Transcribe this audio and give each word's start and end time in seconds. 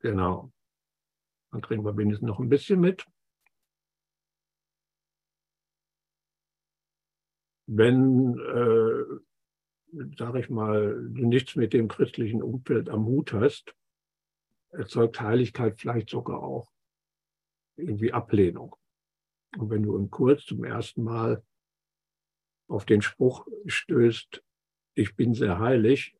Genau. 0.00 0.52
Dann 1.52 1.62
kriegen 1.62 1.84
wir 1.84 1.96
wenigstens 1.96 2.26
noch 2.26 2.40
ein 2.40 2.48
bisschen 2.48 2.80
mit. 2.80 3.06
Wenn, 7.68 8.38
äh, 8.38 10.06
sage 10.16 10.40
ich 10.40 10.50
mal, 10.50 10.94
du 11.10 11.26
nichts 11.26 11.56
mit 11.56 11.72
dem 11.72 11.88
christlichen 11.88 12.42
Umfeld 12.42 12.88
am 12.88 13.06
Hut 13.06 13.32
hast, 13.32 13.74
erzeugt 14.70 15.20
Heiligkeit 15.20 15.80
vielleicht 15.80 16.10
sogar 16.10 16.42
auch 16.42 16.70
irgendwie 17.76 18.12
Ablehnung. 18.12 18.76
Und 19.56 19.70
wenn 19.70 19.82
du 19.82 19.96
im 19.96 20.10
Kurs 20.10 20.44
zum 20.44 20.64
ersten 20.64 21.02
Mal 21.02 21.42
auf 22.68 22.84
den 22.84 23.02
Spruch 23.02 23.46
stößt, 23.66 24.42
ich 24.94 25.14
bin 25.16 25.34
sehr 25.34 25.58
heilig, 25.58 26.16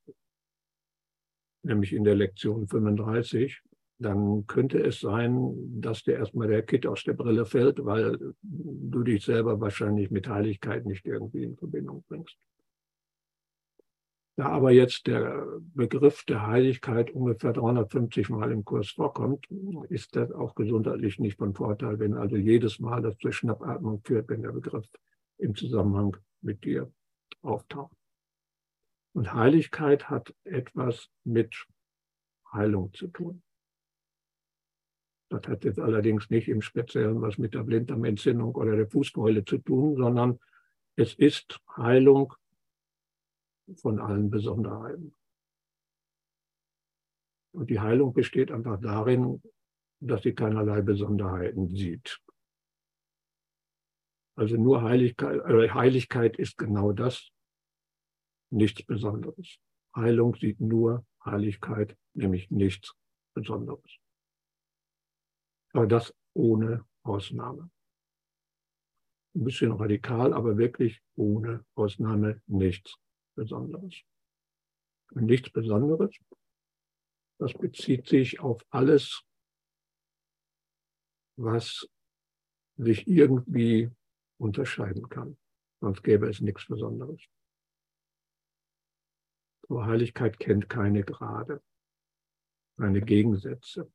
nämlich 1.63 1.93
in 1.93 2.05
der 2.05 2.15
Lektion 2.15 2.69
35, 2.69 3.63
dann 3.99 4.47
könnte 4.47 4.79
es 4.79 5.01
sein, 5.01 5.81
dass 5.81 6.05
dir 6.05 6.17
erstmal 6.17 6.49
der 6.49 6.63
Kit 6.63 6.87
aus 6.87 7.05
der 7.05 7.15
Brille 7.15 7.47
fällt, 7.47 7.85
weil 7.85 8.35
du 8.43 9.03
dich 9.03 9.25
selber 9.25 9.61
wahrscheinlich 9.61 10.11
mit 10.11 10.29
Heiligkeit 10.29 10.85
nicht 10.85 11.07
irgendwie 11.07 11.45
in 11.45 11.57
Verbindung 11.57 12.05
bringst. 12.09 12.37
Da 14.39 14.51
aber 14.51 14.71
jetzt 14.71 15.07
der 15.07 15.47
Begriff 15.75 16.25
der 16.25 16.47
Heiligkeit 16.47 17.11
ungefähr 17.11 17.55
350 17.55 18.29
Mal 18.29 18.53
im 18.53 18.67
Kurs 18.67 18.91
vorkommt, 18.91 19.47
ist 19.89 20.15
das 20.15 20.31
auch 20.31 20.55
gesundheitlich 20.55 21.19
nicht 21.19 21.39
von 21.39 21.55
Vorteil, 21.55 21.99
wenn 21.99 22.13
also 22.13 22.37
jedes 22.37 22.79
Mal 22.79 23.01
das 23.01 23.17
zur 23.17 23.33
Schnappatmung 23.33 24.03
führt, 24.05 24.29
wenn 24.29 24.43
der 24.43 24.53
Begriff 24.53 24.87
im 25.39 25.55
Zusammenhang 25.55 26.19
mit 26.43 26.65
dir 26.65 26.93
auftaucht. 27.41 27.97
Und 29.15 29.33
Heiligkeit 29.33 30.11
hat 30.11 30.35
etwas 30.45 31.09
mit 31.25 31.67
Heilung 32.53 32.93
zu 32.93 33.07
tun. 33.07 33.43
Das 35.29 35.43
hat 35.49 35.65
jetzt 35.65 35.81
allerdings 35.81 36.31
nicht 36.31 36.49
im 36.49 36.63
Speziellen 36.63 37.21
was 37.21 37.39
mit 37.39 37.55
der 37.55 37.65
Blinddarmentzündung 37.65 38.55
oder 38.55 38.77
der 38.77 38.89
Fußbeule 38.89 39.45
zu 39.45 39.59
tun, 39.59 39.97
sondern 39.97 40.39
es 40.95 41.15
ist 41.15 41.61
Heilung 41.77 42.33
von 43.75 43.99
allen 43.99 44.31
Besonderheiten. 44.31 45.15
Und 47.53 47.71
die 47.71 47.81
Heilung 47.81 48.13
besteht 48.13 48.53
einfach 48.53 48.81
darin, 48.81 49.43
dass 50.01 50.23
sie 50.23 50.35
keinerlei 50.35 50.83
Besonderheiten 50.83 51.69
sieht. 51.69 52.21
Also 54.37 54.57
nur 54.57 54.83
Heiligkeit, 54.83 55.41
äh 55.47 55.71
Heiligkeit 55.71 56.37
ist 56.39 56.59
genau 56.59 56.93
das, 56.93 57.31
nichts 58.51 58.85
Besonderes. 58.85 59.59
Heilung 59.95 60.37
sieht 60.37 60.61
nur 60.61 61.07
Heiligkeit, 61.25 61.97
nämlich 62.13 62.51
nichts 62.51 62.95
Besonderes. 63.35 63.99
Aber 65.77 65.87
das 65.87 66.15
ohne 66.33 66.87
Ausnahme. 67.03 67.71
Ein 69.35 69.45
bisschen 69.45 69.73
radikal, 69.73 70.33
aber 70.33 70.57
wirklich 70.57 71.03
ohne 71.17 71.67
Ausnahme 71.75 72.41
nichts 72.47 72.97
Besonderes. 73.35 73.95
Und 75.13 75.27
nichts 75.27 75.51
Besonderes, 75.51 76.17
das 77.39 77.53
bezieht 77.53 78.09
sich 78.09 78.41
auf 78.41 78.65
alles, 78.71 79.23
was 81.39 81.87
sich 82.79 83.07
irgendwie 83.07 83.91
unterscheiden 84.41 85.11
kann. 85.11 85.37
Sonst 85.83 86.03
gäbe 86.03 86.27
es 86.27 86.41
nichts 86.41 86.65
Besonderes. 86.69 87.21
Aber 89.69 89.85
Heiligkeit 89.85 90.39
kennt 90.39 90.71
keine 90.71 91.05
Grade, 91.05 91.63
keine 92.79 93.03
Gegensätze. 93.03 93.93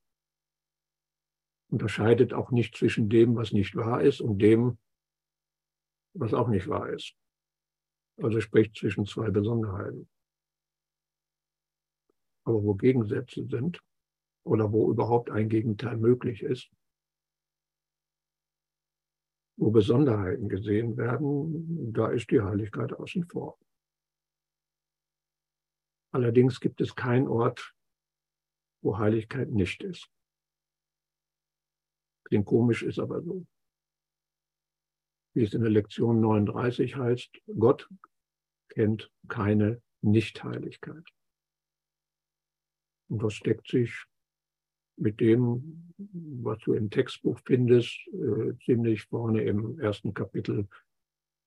Unterscheidet 1.71 2.33
auch 2.33 2.51
nicht 2.51 2.75
zwischen 2.75 3.09
dem, 3.09 3.35
was 3.35 3.53
nicht 3.53 3.75
wahr 3.75 4.01
ist 4.01 4.19
und 4.19 4.39
dem, 4.39 4.77
was 6.13 6.33
auch 6.33 6.49
nicht 6.49 6.67
wahr 6.67 6.89
ist. 6.89 7.15
Also 8.17 8.41
spricht 8.41 8.75
zwischen 8.75 9.05
zwei 9.05 9.29
Besonderheiten. 9.29 10.09
Aber 12.43 12.61
wo 12.61 12.75
Gegensätze 12.75 13.47
sind 13.47 13.81
oder 14.43 14.71
wo 14.73 14.91
überhaupt 14.91 15.29
ein 15.29 15.47
Gegenteil 15.47 15.95
möglich 15.95 16.43
ist, 16.43 16.69
wo 19.57 19.71
Besonderheiten 19.71 20.49
gesehen 20.49 20.97
werden, 20.97 21.93
da 21.93 22.09
ist 22.09 22.31
die 22.31 22.41
Heiligkeit 22.41 22.91
außen 22.93 23.27
vor. 23.27 23.57
Allerdings 26.13 26.59
gibt 26.59 26.81
es 26.81 26.95
keinen 26.95 27.29
Ort, 27.29 27.73
wo 28.83 28.97
Heiligkeit 28.97 29.49
nicht 29.49 29.83
ist. 29.83 30.09
Klingt 32.31 32.45
komisch, 32.45 32.81
ist 32.81 32.97
aber 32.97 33.21
so. 33.21 33.45
Wie 35.33 35.43
es 35.43 35.53
in 35.53 35.63
der 35.63 35.69
Lektion 35.69 36.21
39 36.21 36.95
heißt, 36.95 37.41
Gott 37.59 37.89
kennt 38.69 39.11
keine 39.27 39.81
Nichtheiligkeit. 39.99 41.03
Und 43.09 43.21
das 43.21 43.33
steckt 43.33 43.67
sich 43.67 44.05
mit 44.95 45.19
dem, 45.19 45.93
was 45.97 46.59
du 46.59 46.71
im 46.73 46.89
Textbuch 46.89 47.37
findest, 47.45 47.99
äh, 48.13 48.57
ziemlich 48.63 49.03
vorne 49.03 49.43
im 49.43 49.77
ersten 49.81 50.13
Kapitel, 50.13 50.69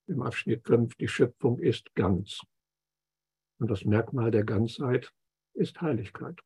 im 0.06 0.20
Abschnitt 0.20 0.66
5, 0.66 0.96
die 0.96 1.08
Schöpfung 1.08 1.60
ist 1.60 1.94
ganz. 1.94 2.42
Und 3.58 3.70
das 3.70 3.86
Merkmal 3.86 4.30
der 4.30 4.44
Ganzheit 4.44 5.14
ist 5.54 5.80
Heiligkeit. 5.80 6.38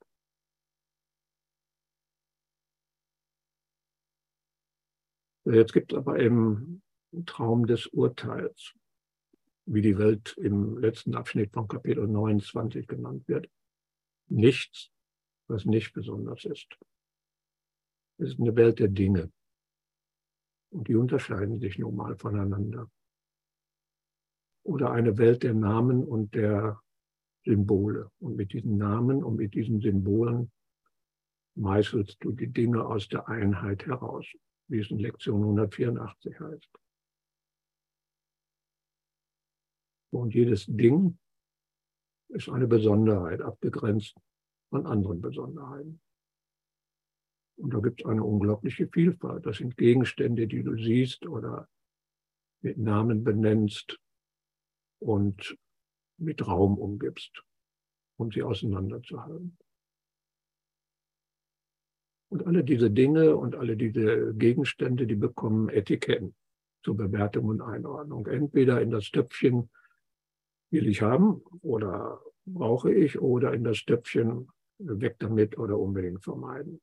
Jetzt 5.51 5.73
gibt 5.73 5.93
es 5.93 5.99
aber 5.99 6.19
im 6.19 6.83
Traum 7.25 7.67
des 7.67 7.87
Urteils, 7.87 8.75
wie 9.65 9.81
die 9.81 9.97
Welt 9.97 10.37
im 10.37 10.79
letzten 10.79 11.15
Abschnitt 11.15 11.53
von 11.53 11.67
Kapitel 11.67 12.07
29 12.07 12.87
genannt 12.87 13.27
wird, 13.29 13.49
nichts, 14.29 14.91
was 15.47 15.65
nicht 15.65 15.95
besonders 15.95 16.45
ist. 16.45 16.79
Es 18.19 18.31
ist 18.31 18.41
eine 18.41 18.57
Welt 18.57 18.79
der 18.79 18.89
Dinge. 18.89 19.33
Und 20.71 20.89
die 20.89 20.97
unterscheiden 20.97 21.61
sich 21.61 21.79
nun 21.79 21.97
mal 21.97 22.17
voneinander. 22.17 22.91
Oder 24.65 24.91
eine 24.91 25.17
Welt 25.17 25.45
der 25.45 25.55
Namen 25.55 26.05
und 26.05 26.35
der 26.35 26.83
Symbole. 27.47 28.11
Und 28.19 28.37
mit 28.37 28.53
diesen 28.53 28.77
Namen 28.77 29.25
und 29.25 29.37
mit 29.37 29.55
diesen 29.55 29.81
Symbolen 29.81 30.53
meißelst 31.55 32.19
du 32.21 32.33
die 32.33 32.49
Dinge 32.49 32.85
aus 32.85 33.09
der 33.09 33.29
Einheit 33.29 33.87
heraus, 33.87 34.27
wie 34.69 34.81
es 34.81 34.91
in 34.91 34.99
Lektion 34.99 35.43
184 35.43 36.41
heißt. 36.41 36.69
Und 40.11 40.35
jedes 40.35 40.67
Ding 40.67 41.19
ist 42.29 42.49
eine 42.49 42.67
Besonderheit, 42.67 43.41
abgegrenzt 43.41 44.17
von 44.71 44.87
anderen 44.87 45.21
Besonderheiten. 45.21 46.01
Und 47.57 47.75
da 47.75 47.81
gibt 47.81 48.01
es 48.01 48.07
eine 48.07 48.23
unglaubliche 48.23 48.89
Vielfalt. 48.89 49.45
Das 49.45 49.57
sind 49.57 49.77
Gegenstände, 49.77 50.47
die 50.47 50.63
du 50.63 50.77
siehst 50.77 51.27
oder 51.27 51.69
mit 52.63 52.79
Namen 52.79 53.25
benennst 53.25 53.99
und 55.01 55.57
mit 56.19 56.47
Raum 56.47 56.79
umgibst, 56.79 57.43
um 58.17 58.31
sie 58.31 58.43
auseinanderzuhalten. 58.43 59.59
Und 62.31 62.47
alle 62.47 62.63
diese 62.63 62.91
Dinge 62.91 63.37
und 63.37 63.57
alle 63.57 63.77
diese 63.77 64.35
Gegenstände, 64.35 65.07
die 65.07 65.15
bekommen 65.15 65.69
Etiketten 65.71 66.35
zur 66.83 66.97
Bewertung 66.97 67.47
und 67.47 67.63
Einordnung. 67.63 68.27
Entweder 68.27 68.81
in 68.83 68.91
das 68.91 69.11
Töpfchen 69.11 69.71
will 70.71 70.89
ich 70.89 71.01
haben 71.03 71.43
oder 71.63 72.23
brauche 72.45 72.93
ich 72.93 73.19
oder 73.19 73.55
in 73.55 73.65
das 73.65 73.85
Töpfchen 73.85 74.49
weg 74.79 75.17
damit 75.19 75.59
oder 75.59 75.79
unbedingt 75.79 76.23
vermeiden. 76.23 76.81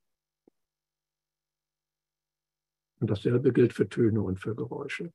Und 2.99 3.09
dasselbe 3.09 3.53
gilt 3.53 3.73
für 3.73 3.87
Töne 3.87 4.21
und 4.21 4.39
für 4.39 4.55
Geräusche. 4.55 5.13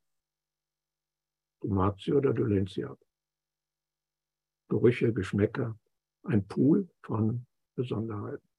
Du 1.61 1.69
magst 1.69 2.05
sie 2.05 2.13
oder 2.13 2.33
du 2.33 2.45
lehnst 2.45 2.75
sie 2.75 2.85
ab. 2.85 2.99
Gerüche, 4.69 5.13
Geschmäcker, 5.13 5.79
ein 6.23 6.47
Pool 6.47 6.89
von 7.03 7.47
Besonderheiten. 7.75 8.50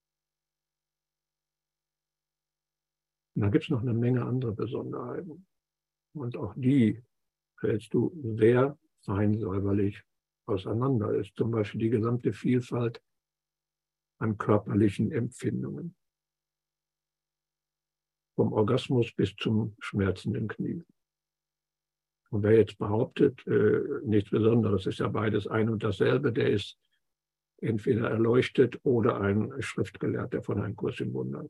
Und 3.36 3.44
da 3.44 3.50
gibt 3.50 3.66
es 3.66 3.70
noch 3.70 3.82
eine 3.82 3.94
Menge 3.94 4.26
andere 4.26 4.52
Besonderheiten. 4.52 5.46
Und 6.14 6.36
auch 6.36 6.54
die 6.56 7.02
hältst 7.60 7.94
du 7.94 8.12
sehr 8.38 8.78
fein 9.06 9.38
säuberlich 9.40 10.04
auseinander. 10.46 11.14
Ist 11.16 11.36
zum 11.36 11.52
Beispiel 11.52 11.80
die 11.80 11.90
gesamte 11.90 12.34
Vielfalt 12.34 13.02
an 14.20 14.38
körperlichen 14.38 15.12
Empfindungen 15.12 15.96
vom 18.36 18.54
Orgasmus 18.54 19.12
bis 19.14 19.36
zum 19.36 19.76
schmerzenden 19.80 20.48
Knie. 20.48 20.84
Und 22.30 22.44
wer 22.44 22.58
jetzt 22.58 22.78
behauptet, 22.78 23.46
äh, 23.46 23.82
nichts 24.04 24.30
Besonderes, 24.30 24.86
ist 24.86 25.00
ja 25.00 25.08
beides 25.10 25.48
ein 25.48 25.70
und 25.70 25.84
dasselbe, 25.84 26.32
der 26.32 26.50
ist 26.50 26.78
entweder 27.58 28.10
erleuchtet 28.10 28.80
oder 28.84 29.20
ein 29.20 29.54
Schriftgelehrter 29.62 30.42
von 30.42 30.62
einem 30.62 30.76
Kurs 30.76 31.00
in 31.00 31.14
Wundern. 31.14 31.50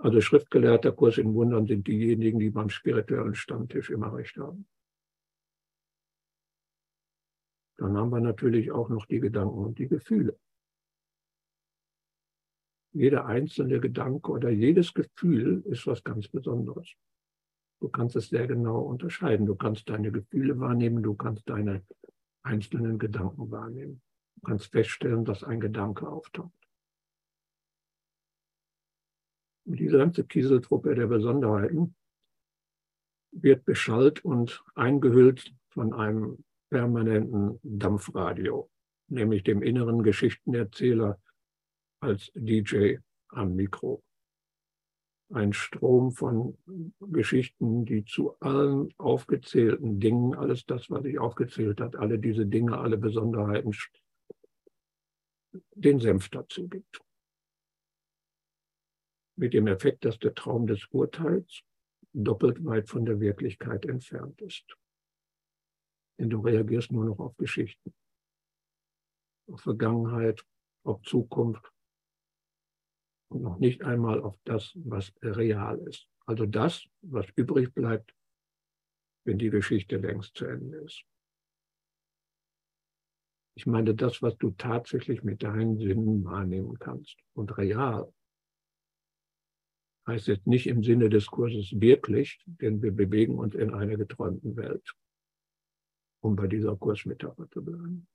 Also 0.00 0.22
Schriftgelehrter 0.22 0.92
Kurs 0.92 1.18
in 1.18 1.34
Wundern 1.34 1.66
sind 1.66 1.86
diejenigen, 1.86 2.38
die 2.38 2.48
beim 2.48 2.70
spirituellen 2.70 3.34
Stammtisch 3.34 3.90
immer 3.90 4.14
recht 4.14 4.38
haben. 4.38 4.66
Dann 7.76 7.96
haben 7.96 8.10
wir 8.10 8.20
natürlich 8.20 8.72
auch 8.72 8.88
noch 8.88 9.04
die 9.04 9.20
Gedanken 9.20 9.58
und 9.58 9.78
die 9.78 9.88
Gefühle. 9.88 10.38
Jeder 12.92 13.26
einzelne 13.26 13.78
Gedanke 13.78 14.32
oder 14.32 14.48
jedes 14.48 14.94
Gefühl 14.94 15.62
ist 15.66 15.86
was 15.86 16.02
ganz 16.02 16.28
Besonderes. 16.28 16.94
Du 17.80 17.88
kannst 17.90 18.16
es 18.16 18.30
sehr 18.30 18.46
genau 18.46 18.80
unterscheiden. 18.80 19.44
Du 19.46 19.54
kannst 19.54 19.88
deine 19.90 20.10
Gefühle 20.10 20.58
wahrnehmen, 20.58 21.02
du 21.02 21.14
kannst 21.14 21.48
deine 21.48 21.84
einzelnen 22.42 22.98
Gedanken 22.98 23.50
wahrnehmen. 23.50 24.00
Du 24.36 24.40
kannst 24.46 24.72
feststellen, 24.72 25.26
dass 25.26 25.44
ein 25.44 25.60
Gedanke 25.60 26.08
auftaucht. 26.08 26.59
Und 29.70 29.78
diese 29.78 29.98
ganze 29.98 30.24
Kieseltruppe 30.24 30.96
der 30.96 31.06
Besonderheiten 31.06 31.94
wird 33.30 33.64
beschallt 33.64 34.24
und 34.24 34.64
eingehüllt 34.74 35.54
von 35.68 35.94
einem 35.94 36.42
permanenten 36.70 37.60
Dampfradio, 37.62 38.68
nämlich 39.06 39.44
dem 39.44 39.62
inneren 39.62 40.02
Geschichtenerzähler 40.02 41.20
als 42.00 42.32
DJ 42.34 42.96
am 43.28 43.54
Mikro. 43.54 44.02
Ein 45.32 45.52
Strom 45.52 46.10
von 46.10 46.58
Geschichten, 46.98 47.84
die 47.84 48.04
zu 48.04 48.36
allen 48.40 48.92
aufgezählten 48.98 50.00
Dingen, 50.00 50.34
alles 50.34 50.66
das, 50.66 50.90
was 50.90 51.04
ich 51.04 51.20
aufgezählt 51.20 51.80
hat, 51.80 51.94
alle 51.94 52.18
diese 52.18 52.44
Dinge, 52.44 52.76
alle 52.76 52.98
Besonderheiten, 52.98 53.70
den 55.76 56.00
Senf 56.00 56.28
dazu 56.28 56.66
gibt. 56.66 57.00
Mit 59.36 59.54
dem 59.54 59.66
Effekt, 59.66 60.04
dass 60.04 60.18
der 60.18 60.34
Traum 60.34 60.66
des 60.66 60.86
Urteils 60.90 61.62
doppelt 62.12 62.64
weit 62.64 62.88
von 62.88 63.04
der 63.04 63.20
Wirklichkeit 63.20 63.86
entfernt 63.86 64.40
ist. 64.40 64.76
Denn 66.18 66.28
du 66.28 66.40
reagierst 66.40 66.92
nur 66.92 67.04
noch 67.04 67.18
auf 67.18 67.36
Geschichten, 67.36 67.94
auf 69.50 69.60
Vergangenheit, 69.60 70.44
auf 70.84 71.00
Zukunft 71.02 71.72
und 73.30 73.42
noch 73.42 73.58
nicht 73.58 73.82
einmal 73.82 74.20
auf 74.20 74.36
das, 74.44 74.72
was 74.74 75.12
real 75.22 75.78
ist. 75.88 76.08
Also 76.26 76.46
das, 76.46 76.84
was 77.02 77.26
übrig 77.36 77.72
bleibt, 77.72 78.14
wenn 79.24 79.38
die 79.38 79.50
Geschichte 79.50 79.96
längst 79.96 80.36
zu 80.36 80.46
Ende 80.46 80.78
ist. 80.78 81.04
Ich 83.56 83.66
meine, 83.66 83.94
das, 83.94 84.22
was 84.22 84.36
du 84.38 84.50
tatsächlich 84.52 85.22
mit 85.22 85.42
deinen 85.42 85.78
Sinnen 85.78 86.24
wahrnehmen 86.24 86.78
kannst 86.78 87.18
und 87.34 87.56
real, 87.58 88.12
heißt 90.06 90.26
jetzt 90.28 90.46
nicht 90.46 90.66
im 90.66 90.82
Sinne 90.82 91.08
des 91.08 91.26
Kurses 91.26 91.72
wirklich, 91.80 92.40
denn 92.46 92.82
wir 92.82 92.92
bewegen 92.92 93.38
uns 93.38 93.54
in 93.54 93.72
einer 93.72 93.96
geträumten 93.96 94.56
Welt 94.56 94.94
um 96.20 96.36
bei 96.36 96.46
dieser 96.46 96.76
Kursmetapher 96.76 97.48
zu 97.50 97.64
bleiben. 97.64 98.06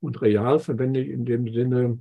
Und 0.00 0.20
real 0.20 0.58
verwende 0.58 1.00
ich 1.00 1.08
in 1.10 1.24
dem 1.24 1.52
Sinne, 1.52 2.00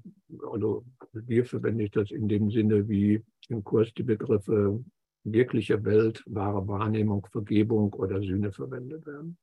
also 0.52 0.86
wir 1.14 1.46
verwende 1.46 1.84
ich 1.84 1.92
das 1.92 2.12
in 2.12 2.28
dem 2.28 2.50
Sinne, 2.50 2.90
wie 2.90 3.24
im 3.48 3.64
Kurs 3.64 3.94
die 3.94 4.04
Begriffe 4.04 4.84
wirkliche 5.24 5.84
Welt, 5.86 6.24
wahre 6.26 6.68
Wahrnehmung, 6.68 7.28
Vergebung 7.32 7.94
oder 7.94 8.22
Sühne 8.22 8.52
verwendet 8.52 9.06
werden. 9.06 9.38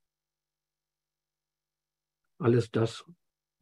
Alles 2.41 2.71
das 2.71 3.05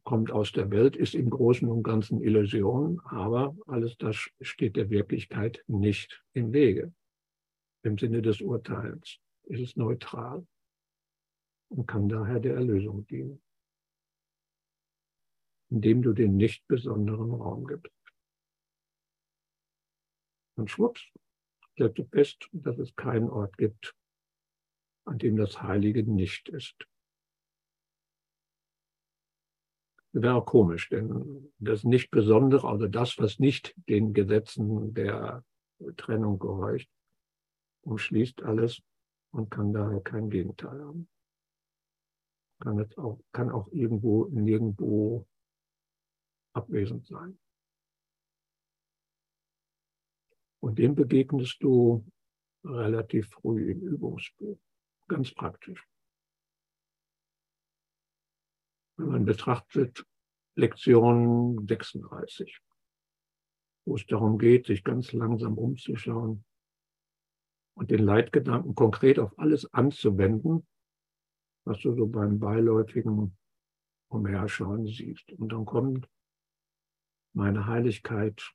kommt 0.07 0.31
aus 0.31 0.53
der 0.53 0.71
Welt, 0.71 0.95
ist 0.95 1.15
im 1.15 1.29
Großen 1.29 1.67
und 1.67 1.83
Ganzen 1.83 2.21
Illusion, 2.21 3.01
aber 3.07 3.57
alles 3.67 3.97
das 3.97 4.15
steht 4.39 4.77
der 4.77 4.89
Wirklichkeit 4.89 5.65
nicht 5.67 6.23
im 6.31 6.53
Wege. 6.53 6.93
Im 7.83 7.97
Sinne 7.97 8.21
des 8.21 8.39
Urteils 8.39 9.19
ist 9.47 9.59
es 9.59 9.75
neutral 9.75 10.47
und 11.67 11.87
kann 11.87 12.07
daher 12.07 12.39
der 12.39 12.55
Erlösung 12.55 13.05
dienen, 13.07 13.43
indem 15.71 16.01
du 16.01 16.13
den 16.13 16.37
nicht 16.37 16.65
besonderen 16.69 17.33
Raum 17.33 17.67
gibst. 17.67 17.91
Und 20.55 20.71
schwupps, 20.71 21.05
stellst 21.73 21.97
du 21.97 22.05
fest, 22.05 22.47
dass 22.53 22.79
es 22.79 22.95
keinen 22.95 23.29
Ort 23.29 23.57
gibt, 23.57 23.93
an 25.03 25.17
dem 25.17 25.35
das 25.35 25.61
Heilige 25.61 26.03
nicht 26.03 26.47
ist. 26.47 26.87
Das 30.06 30.06
wäre 30.21 30.35
auch 30.35 30.45
komisch, 30.45 30.89
denn 30.89 31.51
das 31.59 31.83
nicht 31.83 32.11
Besondere, 32.11 32.67
also 32.67 32.87
das, 32.87 33.17
was 33.17 33.39
nicht 33.39 33.75
den 33.89 34.13
Gesetzen 34.13 34.93
der 34.93 35.43
Trennung 35.95 36.39
gehorcht, 36.39 36.89
umschließt 37.81 38.43
alles 38.43 38.81
und 39.31 39.49
kann 39.49 39.73
daher 39.73 40.01
kein 40.01 40.29
Gegenteil 40.29 40.79
haben 40.83 41.07
kann, 42.59 42.79
es 42.79 42.97
auch, 42.97 43.19
kann 43.31 43.51
auch 43.51 43.67
irgendwo 43.71 44.25
nirgendwo 44.25 45.27
abwesend 46.53 47.05
sein. 47.05 47.39
Und 50.59 50.79
dem 50.79 50.95
begegnest 50.95 51.61
du 51.61 52.05
relativ 52.63 53.29
früh 53.29 53.71
im 53.71 53.81
Übungsbuch, 53.81 54.57
ganz 55.07 55.33
praktisch. 55.33 55.87
Wenn 58.97 59.09
man 59.09 59.25
betrachtet 59.25 60.05
Lektion 60.55 61.67
36, 61.67 62.59
wo 63.85 63.95
es 63.95 64.05
darum 64.07 64.39
geht, 64.39 64.65
sich 64.65 64.83
ganz 64.83 65.13
langsam 65.13 65.57
umzuschauen 65.57 66.43
und 67.75 67.91
den 67.91 68.03
Leitgedanken 68.03 68.73
konkret 68.73 69.19
auf 69.19 69.37
alles 69.37 69.71
anzuwenden, 69.71 70.67
was 71.63 71.79
du 71.81 71.93
so 71.95 72.07
beim 72.07 72.39
beiläufigen 72.39 73.37
Umherschauen 74.09 74.87
siehst. 74.87 75.31
Und 75.33 75.51
dann 75.51 75.65
kommt 75.65 76.09
meine 77.33 77.67
Heiligkeit 77.67 78.51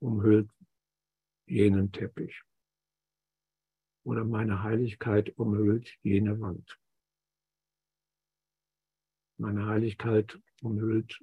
umhüllt 0.00 0.50
jenen 1.46 1.90
Teppich. 1.90 2.42
Oder 4.04 4.24
meine 4.24 4.62
Heiligkeit 4.62 5.36
umhüllt 5.36 5.98
jene 6.02 6.38
Wand. 6.40 6.78
Meine 9.36 9.66
Heiligkeit 9.66 10.38
umhüllt 10.62 11.20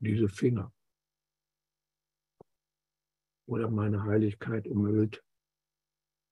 diese 0.00 0.28
Finger. 0.28 0.72
Oder 3.46 3.70
meine 3.70 4.02
Heiligkeit 4.02 4.66
umhüllt 4.66 5.22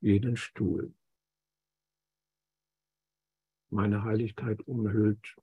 jeden 0.00 0.36
Stuhl. 0.36 0.94
Meine 3.70 4.04
Heiligkeit 4.04 4.60
umhüllt 4.62 5.36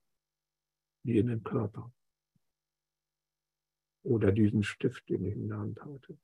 jenen 1.04 1.44
Körper 1.44 1.92
oder 4.04 4.32
diesen 4.32 4.63
Stift, 4.63 5.08
den 5.10 5.25
ich 5.25 5.36
in 5.36 5.50
der 5.50 5.58
Hand 5.58 5.82
halte. 5.82 6.18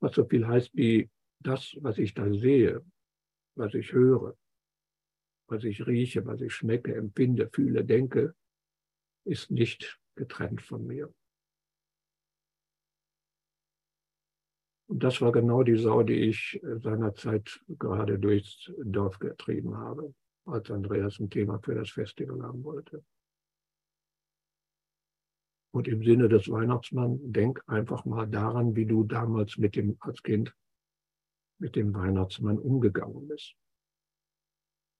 Was 0.00 0.14
so 0.14 0.24
viel 0.24 0.46
heißt 0.46 0.74
wie 0.74 1.10
das, 1.40 1.76
was 1.80 1.98
ich 1.98 2.14
da 2.14 2.32
sehe, 2.32 2.84
was 3.54 3.74
ich 3.74 3.92
höre, 3.92 4.36
was 5.48 5.64
ich 5.64 5.86
rieche, 5.86 6.24
was 6.26 6.40
ich 6.40 6.54
schmecke, 6.54 6.94
empfinde, 6.94 7.48
fühle, 7.50 7.84
denke, 7.84 8.34
ist 9.24 9.50
nicht 9.50 9.98
getrennt 10.14 10.62
von 10.62 10.86
mir. 10.86 11.12
Und 14.88 15.02
das 15.02 15.20
war 15.20 15.32
genau 15.32 15.62
die 15.62 15.76
Sau, 15.76 16.02
die 16.02 16.14
ich 16.14 16.60
äh, 16.62 16.78
seinerzeit 16.78 17.60
gerade 17.68 18.18
durchs 18.18 18.72
Dorf 18.82 19.18
getrieben 19.18 19.76
habe, 19.76 20.14
als 20.46 20.70
Andreas 20.70 21.18
ein 21.18 21.28
Thema 21.28 21.58
für 21.58 21.74
das 21.74 21.90
Festival 21.90 22.42
haben 22.42 22.64
wollte. 22.64 23.04
Und 25.74 25.86
im 25.88 26.02
Sinne 26.02 26.30
des 26.30 26.50
Weihnachtsmanns, 26.50 27.20
denk 27.22 27.62
einfach 27.66 28.06
mal 28.06 28.26
daran, 28.26 28.74
wie 28.74 28.86
du 28.86 29.04
damals 29.04 29.58
mit 29.58 29.76
dem, 29.76 29.98
als 30.00 30.22
Kind 30.22 30.56
mit 31.60 31.76
dem 31.76 31.94
Weihnachtsmann 31.94 32.58
umgegangen 32.58 33.28
bist. 33.28 33.54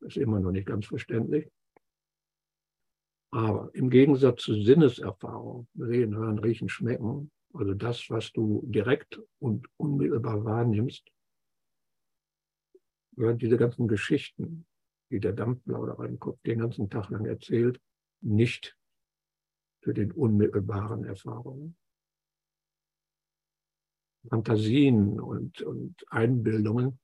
Ist 0.00 0.16
immer 0.16 0.40
noch 0.40 0.52
nicht 0.52 0.66
ganz 0.66 0.86
verständlich. 0.86 1.50
Aber 3.30 3.70
im 3.74 3.90
Gegensatz 3.90 4.42
zu 4.42 4.54
Sinneserfahrung, 4.54 5.68
sehen, 5.74 6.14
hören, 6.14 6.38
riechen, 6.38 6.68
schmecken, 6.68 7.30
also 7.52 7.74
das, 7.74 8.08
was 8.08 8.32
du 8.32 8.62
direkt 8.66 9.20
und 9.38 9.68
unmittelbar 9.76 10.44
wahrnimmst, 10.44 11.10
gehören 13.16 13.38
diese 13.38 13.56
ganzen 13.56 13.88
Geschichten, 13.88 14.66
die 15.10 15.20
der 15.20 15.32
Dampfplauderer 15.32 16.06
im 16.06 16.18
Kopf 16.18 16.40
den 16.42 16.60
ganzen 16.60 16.88
Tag 16.88 17.10
lang 17.10 17.26
erzählt, 17.26 17.80
nicht 18.20 18.76
zu 19.82 19.92
den 19.92 20.12
unmittelbaren 20.12 21.04
Erfahrungen. 21.04 21.76
Fantasien 24.28 25.20
und, 25.20 25.62
und 25.62 26.04
Einbildungen 26.10 26.98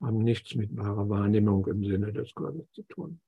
haben 0.00 0.18
nichts 0.18 0.54
mit 0.54 0.76
wahrer 0.76 1.08
Wahrnehmung 1.08 1.66
im 1.66 1.84
Sinne 1.84 2.12
des 2.12 2.34
Körpers 2.34 2.70
zu 2.72 2.82
tun. 2.84 3.20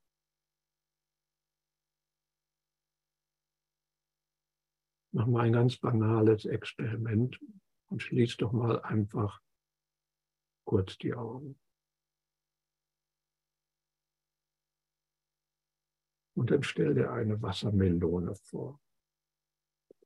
Mach 5.13 5.27
mal 5.27 5.47
ein 5.47 5.53
ganz 5.53 5.79
banales 5.79 6.45
Experiment 6.45 7.41
und 7.87 8.03
schließ 8.03 8.37
doch 8.37 8.53
mal 8.53 8.83
einfach 8.83 9.41
kurz 10.65 10.99
die 10.99 11.15
Augen. 11.15 11.59
Und 16.37 16.51
dann 16.51 16.63
stell 16.63 16.95
dir 16.95 17.11
eine 17.11 17.41
Wassermelone 17.43 18.35
vor. 18.37 18.81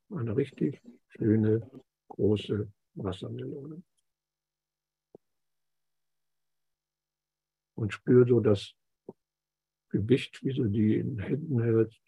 Eine 0.09 0.35
richtig 0.37 0.81
schöne, 1.09 1.69
große 2.09 2.73
Wassermelone. 2.95 3.83
Und 7.83 7.93
spür 7.93 8.25
so 8.29 8.39
das 8.39 8.77
Gewicht, 9.89 10.45
wie 10.45 10.55
du 10.55 10.69
die 10.69 10.99
in 10.99 11.19
Händen 11.19 11.61
hältst. 11.61 12.01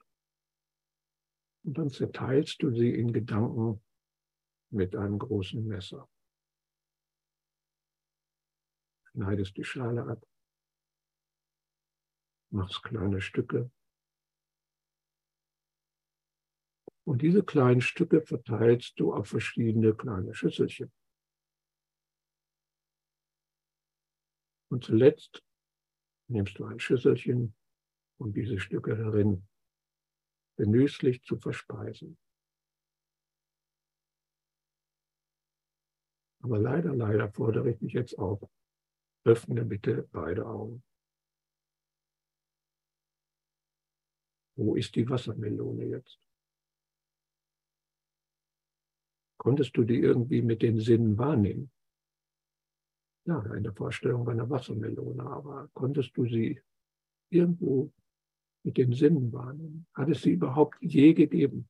Und 1.65 1.77
dann 1.77 1.91
zerteilst 1.91 2.63
du 2.63 2.71
sie 2.71 2.95
in 2.95 3.13
Gedanken 3.13 3.83
mit 4.71 4.95
einem 4.95 5.19
großen 5.19 5.67
Messer. 5.67 6.09
Schneidest 9.11 9.57
die 9.57 9.65
Schale 9.65 10.07
ab, 10.07 10.25
machst 12.51 12.85
kleine 12.85 13.21
Stücke. 13.21 13.69
Und 17.03 17.21
diese 17.21 17.43
kleinen 17.43 17.81
Stücke 17.81 18.23
verteilst 18.23 19.01
du 19.01 19.13
auf 19.13 19.27
verschiedene 19.27 19.93
kleine 19.93 20.35
Schüsselchen. 20.35 20.93
Und 24.71 24.85
zuletzt 24.85 25.44
nimmst 26.35 26.59
du 26.59 26.67
ein 26.67 26.81
Schüsselchen 26.81 27.55
und 28.19 28.37
diese 28.37 28.59
Stücke 28.59 28.97
darin 28.97 29.47
genüsslich 30.57 31.23
zu 31.23 31.37
verspeisen. 31.39 32.19
Aber 36.43 36.59
leider, 36.59 36.95
leider 36.95 37.33
fordere 37.33 37.71
ich 37.71 37.79
dich 37.79 37.95
jetzt 37.95 38.19
auf, 38.19 38.47
öffne 39.25 39.65
bitte 39.65 40.07
beide 40.13 40.47
Augen. 40.47 40.85
Wo 44.57 44.77
ist 44.77 44.95
die 44.95 45.09
Wassermelone 45.09 45.87
jetzt? 45.87 46.21
Konntest 49.39 49.77
du 49.77 49.85
die 49.85 49.99
irgendwie 49.99 50.43
mit 50.43 50.63
den 50.63 50.79
Sinnen 50.79 51.19
wahrnehmen? 51.19 51.71
Ja, 53.27 53.41
eine 53.41 53.73
Vorstellung 53.73 54.29
einer 54.29 54.51
Wassermelone, 54.51 55.23
aber 55.23 55.71
konntest 55.73 56.15
du 56.17 56.27
sie 56.27 56.61
irgendwo 57.31 57.91
mit 58.65 58.77
den 58.77 58.93
Sinnen 58.93 59.33
wahrnehmen? 59.33 59.87
Hat 59.95 60.11
es 60.11 60.23
sie 60.23 60.33
überhaupt 60.33 60.77
je 60.81 61.15
gegeben? 61.15 61.69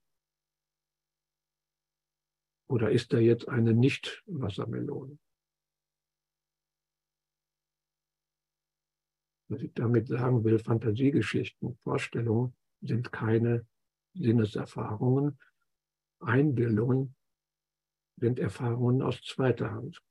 Oder 2.68 2.90
ist 2.90 3.12
da 3.12 3.18
jetzt 3.18 3.49
eine 3.49 3.73
Nicht-Wassermelone? 3.73 5.18
Was 9.49 9.62
ich 9.62 9.75
damit 9.75 10.08
sagen 10.08 10.42
will, 10.42 10.58
Fantasiegeschichten, 10.58 11.78
Vorstellungen 11.84 12.56
sind 12.80 13.12
keine 13.12 13.66
Sinneserfahrungen. 14.14 15.38
Einbildungen 16.18 17.14
sind 18.16 18.38
Erfahrungen 18.38 19.02
aus 19.02 19.20
zweiter 19.23 19.70
Hand. 19.70 20.02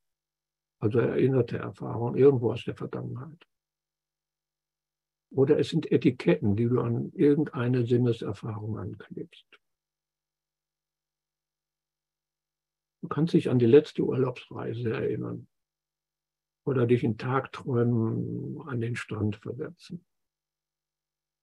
Also 0.84 1.00
erinnerte 1.00 1.60
Erfahrungen 1.60 2.18
irgendwo 2.18 2.52
aus 2.52 2.66
der 2.66 2.76
Vergangenheit. 2.76 3.48
Oder 5.32 5.58
es 5.58 5.70
sind 5.70 5.90
Etiketten, 5.90 6.58
die 6.58 6.66
du 6.66 6.82
an 6.82 7.14
irgendeine 7.14 7.86
Sinneserfahrung 7.86 8.78
anklebst. 8.78 9.46
Du 13.02 13.08
kannst 13.08 13.34
dich 13.34 13.50
an 13.50 13.60
die 13.60 13.66
letzte 13.66 14.04
Urlaubsreise 14.04 14.92
erinnern 14.92 15.48
oder 16.66 16.86
dich 16.86 17.06
in 17.06 17.18
Tagträumen 17.18 18.62
an 18.68 18.82
den 18.82 18.98
Strand 18.98 19.38
versetzen. 19.38 20.06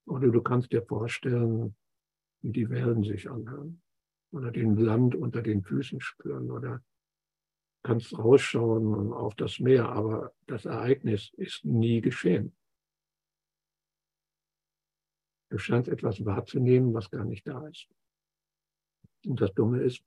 Oder 0.06 0.28
du 0.28 0.42
kannst 0.42 0.70
dir 0.70 0.82
vorstellen, 0.82 1.74
wie 2.42 2.52
die 2.52 2.68
Wellen 2.68 3.04
sich 3.04 3.30
anhören 3.30 3.80
oder 4.32 4.50
den 4.50 4.76
Land 4.76 5.14
unter 5.14 5.40
den 5.40 5.62
Füßen 5.62 6.02
spüren 6.02 6.50
oder 6.50 6.84
kannst 7.82 8.16
rausschauen 8.16 9.12
auf 9.12 9.34
das 9.34 9.58
Meer, 9.58 9.88
aber 9.88 10.34
das 10.46 10.64
Ereignis 10.64 11.32
ist 11.36 11.64
nie 11.64 12.00
geschehen. 12.00 12.54
Du 15.50 15.58
scheinst 15.58 15.88
etwas 15.88 16.24
wahrzunehmen, 16.24 16.94
was 16.94 17.10
gar 17.10 17.24
nicht 17.24 17.46
da 17.46 17.66
ist. 17.66 17.88
Und 19.26 19.40
das 19.40 19.52
Dumme 19.54 19.82
ist, 19.82 20.04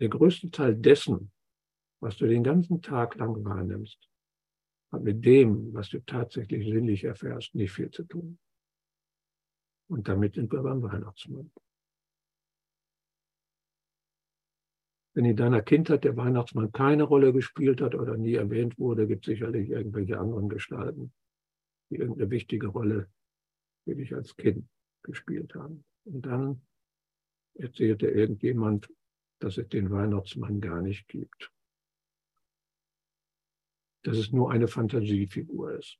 der 0.00 0.08
größte 0.08 0.50
Teil 0.50 0.76
dessen, 0.76 1.32
was 2.00 2.16
du 2.16 2.26
den 2.26 2.44
ganzen 2.44 2.80
Tag 2.80 3.16
lang 3.16 3.44
wahrnimmst, 3.44 4.08
hat 4.92 5.02
mit 5.02 5.24
dem, 5.24 5.74
was 5.74 5.90
du 5.90 6.00
tatsächlich 6.04 6.66
sinnlich 6.66 7.04
erfährst, 7.04 7.54
nicht 7.54 7.72
viel 7.72 7.90
zu 7.90 8.04
tun. 8.04 8.38
Und 9.88 10.08
damit 10.08 10.34
sind 10.34 10.52
wir 10.52 10.62
beim 10.62 10.82
Weihnachtsmann. 10.82 11.50
Wenn 15.18 15.24
in 15.24 15.36
deiner 15.36 15.62
Kindheit 15.62 16.04
der 16.04 16.16
Weihnachtsmann 16.16 16.70
keine 16.70 17.02
Rolle 17.02 17.32
gespielt 17.32 17.80
hat 17.80 17.96
oder 17.96 18.16
nie 18.16 18.34
erwähnt 18.34 18.78
wurde, 18.78 19.08
gibt 19.08 19.26
es 19.26 19.32
sicherlich 19.32 19.68
irgendwelche 19.68 20.16
anderen 20.16 20.48
Gestalten, 20.48 21.12
die 21.90 21.96
irgendeine 21.96 22.30
wichtige 22.30 22.68
Rolle 22.68 23.10
für 23.82 23.96
dich 23.96 24.14
als 24.14 24.36
Kind 24.36 24.68
gespielt 25.02 25.56
haben. 25.56 25.84
Und 26.04 26.24
dann 26.24 26.62
erzählte 27.54 28.06
irgendjemand, 28.06 28.94
dass 29.40 29.58
es 29.58 29.68
den 29.68 29.90
Weihnachtsmann 29.90 30.60
gar 30.60 30.82
nicht 30.82 31.08
gibt. 31.08 31.50
Dass 34.04 34.18
es 34.18 34.30
nur 34.30 34.52
eine 34.52 34.68
Fantasiefigur 34.68 35.72
ist, 35.72 35.98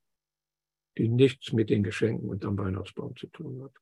die 0.97 1.09
nichts 1.09 1.53
mit 1.53 1.71
den 1.71 1.83
Geschenken 1.83 2.29
unterm 2.29 2.57
Weihnachtsbaum 2.57 3.17
zu 3.17 3.27
tun 3.27 3.65
hat. 3.65 3.75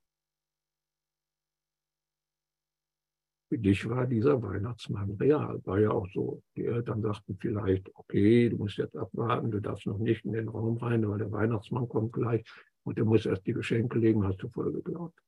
Für 3.57 3.63
dich 3.63 3.89
war 3.89 4.07
dieser 4.07 4.43
Weihnachtsmann 4.43 5.13
real, 5.13 5.59
war 5.65 5.81
ja 5.81 5.91
auch 5.91 6.07
so. 6.13 6.43
Die 6.57 6.67
Eltern 6.67 7.01
sagten 7.01 7.39
vielleicht, 7.41 7.91
okay, 7.95 8.51
du 8.51 8.59
musst 8.59 8.77
jetzt 8.77 8.95
abwarten, 8.95 9.51
du 9.51 9.61
darfst 9.61 9.87
noch 9.87 9.97
nicht 9.97 10.27
in 10.27 10.35
den 10.35 10.49
Raum 10.49 10.77
rein, 10.77 11.09
weil 11.09 11.17
der 11.17 11.33
Weihnachtsmann 11.33 11.89
kommt 11.89 12.13
gleich 12.13 12.45
und 12.85 12.99
der 12.99 13.07
muss 13.07 13.25
erst 13.25 13.47
die 13.47 13.55
Geschenke 13.55 13.99
legen, 13.99 14.27
hast 14.27 14.43
du 14.43 14.51
voll 14.51 14.75
geglaubt. 14.75 15.19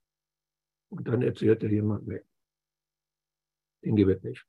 Und 0.90 1.08
dann 1.08 1.22
erzählte 1.22 1.68
jemand, 1.68 2.06
nee, 2.06 2.20
den 3.82 3.96
gibt 3.96 4.10
es 4.10 4.22
nicht. 4.22 4.46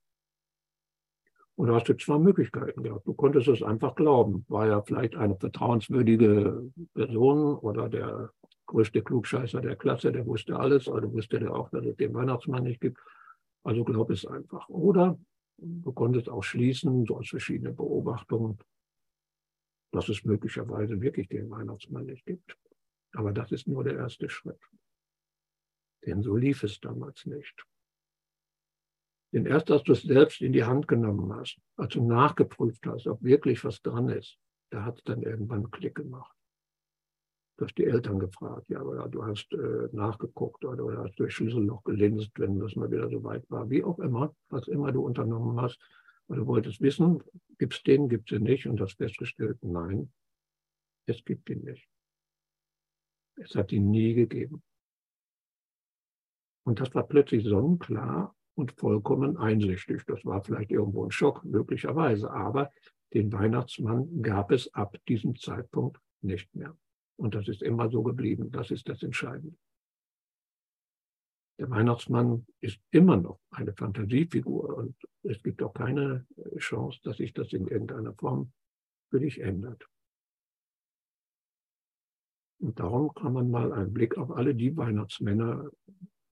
Und 1.55 1.69
da 1.69 1.75
hast 1.75 1.88
du 1.88 1.95
zwei 1.95 2.19
Möglichkeiten 2.19 2.83
gehabt. 2.83 3.07
Du 3.07 3.13
konntest 3.13 3.48
es 3.48 3.63
einfach 3.63 3.95
glauben. 3.95 4.43
War 4.50 4.67
ja 4.67 4.81
vielleicht 4.81 5.15
eine 5.15 5.38
vertrauenswürdige 5.38 6.69
Person 6.93 7.55
oder 7.55 7.88
der 7.88 8.33
größte 8.65 9.01
Klugscheißer 9.01 9.62
der 9.62 9.77
Klasse, 9.77 10.12
der 10.12 10.25
wusste 10.25 10.59
alles, 10.59 10.89
also 10.89 11.13
wusste 11.13 11.39
der 11.39 11.55
auch, 11.55 11.69
dass 11.69 11.86
es 11.86 11.95
den 11.95 12.13
Weihnachtsmann 12.13 12.63
nicht 12.63 12.81
gibt. 12.81 13.00
Also 13.63 13.84
glaub 13.84 14.10
es 14.10 14.25
einfach. 14.25 14.68
Oder 14.70 15.20
du 15.58 15.92
konntest 15.92 16.30
auch 16.30 16.44
schließen, 16.44 17.06
so 17.06 17.18
aus 17.18 17.30
verschiedenen 17.30 17.75
Beobachtungen, 17.75 18.58
dass 19.92 20.10
es 20.10 20.24
möglicherweise 20.24 21.01
wirklich 21.01 21.28
den 21.28 21.50
Weihnachtsmann 21.50 22.06
nicht 22.06 22.25
gibt. 22.25 22.58
Aber 23.13 23.32
das 23.32 23.51
ist 23.51 23.68
nur 23.68 23.84
der 23.84 23.98
erste 23.98 24.30
Schritt. 24.30 24.62
Denn 26.06 26.22
so 26.22 26.36
lief 26.36 26.63
es 26.63 26.80
damals 26.80 27.25
nicht. 27.25 27.66
Denn 29.32 29.46
erst 29.46 29.70
als 29.70 29.84
du 29.84 29.92
es 29.92 30.01
selbst 30.01 30.42
in 30.42 30.54
die 30.54 30.63
Hand 30.63 30.88
genommen 30.88 31.34
hast, 31.34 31.60
als 31.75 31.94
du 31.94 32.04
nachgeprüft 32.04 32.86
hast, 32.88 33.08
ob 33.08 33.22
wirklich 33.22 33.63
was 33.63 33.82
dran 33.82 34.10
ist, 34.10 34.39
da 34.72 34.84
hat 34.86 34.98
es 34.98 35.04
dann 35.04 35.22
irgendwann 35.22 35.70
Klick 35.70 35.96
gemacht. 35.96 36.36
Du 37.60 37.66
hast 37.66 37.78
die 37.78 37.88
Eltern 37.88 38.20
gefragt, 38.20 38.70
ja, 38.70 38.82
oder 38.82 39.10
du 39.10 39.25
hast 39.25 39.51
äh, 39.51 39.89
nachgeguckt 39.92 40.63
oder, 40.63 40.86
oder 40.86 41.00
hast 41.00 41.20
durch 41.20 41.36
Schlüsselloch 41.36 41.84
gelinst, 41.84 42.32
wenn 42.36 42.58
das 42.58 42.78
mal 42.78 42.89
wieder 42.89 43.10
so 43.10 43.22
weit 43.25 43.44
war. 43.51 43.70
Wie 43.70 43.84
auch 43.84 44.00
immer, 44.00 44.34
was 44.48 44.70
immer 44.70 44.94
du 44.94 45.06
unternommen 45.06 45.60
hast. 45.60 45.78
Und 46.28 46.38
du 46.38 46.48
wolltest 46.48 46.80
wissen, 46.80 47.22
gibt 47.58 47.74
es 47.74 47.84
den, 47.84 48.08
gibt 48.08 48.32
es 48.32 48.38
den 48.38 48.44
nicht? 48.44 48.66
Und 48.66 48.80
hast 48.80 48.96
festgestellt, 48.96 49.58
nein, 49.62 50.10
es 51.06 51.25
gibt 51.25 51.50
ihn 51.50 51.66
nicht. 51.66 51.86
Es 53.36 53.54
hat 53.56 53.74
ihn 53.74 53.92
nie 53.92 54.13
gegeben. 54.13 54.63
Und 56.63 56.80
das 56.80 56.96
war 56.96 57.06
plötzlich 57.06 57.44
sonnenklar 57.44 58.34
und 58.56 58.72
vollkommen 58.72 59.36
einsichtig. 59.36 60.06
Das 60.06 60.24
war 60.24 60.42
vielleicht 60.42 60.72
irgendwo 60.72 61.04
ein 61.04 61.12
Schock, 61.12 61.44
möglicherweise, 61.44 62.32
aber 62.32 62.72
den 63.13 63.34
Weihnachtsmann 63.34 64.22
gab 64.22 64.51
es 64.51 64.74
ab 64.74 64.96
diesem 65.10 65.36
Zeitpunkt 65.36 66.00
nicht 66.22 66.56
mehr. 66.56 66.78
Und 67.19 67.35
das 67.35 67.49
ist 67.49 67.61
immer 67.61 67.89
so 67.89 68.01
geblieben. 68.01 68.49
Das 68.49 68.71
ist 68.71 68.88
das 68.88 69.03
Entscheidende. 69.03 69.57
Der 71.59 71.69
Weihnachtsmann 71.69 72.47
ist 72.61 72.79
immer 72.91 73.17
noch 73.17 73.41
eine 73.51 73.73
Fantasiefigur 73.73 74.77
und 74.77 74.95
es 75.23 75.43
gibt 75.43 75.61
auch 75.61 75.73
keine 75.73 76.25
Chance, 76.57 77.01
dass 77.03 77.17
sich 77.17 77.33
das 77.33 77.51
in 77.51 77.67
irgendeiner 77.67 78.13
Form 78.13 78.53
für 79.09 79.19
dich 79.19 79.41
ändert. 79.41 79.85
Und 82.61 82.79
darum 82.79 83.13
kann 83.13 83.33
man 83.33 83.51
mal 83.51 83.73
einen 83.73 83.93
Blick 83.93 84.17
auf 84.17 84.31
alle 84.31 84.55
die 84.55 84.77
Weihnachtsmänner 84.77 85.69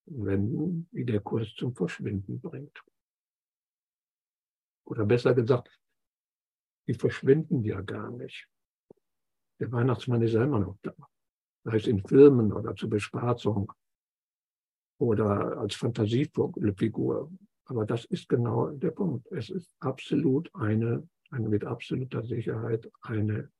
wenden, 0.05 0.87
die 0.93 1.03
der 1.03 1.19
Kurs 1.19 1.53
zum 1.55 1.75
Verschwinden 1.75 2.39
bringt. 2.39 2.81
Oder 4.85 5.05
besser 5.05 5.33
gesagt, 5.33 5.69
die 6.87 6.93
verschwinden 6.93 7.65
ja 7.65 7.81
gar 7.81 8.09
nicht. 8.11 8.47
Der 9.59 9.71
Weihnachtsmann 9.71 10.21
ist 10.21 10.33
ja 10.33 10.43
immer 10.43 10.59
noch 10.59 10.77
da. 10.81 10.93
Sei 11.63 11.77
es 11.77 11.87
in 11.87 12.05
Filmen 12.05 12.53
oder 12.53 12.75
zur 12.75 12.89
Bespaßung 12.89 13.71
oder 14.99 15.57
als 15.57 15.75
Fantasiefigur. 15.75 17.31
Aber 17.65 17.85
das 17.85 18.05
ist 18.05 18.29
genau 18.29 18.69
der 18.69 18.91
Punkt. 18.91 19.27
Es 19.31 19.49
ist 19.49 19.75
absolut 19.79 20.53
eine, 20.55 21.07
eine 21.31 21.49
mit 21.49 21.65
absoluter 21.65 22.23
Sicherheit 22.23 22.89
eine 23.01 23.51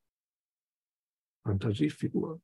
Fantasiefigur. 1.43 2.41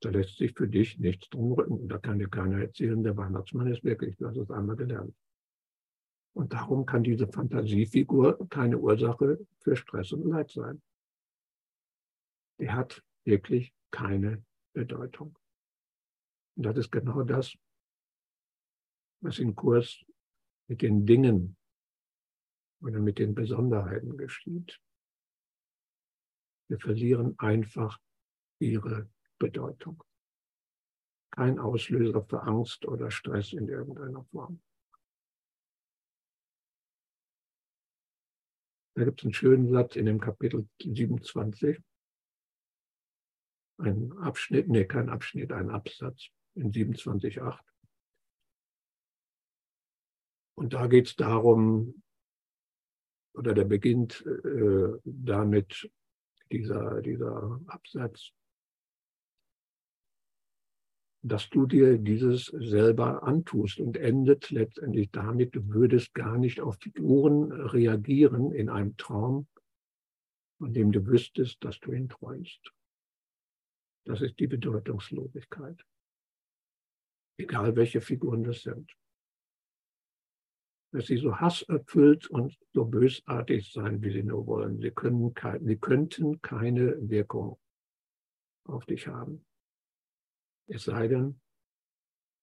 Da 0.00 0.10
lässt 0.10 0.36
sich 0.36 0.52
für 0.52 0.66
dich 0.66 0.98
nichts 0.98 1.28
drum 1.28 1.52
rücken. 1.52 1.88
Da 1.88 1.98
kann 1.98 2.18
dir 2.18 2.28
keiner 2.28 2.60
erzählen, 2.60 3.02
der 3.04 3.16
Weihnachtsmann 3.16 3.68
ist 3.68 3.84
wirklich, 3.84 4.16
du 4.16 4.26
hast 4.26 4.36
es 4.36 4.50
einmal 4.50 4.76
gelernt. 4.76 5.14
Und 6.34 6.52
darum 6.52 6.86
kann 6.86 7.04
diese 7.04 7.28
Fantasiefigur 7.28 8.48
keine 8.48 8.78
Ursache 8.78 9.38
für 9.60 9.76
Stress 9.76 10.12
und 10.12 10.24
Leid 10.24 10.50
sein. 10.50 10.82
Die 12.62 12.70
hat 12.70 13.02
wirklich 13.24 13.74
keine 13.90 14.44
Bedeutung. 14.72 15.36
Und 16.56 16.62
das 16.62 16.76
ist 16.76 16.92
genau 16.92 17.24
das, 17.24 17.58
was 19.20 19.40
im 19.40 19.56
Kurs 19.56 20.04
mit 20.68 20.80
den 20.80 21.04
Dingen 21.04 21.56
oder 22.80 23.00
mit 23.00 23.18
den 23.18 23.34
Besonderheiten 23.34 24.16
geschieht. 24.16 24.80
Wir 26.68 26.78
verlieren 26.78 27.36
einfach 27.40 27.98
ihre 28.60 29.10
Bedeutung. 29.40 30.04
Kein 31.32 31.58
Auslöser 31.58 32.22
für 32.22 32.44
Angst 32.44 32.86
oder 32.86 33.10
Stress 33.10 33.54
in 33.54 33.66
irgendeiner 33.66 34.22
Form. 34.26 34.62
Da 38.94 39.04
gibt 39.04 39.18
es 39.18 39.24
einen 39.24 39.34
schönen 39.34 39.68
Satz 39.72 39.96
in 39.96 40.06
dem 40.06 40.20
Kapitel 40.20 40.68
27. 40.80 41.82
Ein 43.82 44.12
Abschnitt, 44.18 44.68
nee, 44.68 44.84
kein 44.84 45.08
Abschnitt, 45.08 45.50
ein 45.50 45.68
Absatz 45.68 46.28
in 46.54 46.70
27.8. 46.70 47.58
Und 50.54 50.72
da 50.72 50.86
geht 50.86 51.08
es 51.08 51.16
darum, 51.16 52.02
oder 53.34 53.54
der 53.54 53.64
beginnt 53.64 54.24
äh, 54.24 54.98
damit, 55.04 55.90
dieser, 56.52 57.00
dieser 57.00 57.60
Absatz, 57.66 58.30
dass 61.24 61.48
du 61.50 61.66
dir 61.66 61.98
dieses 61.98 62.46
selber 62.46 63.24
antust 63.24 63.80
und 63.80 63.96
endet 63.96 64.50
letztendlich 64.50 65.10
damit, 65.10 65.56
du 65.56 65.66
würdest 65.68 66.14
gar 66.14 66.38
nicht 66.38 66.60
auf 66.60 66.76
Figuren 66.76 67.50
reagieren 67.50 68.52
in 68.52 68.68
einem 68.68 68.96
Traum, 68.96 69.48
von 70.58 70.72
dem 70.72 70.92
du 70.92 71.04
wüsstest, 71.04 71.64
dass 71.64 71.80
du 71.80 71.90
ihn 71.90 72.08
träumst. 72.08 72.72
Das 74.04 74.20
ist 74.20 74.38
die 74.38 74.46
Bedeutungslosigkeit. 74.46 75.84
Egal 77.38 77.76
welche 77.76 78.00
Figuren 78.00 78.44
das 78.44 78.62
sind. 78.62 78.92
Dass 80.92 81.06
sie 81.06 81.16
so 81.16 81.36
hasserfüllt 81.36 82.28
und 82.28 82.58
so 82.72 82.84
bösartig 82.84 83.72
sein, 83.72 84.02
wie 84.02 84.12
sie 84.12 84.22
nur 84.22 84.46
wollen. 84.46 84.80
Sie, 84.80 84.90
können, 84.90 85.32
sie 85.64 85.76
könnten 85.76 86.42
keine 86.42 87.08
Wirkung 87.08 87.58
auf 88.64 88.84
dich 88.86 89.06
haben. 89.06 89.46
Es 90.66 90.84
sei 90.84 91.08
denn, 91.08 91.40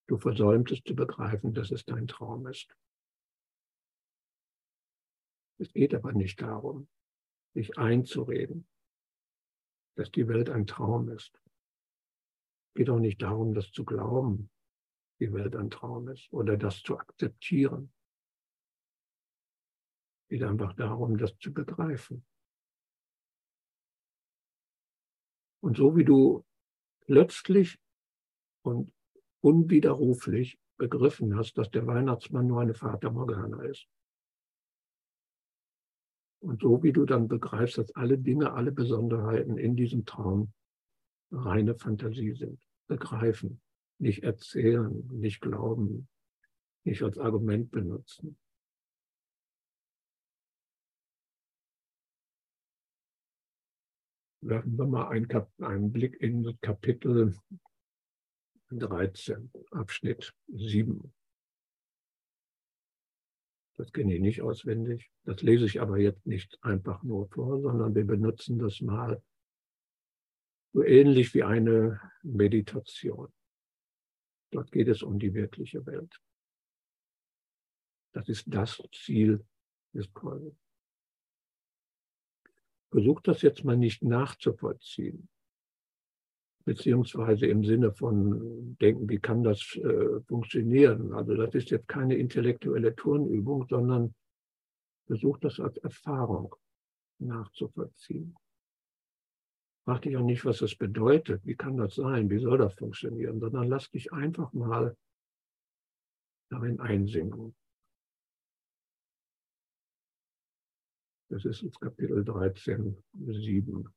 du 0.08 0.18
versäumtest 0.18 0.88
zu 0.88 0.96
begreifen, 0.96 1.54
dass 1.54 1.72
es 1.72 1.86
dein 1.86 2.08
Traum 2.08 2.48
ist. 2.48 2.76
Es 5.60 5.72
geht 5.74 5.94
aber 5.94 6.14
nicht 6.14 6.42
darum, 6.42 6.88
sich 7.54 7.78
einzureden, 7.78 8.68
dass 9.96 10.10
die 10.12 10.28
Welt 10.28 10.50
ein 10.50 10.66
Traum 10.66 11.10
ist. 11.10 11.40
Es 12.70 12.74
geht 12.76 12.90
auch 12.90 13.00
nicht 13.00 13.22
darum, 13.22 13.54
das 13.54 13.72
zu 13.72 13.84
glauben, 13.84 14.50
die 15.20 15.34
Welt 15.34 15.56
ein 15.56 15.70
Traum 15.70 16.08
ist 16.10 16.32
oder 16.32 16.58
das 16.58 16.82
zu 16.82 16.98
akzeptieren. 16.98 17.92
Es 20.24 20.30
geht 20.30 20.44
einfach 20.44 20.74
darum, 20.74 21.18
das 21.18 21.38
zu 21.40 21.54
begreifen. 21.54 22.26
Und 25.62 25.78
so 25.78 25.98
wie 25.98 26.06
du 26.06 26.46
plötzlich 27.02 27.80
und 28.64 28.94
unwiderruflich 29.42 30.60
begriffen 30.78 31.36
hast, 31.36 31.58
dass 31.58 31.70
der 31.72 31.86
Weihnachtsmann 31.88 32.48
nur 32.48 32.62
eine 32.62 32.74
Fata 32.74 33.10
Morgana 33.10 33.64
ist. 33.64 33.88
Und 36.42 36.62
so 36.62 36.82
wie 36.84 36.94
du 36.94 37.06
dann 37.06 37.28
begreifst, 37.28 37.78
dass 37.78 37.94
alle 37.96 38.18
Dinge, 38.18 38.54
alle 38.54 38.72
Besonderheiten 38.72 39.58
in 39.58 39.76
diesem 39.76 40.06
Traum 40.06 40.54
reine 41.32 41.76
Fantasie 41.76 42.34
sind. 42.34 42.62
Begreifen, 42.88 43.62
nicht 44.00 44.24
erzählen, 44.24 45.08
nicht 45.12 45.42
glauben, 45.42 46.08
nicht 46.84 47.04
als 47.04 47.18
Argument 47.18 47.72
benutzen. 47.72 48.38
Werfen 54.42 54.78
wir 54.78 54.88
mal 54.88 55.10
einen, 55.10 55.28
einen 55.60 55.92
Blick 55.92 56.20
in 56.22 56.44
das 56.44 56.56
Kapitel 56.62 57.38
13, 58.72 59.52
Abschnitt 59.72 60.34
7. 60.48 61.14
Das 63.78 63.92
kenne 63.92 64.16
ich 64.16 64.22
nicht 64.22 64.42
auswendig. 64.42 65.10
Das 65.24 65.42
lese 65.42 65.66
ich 65.66 65.82
aber 65.82 65.98
jetzt 66.00 66.26
nicht 66.26 66.58
einfach 66.64 67.04
nur 67.04 67.30
vor, 67.30 67.62
sondern 67.62 67.96
wir 67.96 68.06
benutzen 68.06 68.60
das 68.60 68.82
mal 68.82 69.22
so 70.74 70.84
ähnlich 70.84 71.34
wie 71.34 71.44
eine 71.44 72.00
Meditation. 72.22 73.32
Dort 74.52 74.72
geht 74.72 74.88
es 74.88 75.04
um 75.04 75.20
die 75.20 75.34
wirkliche 75.34 75.86
Welt. 75.86 76.20
Das 78.14 78.28
ist 78.30 78.46
das 78.48 78.82
Ziel 78.92 79.46
des 79.94 80.12
Kurses. 80.14 80.54
Versucht 82.92 83.28
das 83.28 83.42
jetzt 83.44 83.64
mal 83.64 83.78
nicht 83.78 84.02
nachzuvollziehen 84.04 85.30
beziehungsweise 86.70 87.48
im 87.48 87.64
Sinne 87.64 87.92
von 87.92 88.78
denken, 88.80 89.10
wie 89.10 89.18
kann 89.18 89.44
das 89.44 89.76
äh, 89.78 90.22
funktionieren. 90.28 91.14
Also 91.14 91.36
das 91.36 91.56
ist 91.56 91.72
jetzt 91.72 91.88
keine 91.88 92.16
intellektuelle 92.16 92.96
Turnübung, 92.96 93.66
sondern 93.68 94.14
versucht 95.08 95.46
das 95.46 95.60
als 95.60 95.78
Erfahrung 95.78 96.56
nachzuvollziehen. 97.18 98.36
Frag 99.86 100.02
dich 100.04 100.18
auch 100.18 100.24
nicht, 100.24 100.46
was 100.46 100.60
das 100.60 100.76
bedeutet, 100.76 101.46
wie 101.46 101.56
kann 101.56 101.78
das 101.78 101.96
sein, 101.96 102.30
wie 102.30 102.40
soll 102.40 102.58
das 102.58 102.74
funktionieren, 102.76 103.40
sondern 103.40 103.68
lass 103.68 103.90
dich 103.90 104.12
einfach 104.14 104.54
mal 104.54 104.96
darin 106.50 106.80
einsinken. 106.80 107.56
Das 111.30 111.46
ist 111.46 111.64
das 111.64 111.80
Kapitel 111.80 112.26
13, 112.26 113.04
7. 113.14 113.94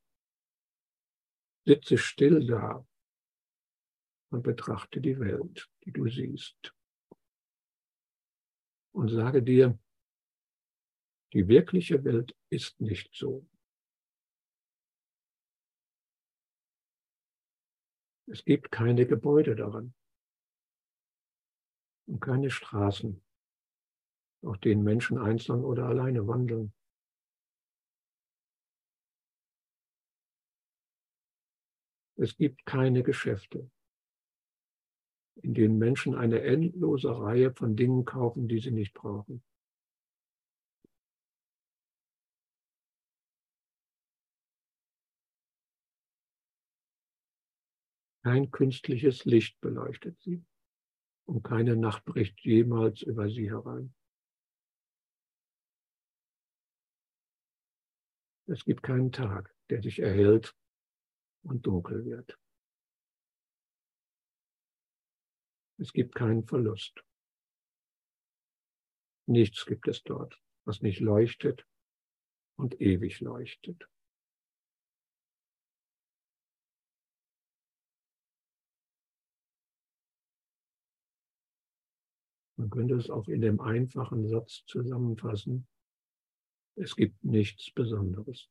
Sitze 1.64 1.96
still 1.96 2.46
da 2.46 2.86
und 4.30 4.42
betrachte 4.42 5.00
die 5.00 5.18
Welt, 5.18 5.70
die 5.84 5.92
du 5.92 6.08
siehst. 6.08 6.74
Und 8.94 9.08
sage 9.08 9.42
dir, 9.42 9.78
die 11.32 11.48
wirkliche 11.48 12.04
Welt 12.04 12.36
ist 12.50 12.78
nicht 12.80 13.14
so. 13.14 13.46
Es 18.32 18.46
gibt 18.46 18.72
keine 18.72 19.06
Gebäude 19.06 19.54
daran 19.54 19.92
und 22.06 22.18
keine 22.18 22.50
Straßen, 22.50 23.22
auf 24.42 24.56
denen 24.56 24.82
Menschen 24.82 25.18
einzeln 25.18 25.62
oder 25.62 25.84
alleine 25.84 26.26
wandeln. 26.26 26.72
Es 32.16 32.34
gibt 32.38 32.64
keine 32.64 33.02
Geschäfte, 33.02 33.70
in 35.42 35.52
denen 35.52 35.76
Menschen 35.76 36.14
eine 36.14 36.40
endlose 36.40 37.10
Reihe 37.10 37.52
von 37.52 37.76
Dingen 37.76 38.06
kaufen, 38.06 38.48
die 38.48 38.60
sie 38.60 38.70
nicht 38.70 38.94
brauchen. 38.94 39.44
Kein 48.22 48.50
künstliches 48.50 49.24
Licht 49.24 49.60
beleuchtet 49.60 50.20
sie 50.20 50.44
und 51.26 51.42
keine 51.42 51.76
Nacht 51.76 52.04
bricht 52.04 52.40
jemals 52.40 53.02
über 53.02 53.28
sie 53.28 53.50
herein. 53.50 53.94
Es 58.46 58.64
gibt 58.64 58.82
keinen 58.82 59.10
Tag, 59.12 59.54
der 59.70 59.82
sich 59.82 59.98
erhält 59.98 60.54
und 61.42 61.66
dunkel 61.66 62.04
wird. 62.04 62.38
Es 65.78 65.92
gibt 65.92 66.14
keinen 66.14 66.44
Verlust. 66.44 67.04
Nichts 69.26 69.66
gibt 69.66 69.88
es 69.88 70.02
dort, 70.04 70.40
was 70.64 70.80
nicht 70.80 71.00
leuchtet 71.00 71.66
und 72.56 72.80
ewig 72.80 73.20
leuchtet. 73.20 73.88
Man 82.62 82.70
könnte 82.70 82.94
es 82.94 83.10
auch 83.10 83.26
in 83.26 83.40
dem 83.40 83.60
einfachen 83.60 84.28
Satz 84.28 84.64
zusammenfassen. 84.66 85.66
Es 86.76 86.94
gibt 86.94 87.24
nichts 87.24 87.72
Besonderes. 87.72 88.48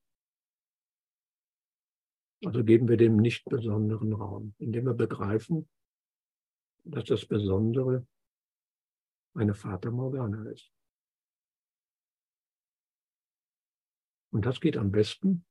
Also 2.43 2.61
geben 2.65 2.89
wir 2.89 2.97
dem 2.97 3.15
nicht 3.15 3.45
besonderen 3.45 4.11
Raum, 4.11 4.53
indem 4.57 4.87
wir 4.87 4.95
begreifen, 4.95 5.69
dass 6.83 7.05
das 7.05 7.25
Besondere 7.25 8.05
eine 9.33 9.53
Fata 9.53 9.89
Morgana 9.89 10.43
ist. 10.49 10.69
Und 14.33 14.45
das 14.45 14.59
geht 14.59 14.75
am 14.75 14.91
besten, 14.91 15.45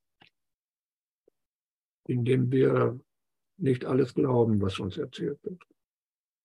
indem 2.07 2.53
wir 2.53 3.01
nicht 3.57 3.87
alles 3.87 4.13
glauben, 4.13 4.61
was 4.61 4.79
uns 4.79 4.99
erzählt 4.99 5.43
wird. 5.45 5.65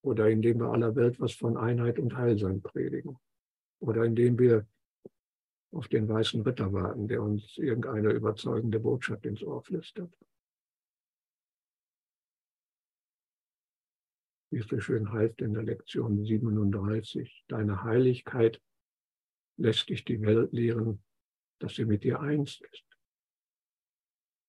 Oder 0.05 0.29
indem 0.29 0.59
wir 0.59 0.67
aller 0.67 0.95
Welt 0.95 1.19
was 1.19 1.33
von 1.33 1.57
Einheit 1.57 1.97
und 1.97 2.15
Heilsein 2.15 2.61
predigen. 2.61 3.17
Oder 3.79 4.05
indem 4.05 4.37
wir 4.37 4.67
auf 5.71 5.87
den 5.87 6.07
weißen 6.07 6.41
Ritter 6.41 6.71
warten, 6.71 7.07
der 7.07 7.23
uns 7.23 7.57
irgendeine 7.57 8.11
überzeugende 8.11 8.79
Botschaft 8.79 9.25
ins 9.25 9.41
Ohr 9.41 9.63
flüstert. 9.63 10.13
Wie 14.51 14.59
es 14.59 14.67
so 14.67 14.79
schön 14.79 15.11
heißt 15.11 15.41
in 15.41 15.55
der 15.55 15.63
Lektion 15.63 16.23
37, 16.23 17.43
deine 17.47 17.83
Heiligkeit 17.83 18.61
lässt 19.57 19.89
dich 19.89 20.05
die 20.05 20.21
Welt 20.21 20.53
lehren, 20.53 21.03
dass 21.57 21.73
sie 21.73 21.85
mit 21.85 22.03
dir 22.03 22.19
eins 22.19 22.61
ist. 22.71 22.85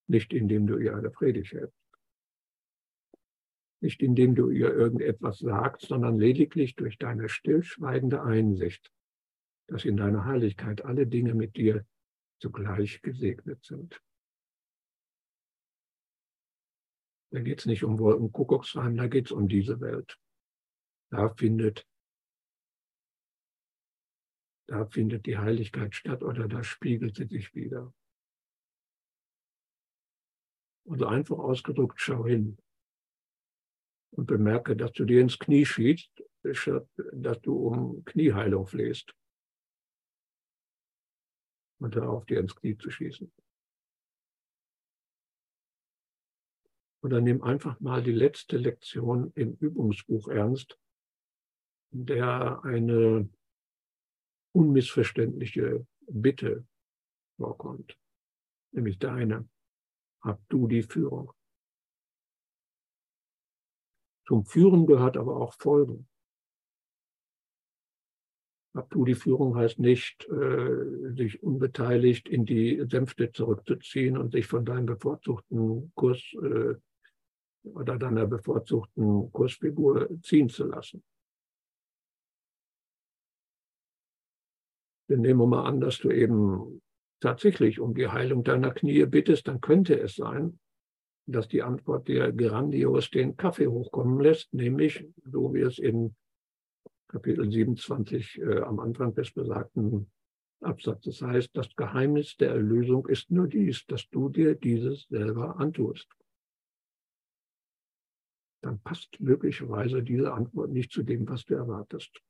Nicht 0.06 0.34
indem 0.34 0.66
du 0.66 0.76
ihr 0.76 0.94
eine 0.94 1.10
Predigt 1.10 1.54
hältst. 1.54 1.85
Nicht 3.80 4.02
indem 4.02 4.34
du 4.34 4.50
ihr 4.50 4.72
irgendetwas 4.72 5.38
sagst, 5.38 5.86
sondern 5.86 6.18
lediglich 6.18 6.76
durch 6.76 6.98
deine 6.98 7.28
stillschweigende 7.28 8.22
Einsicht, 8.22 8.90
dass 9.68 9.84
in 9.84 9.96
deiner 9.96 10.24
Heiligkeit 10.24 10.84
alle 10.84 11.06
Dinge 11.06 11.34
mit 11.34 11.56
dir 11.56 11.86
zugleich 12.40 13.02
gesegnet 13.02 13.64
sind. 13.64 14.00
Da 17.32 17.40
geht 17.40 17.60
es 17.60 17.66
nicht 17.66 17.84
um 17.84 17.98
Wolkenkuckucksheim, 17.98 18.96
da 18.96 19.08
geht 19.08 19.26
es 19.26 19.32
um 19.32 19.48
diese 19.48 19.80
Welt. 19.80 20.18
Da 21.10 21.28
findet 21.28 21.86
da 24.68 24.84
findet 24.86 25.26
die 25.26 25.38
Heiligkeit 25.38 25.94
statt 25.94 26.24
oder 26.24 26.48
da 26.48 26.64
spiegelt 26.64 27.14
sie 27.14 27.26
sich 27.26 27.54
wieder. 27.54 27.94
Also 30.88 31.06
einfach 31.06 31.38
ausgedrückt, 31.38 32.00
schau 32.00 32.26
hin 32.26 32.58
und 34.12 34.26
bemerke, 34.26 34.76
dass 34.76 34.92
du 34.92 35.04
dir 35.04 35.20
ins 35.20 35.38
Knie 35.38 35.66
schießt, 35.66 36.22
dass 36.42 37.40
du 37.42 37.54
um 37.54 38.04
Knieheilung 38.04 38.66
flehst. 38.66 39.14
Und 41.78 41.94
darauf 41.94 42.24
dir 42.24 42.40
ins 42.40 42.54
Knie 42.54 42.76
zu 42.78 42.90
schießen. 42.90 43.30
Oder 47.02 47.20
nimm 47.20 47.42
einfach 47.42 47.78
mal 47.80 48.02
die 48.02 48.12
letzte 48.12 48.56
Lektion 48.56 49.30
im 49.34 49.54
Übungsbuch 49.60 50.28
ernst, 50.28 50.78
in 51.92 52.06
der 52.06 52.64
eine 52.64 53.28
unmissverständliche 54.52 55.86
Bitte 56.08 56.66
vorkommt, 57.36 57.98
nämlich 58.72 58.98
deine, 58.98 59.48
hab 60.22 60.40
du 60.48 60.66
die 60.66 60.82
Führung. 60.82 61.32
Zum 64.26 64.44
Führen 64.44 64.86
gehört 64.86 65.16
aber 65.16 65.36
auch 65.36 65.54
Folgen. 65.54 66.08
Hab 68.74 68.90
du 68.90 69.04
die 69.04 69.14
Führung 69.14 69.56
heißt 69.56 69.78
nicht, 69.78 70.28
äh, 70.28 71.14
sich 71.14 71.42
unbeteiligt 71.42 72.28
in 72.28 72.44
die 72.44 72.84
Sänfte 72.90 73.32
zurückzuziehen 73.32 74.18
und 74.18 74.32
sich 74.32 74.46
von 74.46 74.66
deinem 74.66 74.86
bevorzugten 74.86 75.92
Kurs 75.94 76.20
äh, 76.42 76.74
oder 77.64 77.98
deiner 77.98 78.26
bevorzugten 78.26 79.32
Kursfigur 79.32 80.08
ziehen 80.22 80.50
zu 80.50 80.66
lassen. 80.66 81.02
Denn 85.08 85.20
nehmen 85.20 85.40
wir 85.40 85.46
mal 85.46 85.64
an, 85.64 85.80
dass 85.80 85.98
du 85.98 86.10
eben 86.10 86.82
tatsächlich 87.20 87.80
um 87.80 87.94
die 87.94 88.08
Heilung 88.08 88.44
deiner 88.44 88.72
Knie 88.72 89.06
bittest, 89.06 89.48
dann 89.48 89.60
könnte 89.60 89.98
es 89.98 90.16
sein, 90.16 90.58
dass 91.26 91.48
die 91.48 91.62
Antwort 91.62 92.08
dir 92.08 92.32
grandios 92.32 93.10
den 93.10 93.36
Kaffee 93.36 93.66
hochkommen 93.66 94.20
lässt, 94.20 94.52
nämlich, 94.54 95.06
so 95.24 95.52
wie 95.52 95.60
es 95.60 95.78
in 95.78 96.14
Kapitel 97.08 97.50
27 97.50 98.40
äh, 98.40 98.60
am 98.60 98.80
Anfang 98.80 99.14
des 99.14 99.32
besagten 99.32 100.10
Absatzes 100.60 101.22
heißt, 101.22 101.50
das 101.56 101.74
Geheimnis 101.76 102.36
der 102.36 102.50
Erlösung 102.50 103.06
ist 103.06 103.30
nur 103.30 103.46
dies, 103.46 103.84
dass 103.86 104.08
du 104.08 104.28
dir 104.28 104.54
dieses 104.54 105.06
selber 105.08 105.58
antust. 105.58 106.08
Dann 108.62 108.80
passt 108.80 109.20
möglicherweise 109.20 110.02
diese 110.02 110.32
Antwort 110.32 110.70
nicht 110.70 110.90
zu 110.90 111.02
dem, 111.02 111.28
was 111.28 111.44
du 111.44 111.54
erwartest. 111.54 112.20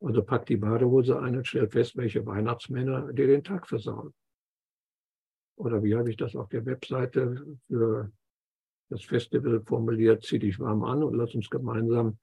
Also 0.00 0.22
pack 0.24 0.46
die 0.46 0.56
Badehose 0.56 1.20
ein 1.20 1.36
und 1.36 1.46
stell 1.46 1.68
fest, 1.68 1.96
welche 1.96 2.26
Weihnachtsmänner 2.26 3.12
dir 3.12 3.28
den 3.28 3.44
Tag 3.44 3.68
versauen. 3.68 4.12
Oder 5.62 5.80
wie 5.84 5.94
habe 5.94 6.10
ich 6.10 6.16
das 6.16 6.34
auf 6.34 6.48
der 6.48 6.66
Webseite 6.66 7.56
für 7.68 8.10
das 8.88 9.04
Festival 9.04 9.62
formuliert? 9.64 10.24
Zieh 10.24 10.40
dich 10.40 10.58
warm 10.58 10.82
an 10.82 11.04
und 11.04 11.14
lass 11.14 11.36
uns 11.36 11.48
gemeinsam 11.48 12.18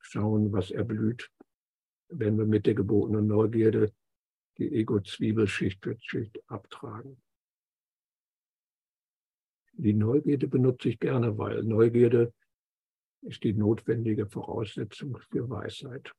schauen, 0.00 0.50
was 0.52 0.70
erblüht, 0.70 1.30
wenn 2.08 2.38
wir 2.38 2.46
mit 2.46 2.64
der 2.64 2.72
gebotenen 2.74 3.26
Neugierde 3.26 3.92
die 4.56 4.72
Ego-Zwiebel 4.72 5.48
Schicht 5.48 5.84
für 5.84 5.98
Schicht 6.00 6.42
abtragen. 6.46 7.20
Die 9.74 9.92
Neugierde 9.92 10.48
benutze 10.48 10.88
ich 10.88 10.98
gerne, 10.98 11.36
weil 11.36 11.62
Neugierde 11.64 12.32
ist 13.20 13.44
die 13.44 13.52
notwendige 13.52 14.26
Voraussetzung 14.26 15.18
für 15.30 15.50
Weisheit 15.50 16.10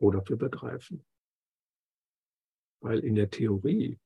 oder 0.00 0.22
für 0.22 0.36
Begreifen. 0.36 1.02
Weil 2.80 2.98
in 2.98 3.14
der 3.14 3.30
Theorie 3.30 3.98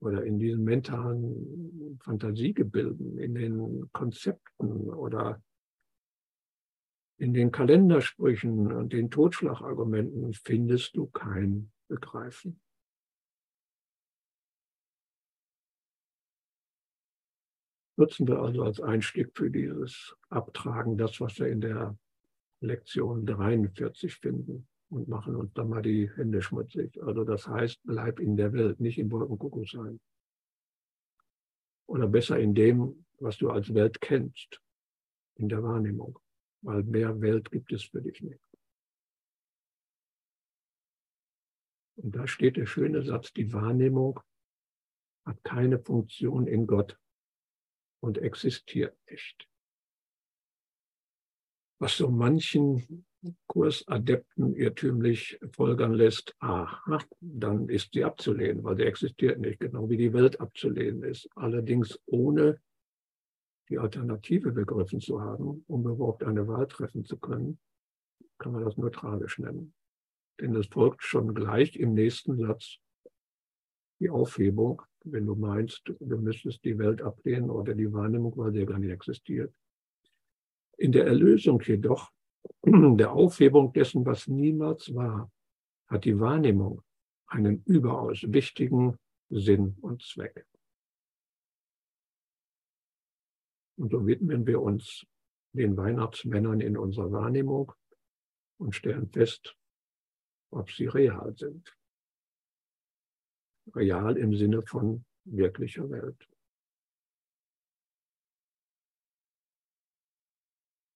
oder 0.00 0.24
in 0.24 0.38
diesen 0.38 0.64
mentalen 0.64 1.98
Fantasiegebilden, 2.02 3.18
in 3.18 3.34
den 3.34 3.90
Konzepten 3.92 4.90
oder 4.90 5.42
in 7.18 7.34
den 7.34 7.50
Kalendersprüchen 7.50 8.72
und 8.72 8.92
den 8.92 9.10
Totschlagargumenten 9.10 10.34
findest 10.34 10.96
du 10.96 11.06
kein 11.08 11.72
Begreifen. 11.88 12.60
Nutzen 17.96 18.28
wir 18.28 18.38
also 18.38 18.62
als 18.62 18.80
Einstieg 18.80 19.36
für 19.36 19.50
dieses 19.50 20.16
Abtragen 20.28 20.96
das, 20.96 21.20
was 21.20 21.40
wir 21.40 21.48
in 21.48 21.60
der 21.60 21.98
Lektion 22.60 23.26
43 23.26 24.14
finden 24.14 24.68
und 24.90 25.08
machen 25.08 25.36
uns 25.36 25.52
dann 25.54 25.68
mal 25.68 25.82
die 25.82 26.10
Hände 26.16 26.40
schmutzig. 26.40 27.00
Also 27.02 27.24
das 27.24 27.46
heißt, 27.46 27.80
bleib 27.84 28.20
in 28.20 28.36
der 28.36 28.52
Welt, 28.52 28.80
nicht 28.80 28.98
im 28.98 29.10
Wolkenkuckuck 29.10 29.68
sein. 29.68 30.00
Oder 31.86 32.08
besser 32.08 32.38
in 32.38 32.54
dem, 32.54 33.04
was 33.18 33.36
du 33.38 33.50
als 33.50 33.72
Welt 33.74 34.00
kennst, 34.00 34.60
in 35.36 35.48
der 35.48 35.62
Wahrnehmung. 35.62 36.18
Weil 36.62 36.82
mehr 36.82 37.20
Welt 37.20 37.50
gibt 37.50 37.72
es 37.72 37.84
für 37.84 38.02
dich 38.02 38.20
nicht. 38.22 38.40
Und 41.96 42.14
da 42.14 42.26
steht 42.26 42.56
der 42.56 42.66
schöne 42.66 43.02
Satz, 43.02 43.32
die 43.32 43.52
Wahrnehmung 43.52 44.20
hat 45.24 45.42
keine 45.44 45.78
Funktion 45.78 46.46
in 46.46 46.66
Gott 46.66 46.98
und 48.00 48.18
existiert 48.18 48.96
nicht. 49.10 49.48
Was 51.80 51.96
so 51.96 52.10
manchen 52.10 53.06
Kursadepten 53.58 54.54
irrtümlich 54.54 55.36
folgern 55.50 55.92
lässt, 55.92 56.36
aha, 56.38 57.00
dann 57.20 57.68
ist 57.68 57.92
sie 57.92 58.04
abzulehnen, 58.04 58.62
weil 58.62 58.76
sie 58.76 58.84
existiert 58.84 59.40
nicht, 59.40 59.58
genau 59.58 59.90
wie 59.90 59.96
die 59.96 60.12
Welt 60.12 60.40
abzulehnen 60.40 61.02
ist. 61.02 61.28
Allerdings 61.34 61.98
ohne 62.06 62.60
die 63.68 63.80
Alternative 63.80 64.52
begriffen 64.52 65.00
zu 65.00 65.20
haben, 65.20 65.64
um 65.66 65.84
überhaupt 65.88 66.22
eine 66.22 66.46
Wahl 66.46 66.68
treffen 66.68 67.04
zu 67.04 67.18
können, 67.18 67.58
kann 68.38 68.52
man 68.52 68.62
das 68.62 68.76
nur 68.76 68.92
tragisch 68.92 69.40
nennen. 69.40 69.74
Denn 70.40 70.54
es 70.54 70.68
folgt 70.68 71.02
schon 71.02 71.34
gleich 71.34 71.74
im 71.74 71.94
nächsten 71.94 72.36
Satz, 72.36 72.76
die 73.98 74.08
Aufhebung, 74.08 74.82
wenn 75.02 75.26
du 75.26 75.34
meinst, 75.34 75.82
du 75.98 76.16
müsstest 76.18 76.64
die 76.64 76.78
Welt 76.78 77.02
ablehnen 77.02 77.50
oder 77.50 77.74
die 77.74 77.92
Wahrnehmung, 77.92 78.36
weil 78.36 78.52
sie 78.52 78.60
ja 78.60 78.66
gar 78.66 78.78
nicht 78.78 78.92
existiert. 78.92 79.52
In 80.76 80.92
der 80.92 81.06
Erlösung 81.08 81.60
jedoch, 81.62 82.12
der 82.64 83.12
Aufhebung 83.12 83.72
dessen, 83.72 84.04
was 84.04 84.26
niemals 84.26 84.94
war, 84.94 85.30
hat 85.88 86.04
die 86.04 86.18
Wahrnehmung 86.18 86.82
einen 87.26 87.62
überaus 87.64 88.22
wichtigen 88.26 88.98
Sinn 89.30 89.76
und 89.80 90.02
Zweck. 90.02 90.46
Und 93.76 93.92
so 93.92 94.06
widmen 94.06 94.46
wir 94.46 94.60
uns 94.60 95.06
den 95.52 95.76
Weihnachtsmännern 95.76 96.60
in 96.60 96.76
unserer 96.76 97.12
Wahrnehmung 97.12 97.72
und 98.58 98.74
stellen 98.74 99.08
fest, 99.08 99.56
ob 100.50 100.70
sie 100.70 100.86
real 100.86 101.36
sind. 101.36 101.76
Real 103.74 104.16
im 104.16 104.34
Sinne 104.34 104.62
von 104.62 105.04
wirklicher 105.24 105.88
Welt. 105.90 106.28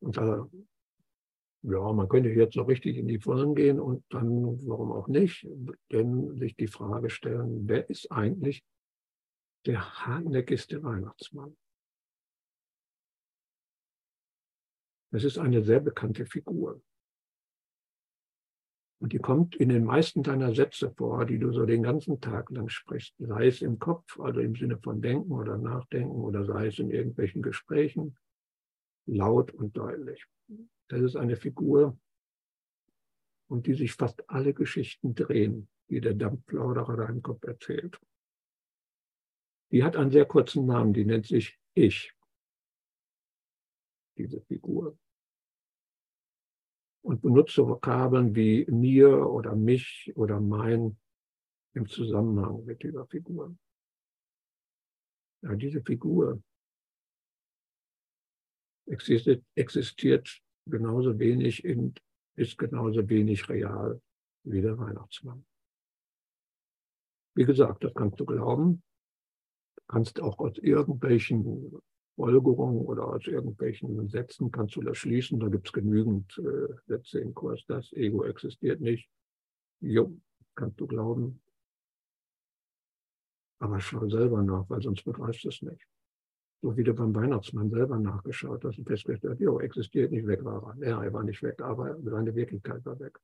Und 0.01 0.17
da, 0.17 0.49
ja, 1.63 1.93
man 1.93 2.09
könnte 2.09 2.31
jetzt 2.31 2.55
so 2.55 2.63
richtig 2.63 2.97
in 2.97 3.07
die 3.07 3.21
Vollen 3.21 3.55
gehen 3.55 3.79
und 3.79 4.05
dann, 4.11 4.59
warum 4.67 4.93
auch 4.93 5.09
nicht, 5.09 5.47
denn 5.93 6.37
sich 6.37 6.57
die 6.57 6.67
Frage 6.67 7.09
stellen, 7.09 7.69
wer 7.69 7.89
ist 7.89 8.11
eigentlich 8.11 8.65
der 9.67 10.05
hartnäckigste 10.05 10.83
Weihnachtsmann? 10.83 11.57
Das 15.13 15.25
ist 15.25 15.39
eine 15.39 15.63
sehr 15.63 15.81
bekannte 15.81 16.27
Figur. 16.27 16.83
Und 19.01 19.13
die 19.13 19.19
kommt 19.19 19.57
in 19.57 19.69
den 19.69 19.85
meisten 19.85 20.23
deiner 20.23 20.55
Sätze 20.55 20.93
vor, 20.97 21.27
die 21.27 21.39
du 21.39 21.53
so 21.53 21.67
den 21.67 21.83
ganzen 21.83 22.21
Tag 22.21 22.51
lang 22.51 22.69
sprichst. 22.69 23.15
Sei 23.19 23.49
es 23.49 23.61
im 23.61 23.79
Kopf, 23.79 24.19
also 24.21 24.41
im 24.41 24.55
Sinne 24.55 24.79
von 24.79 25.03
Denken 25.03 25.33
oder 25.33 25.59
Nachdenken, 25.59 26.23
oder 26.23 26.45
sei 26.45 26.69
es 26.69 26.79
in 26.79 26.91
irgendwelchen 26.91 27.43
Gesprächen, 27.43 28.17
laut 29.07 29.53
und 29.53 29.77
deutlich. 29.77 30.25
Das 30.89 31.01
ist 31.01 31.17
eine 31.17 31.37
Figur, 31.37 31.99
um 33.49 33.63
die 33.63 33.75
sich 33.75 33.93
fast 33.93 34.29
alle 34.29 34.55
Geschichten 34.55 35.15
drehen, 35.15 35.69
die 35.89 36.01
der 36.01 36.15
Dampfplauderer 36.15 36.97
deinem 36.97 37.23
Kopf 37.23 37.45
erzählt. 37.45 38.01
Die 39.71 39.83
hat 39.85 39.97
einen 39.97 40.11
sehr 40.11 40.27
kurzen 40.27 40.67
Namen, 40.67 40.93
die 40.93 41.05
nennt 41.05 41.27
sich 41.27 41.59
Ich 41.75 42.13
diese 44.17 44.41
Figur. 44.43 44.99
Und 47.03 47.23
benutze 47.23 47.67
Vokabeln 47.67 48.35
wie 48.35 48.65
mir 48.71 49.27
oder 49.29 49.57
mich 49.57 50.13
oder 50.15 50.41
mein 50.41 50.99
im 51.75 51.89
Zusammenhang 51.89 52.65
mit 52.65 52.83
dieser 52.83 53.07
Figur. 53.07 53.57
Ja, 55.43 55.55
diese 55.57 55.83
Figur 55.83 56.43
existiert 58.87 60.43
genauso 60.67 61.19
wenig 61.19 61.65
und 61.65 62.01
ist 62.37 62.59
genauso 62.59 63.09
wenig 63.09 63.49
real 63.49 64.01
wie 64.45 64.61
der 64.61 64.79
Weihnachtsmann. 64.79 65.45
Wie 67.35 67.45
gesagt, 67.45 67.85
das 67.85 67.95
kannst 67.95 68.21
du 68.21 68.27
glauben. 68.27 68.83
Du 69.77 69.83
kannst 69.89 70.21
auch 70.21 70.39
aus 70.39 70.59
irgendwelchen 70.59 71.79
Folgerung 72.17 72.85
oder 72.87 73.09
aus 73.09 73.27
irgendwelchen 73.27 74.09
Sätzen 74.09 74.51
kannst 74.51 74.77
du 74.77 74.83
das 74.83 74.99
schließen. 74.99 75.41
Da 75.41 75.49
gibt 75.49 75.69
es 75.69 75.73
genügend 75.73 76.39
äh, 76.39 76.75
Sätze 76.87 77.21
im 77.21 77.35
Kurs. 77.35 77.65
Das 77.67 77.93
Ego 77.93 78.25
existiert 78.25 78.81
nicht. 78.81 79.09
Jo, 79.81 80.17
kannst 80.55 80.79
du 80.79 80.87
glauben. 80.87 81.43
Aber 83.59 83.81
schau 83.81 84.09
selber 84.09 84.43
nach, 84.43 84.69
weil 84.69 84.83
sonst 84.83 85.05
begreifst 85.05 85.45
du 85.45 85.49
es 85.49 85.63
nicht. 85.63 85.87
So 86.63 86.77
wie 86.77 86.85
du 86.85 86.95
beim 86.95 87.13
Weihnachtsmann 87.13 87.71
selber 87.71 87.99
nachgeschaut 87.99 88.65
hast 88.65 88.79
und 88.79 88.87
festgestellt, 88.87 89.41
jo, 89.41 89.59
existiert 89.59 90.13
nicht, 90.13 90.29
weg 90.29 90.45
war 90.45 90.77
er. 90.81 90.89
Ja, 90.89 91.03
er 91.03 91.13
war 91.13 91.25
nicht 91.25 91.43
weg, 91.43 91.61
aber 91.61 92.01
seine 92.01 92.33
Wirklichkeit 92.37 92.85
war 92.85 93.01
weg. 93.01 93.19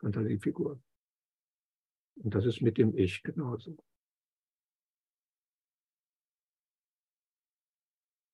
Fantasiefigur. 0.00 0.80
Und 2.16 2.34
das 2.34 2.46
ist 2.46 2.62
mit 2.62 2.78
dem 2.78 2.96
Ich 2.96 3.22
genauso. 3.22 3.76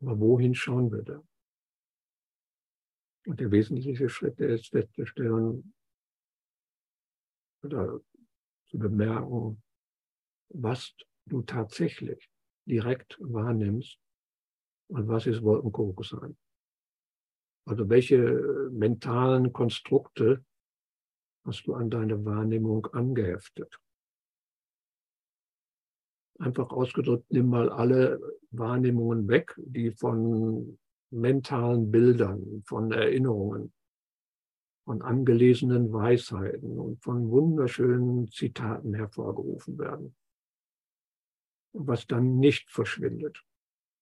Aber 0.01 0.21
wohin 0.21 0.55
schauen 0.55 0.93
wir 0.93 1.03
da? 1.03 1.23
Und 3.27 3.41
der 3.41 3.51
wesentliche 3.51 4.09
Schritt 4.09 4.39
der 4.39 4.51
ist 4.51 4.69
festzustellen 4.69 5.75
oder 7.63 8.01
zu 8.69 8.79
bemerken, 8.79 9.61
was 10.51 10.95
du 11.27 11.43
tatsächlich 11.43 12.31
direkt 12.65 13.19
wahrnimmst 13.21 13.99
und 14.91 15.09
was 15.09 15.27
ist 15.27 15.43
Wolkenkuckuck 15.43 16.05
sein. 16.05 16.37
Also 17.67 17.89
welche 17.89 18.69
mentalen 18.73 19.53
Konstrukte 19.53 20.45
hast 21.45 21.67
du 21.67 21.75
an 21.75 21.91
deine 21.91 22.25
Wahrnehmung 22.25 22.87
angeheftet? 22.87 23.81
Einfach 26.39 26.71
ausgedrückt, 26.71 27.27
nimm 27.31 27.49
mal 27.49 27.71
alle 27.71 28.19
Wahrnehmungen 28.51 29.29
weg, 29.29 29.55
die 29.59 29.93
von 29.93 30.79
mentalen 31.11 31.91
Bildern, 31.91 32.63
von 32.65 32.91
Erinnerungen, 32.93 33.73
von 34.85 35.03
angelesenen 35.03 35.93
Weisheiten 35.93 36.79
und 36.79 37.03
von 37.03 37.31
wunderschönen 37.31 38.29
Zitaten 38.29 38.95
hervorgerufen 38.95 39.79
werden. 39.79 40.17
Was 41.73 42.07
dann 42.07 42.39
nicht 42.39 42.71
verschwindet, 42.71 43.45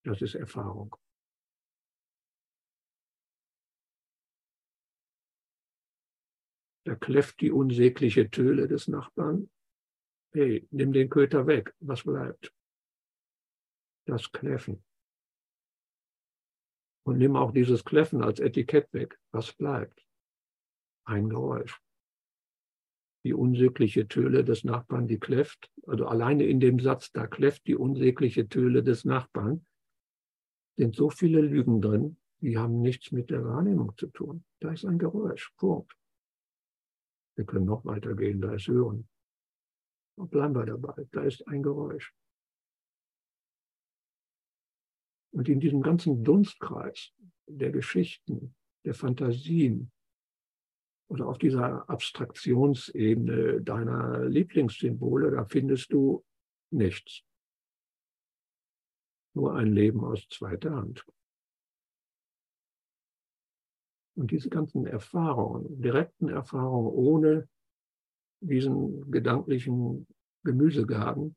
das 0.09 0.23
ist 0.23 0.35
Erfahrung. 0.35 0.97
Da 6.85 6.95
kläfft 6.95 7.41
die 7.41 7.51
unsägliche 7.51 8.31
Töle 8.31 8.67
des 8.67 8.89
Nachbarn 8.89 9.51
hey, 10.33 10.67
nimm 10.71 10.93
den 10.93 11.09
Köter 11.09 11.47
weg, 11.47 11.75
was 11.81 12.03
bleibt? 12.05 12.53
Das 14.07 14.31
Kläffen. 14.33 14.85
Und 17.05 17.19
nimm 17.19 17.37
auch 17.37 17.53
dieses 17.53 17.85
Kläffen 17.85 18.23
als 18.23 18.41
Etikett 18.41 18.93
weg, 18.93 19.19
was 19.33 19.53
bleibt? 19.53 20.07
Ein 21.05 21.29
Geräusch. 21.29 21.81
Die 23.25 23.35
unsägliche 23.35 24.07
Töle 24.07 24.45
des 24.45 24.65
Nachbarn, 24.65 25.09
die 25.09 25.19
kläfft, 25.19 25.71
also 25.87 26.07
alleine 26.07 26.45
in 26.45 26.61
dem 26.61 26.79
Satz, 26.79 27.11
da 27.13 27.27
kläfft 27.27 27.67
die 27.67 27.75
unsägliche 27.75 28.49
Töle 28.49 28.83
des 28.83 29.05
Nachbarn, 29.05 29.67
sind 30.79 30.95
so 30.95 31.11
viele 31.11 31.41
Lügen 31.41 31.81
drin, 31.81 32.17
die 32.41 32.57
haben 32.57 32.81
nichts 32.81 33.11
mit 33.11 33.31
der 33.31 33.45
Wahrnehmung 33.45 33.97
zu 33.97 34.07
tun. 34.07 34.45
Da 34.61 34.73
ist 34.73 34.85
ein 34.85 34.99
Geräusch. 34.99 35.53
Punkt. 35.57 35.93
Wir 37.35 37.45
können 37.45 37.65
noch 37.65 37.85
weitergehen, 37.85 38.41
da 38.41 38.55
ist 38.55 38.69
Hören. 38.69 39.09
Und 40.17 40.31
bleiben 40.31 40.55
wir 40.55 40.67
dabei. 40.67 41.07
Da 41.11 41.23
ist 41.23 41.47
ein 41.49 41.65
Geräusch. 41.65 42.15
Und 45.33 45.49
in 45.49 45.59
diesem 45.59 45.83
ganzen 45.83 46.23
Dunstkreis 46.23 47.13
der 47.47 47.73
Geschichten, 47.73 48.55
der 48.85 48.95
Fantasien 48.95 49.91
oder 51.09 51.27
auf 51.27 51.39
dieser 51.39 51.89
Abstraktionsebene 51.91 53.63
deiner 53.63 54.27
Lieblingssymbole, 54.27 55.33
da 55.33 55.45
findest 55.45 55.93
du 55.93 56.25
nichts. 56.71 57.25
Nur 59.39 59.55
ein 59.55 59.73
Leben 59.73 60.03
aus 60.03 60.27
zweiter 60.29 60.75
Hand. 60.75 61.07
Und 64.17 64.33
diese 64.33 64.51
ganzen 64.51 64.85
Erfahrungen, 64.85 65.81
direkten 65.81 66.29
Erfahrungen 66.29 66.89
ohne 66.93 67.49
diesen 68.41 69.09
gedanklichen 69.13 70.09
Gemüsegarten, 70.43 71.37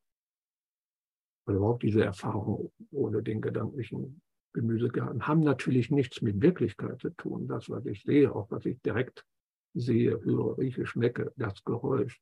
oder 1.45 1.57
überhaupt 1.57 1.83
diese 1.83 2.03
Erfahrung 2.03 2.71
ohne 2.89 3.21
den 3.21 3.39
gedanklichen 3.39 4.19
Gemüsegarten, 4.53 5.27
haben 5.27 5.41
natürlich 5.41 5.91
nichts 5.91 6.23
mit 6.23 6.41
Wirklichkeit 6.41 6.99
zu 6.99 7.11
tun. 7.11 7.47
Das, 7.47 7.69
was 7.69 7.85
ich 7.85 8.01
sehe, 8.01 8.33
auch 8.33 8.49
was 8.49 8.65
ich 8.65 8.81
direkt 8.81 9.27
sehe, 9.75 10.19
höre, 10.23 10.57
rieche, 10.57 10.87
schmecke, 10.87 11.31
das 11.35 11.63
Geräusch, 11.63 12.19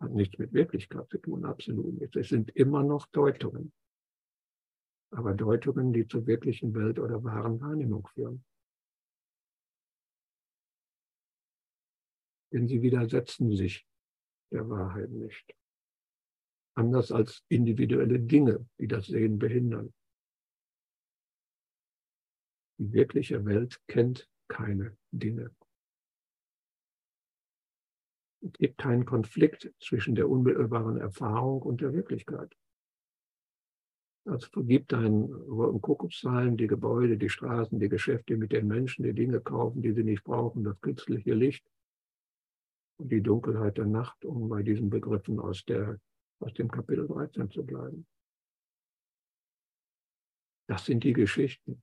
hat 0.00 0.10
nichts 0.10 0.36
mit 0.38 0.52
Wirklichkeit 0.52 1.08
zu 1.08 1.18
tun, 1.18 1.44
absolut 1.44 2.00
nicht. 2.00 2.16
Es 2.16 2.30
sind 2.30 2.50
immer 2.56 2.82
noch 2.82 3.06
Deutungen. 3.06 3.72
Aber 5.14 5.32
Deutungen, 5.32 5.92
die 5.92 6.08
zur 6.08 6.26
wirklichen 6.26 6.74
Welt 6.74 6.98
oder 6.98 7.22
wahren 7.22 7.60
Wahrnehmung 7.60 8.06
führen. 8.14 8.44
Denn 12.52 12.66
sie 12.66 12.82
widersetzen 12.82 13.54
sich 13.54 13.86
der 14.50 14.68
Wahrheit 14.68 15.10
nicht. 15.10 15.54
Anders 16.76 17.12
als 17.12 17.44
individuelle 17.48 18.18
Dinge, 18.18 18.68
die 18.80 18.88
das 18.88 19.06
Sehen 19.06 19.38
behindern. 19.38 19.94
Die 22.78 22.92
wirkliche 22.92 23.44
Welt 23.44 23.80
kennt 23.86 24.28
keine 24.48 24.96
Dinge. 25.12 25.54
Es 28.40 28.52
gibt 28.54 28.78
keinen 28.78 29.04
Konflikt 29.04 29.72
zwischen 29.78 30.16
der 30.16 30.28
unmittelbaren 30.28 30.96
Erfahrung 30.96 31.62
und 31.62 31.80
der 31.80 31.92
Wirklichkeit. 31.92 32.52
Also 34.26 34.48
vergib 34.48 34.88
deinen 34.88 35.28
Kuckuckszahlen, 35.82 36.56
die 36.56 36.66
Gebäude, 36.66 37.18
die 37.18 37.28
Straßen, 37.28 37.78
die 37.78 37.90
Geschäfte 37.90 38.36
mit 38.36 38.52
den 38.52 38.66
Menschen, 38.66 39.02
die 39.02 39.12
Dinge 39.12 39.40
kaufen, 39.40 39.82
die 39.82 39.92
sie 39.92 40.02
nicht 40.02 40.24
brauchen, 40.24 40.64
das 40.64 40.80
künstliche 40.80 41.34
Licht 41.34 41.66
und 42.96 43.10
die 43.10 43.20
Dunkelheit 43.20 43.76
der 43.76 43.84
Nacht, 43.84 44.24
um 44.24 44.48
bei 44.48 44.62
diesen 44.62 44.88
Begriffen 44.88 45.38
aus, 45.40 45.64
der, 45.66 46.00
aus 46.40 46.54
dem 46.54 46.70
Kapitel 46.70 47.06
13 47.06 47.50
zu 47.50 47.66
bleiben. 47.66 48.06
Das 50.68 50.86
sind 50.86 51.04
die 51.04 51.12
Geschichten. 51.12 51.82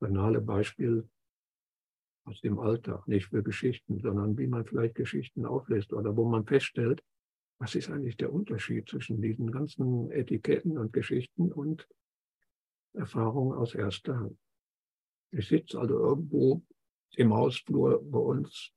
Banale 0.00 0.40
Beispiel 0.40 1.06
aus 2.28 2.40
dem 2.40 2.58
Alltag, 2.58 3.08
nicht 3.08 3.26
für 3.26 3.42
Geschichten, 3.42 4.00
sondern 4.00 4.36
wie 4.36 4.46
man 4.46 4.64
vielleicht 4.64 4.94
Geschichten 4.94 5.46
auflässt 5.46 5.92
oder 5.92 6.16
wo 6.16 6.28
man 6.28 6.46
feststellt, 6.46 7.02
was 7.58 7.74
ist 7.74 7.90
eigentlich 7.90 8.16
der 8.16 8.32
Unterschied 8.32 8.88
zwischen 8.88 9.20
diesen 9.20 9.50
ganzen 9.50 10.10
Etiketten 10.10 10.78
und 10.78 10.92
Geschichten 10.92 11.50
und 11.52 11.88
Erfahrungen 12.94 13.56
aus 13.56 13.74
erster 13.74 14.18
Hand. 14.18 14.38
Ich 15.32 15.48
sitze 15.48 15.78
also 15.78 15.98
irgendwo 15.98 16.62
im 17.16 17.34
Hausflur 17.34 18.02
bei 18.02 18.18
uns 18.18 18.72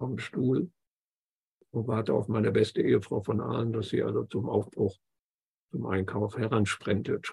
dem 0.00 0.18
Stuhl 0.18 0.70
und 1.70 1.86
warte 1.88 2.14
auf 2.14 2.28
meine 2.28 2.52
beste 2.52 2.82
Ehefrau 2.82 3.22
von 3.22 3.40
Ahlen, 3.40 3.72
dass 3.72 3.88
sie 3.88 4.02
also 4.02 4.24
zum 4.24 4.48
Aufbruch, 4.48 4.96
zum 5.70 5.86
Einkauf 5.86 6.36
heransprentet. 6.36 7.32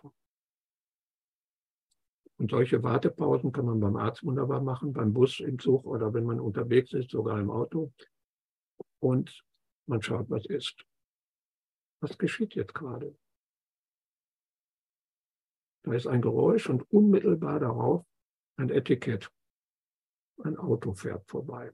Und 2.41 2.49
solche 2.49 2.82
Wartepausen 2.82 3.51
kann 3.51 3.67
man 3.67 3.80
beim 3.80 3.95
Arzt 3.95 4.23
wunderbar 4.23 4.62
machen, 4.62 4.93
beim 4.93 5.13
Bus, 5.13 5.39
im 5.41 5.60
Zug 5.60 5.86
oder 5.86 6.12
wenn 6.12 6.23
man 6.23 6.39
unterwegs 6.39 6.91
ist, 6.91 7.12
sogar 7.12 7.39
im 7.39 7.51
Auto. 7.51 7.93
Und 8.99 9.45
man 9.86 10.01
schaut, 10.01 10.27
was 10.32 10.47
ist. 10.47 10.84
Was 11.99 12.17
geschieht 12.17 12.56
jetzt 12.56 12.73
gerade? 12.73 13.15
Da 15.84 15.93
ist 15.93 16.08
ein 16.08 16.23
Geräusch 16.23 16.67
und 16.67 16.82
unmittelbar 16.91 17.60
darauf 17.60 18.08
ein 18.56 18.71
Etikett. 18.71 19.32
Ein 20.43 20.58
Auto 20.58 20.95
fährt 20.95 21.30
vorbei. 21.30 21.71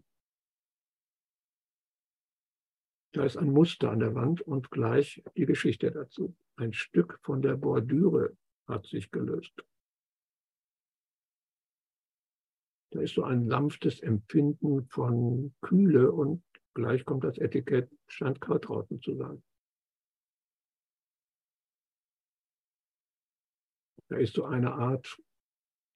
Da 3.13 3.23
ist 3.23 3.37
ein 3.37 3.53
Muster 3.53 3.89
an 3.89 3.99
der 3.99 4.15
Wand 4.15 4.41
und 4.41 4.69
gleich 4.69 5.23
die 5.37 5.45
Geschichte 5.45 5.91
dazu. 5.91 6.35
Ein 6.57 6.73
Stück 6.73 7.21
von 7.23 7.41
der 7.41 7.55
Bordüre 7.55 8.35
hat 8.67 8.85
sich 8.85 9.09
gelöst. 9.11 9.63
Da 12.91 13.01
ist 13.01 13.15
so 13.15 13.23
ein 13.23 13.47
sanftes 13.47 13.99
Empfinden 13.99 14.87
von 14.87 15.53
Kühle 15.61 16.11
und 16.11 16.43
gleich 16.73 17.03
kommt 17.05 17.23
das 17.23 17.37
Etikett, 17.37 17.91
scheint 18.07 18.39
kalt 18.39 18.67
draußen 18.67 19.01
zu 19.01 19.15
sein. 19.15 19.43
Da 24.09 24.17
ist 24.17 24.33
so 24.33 24.45
eine 24.45 24.73
Art 24.73 25.17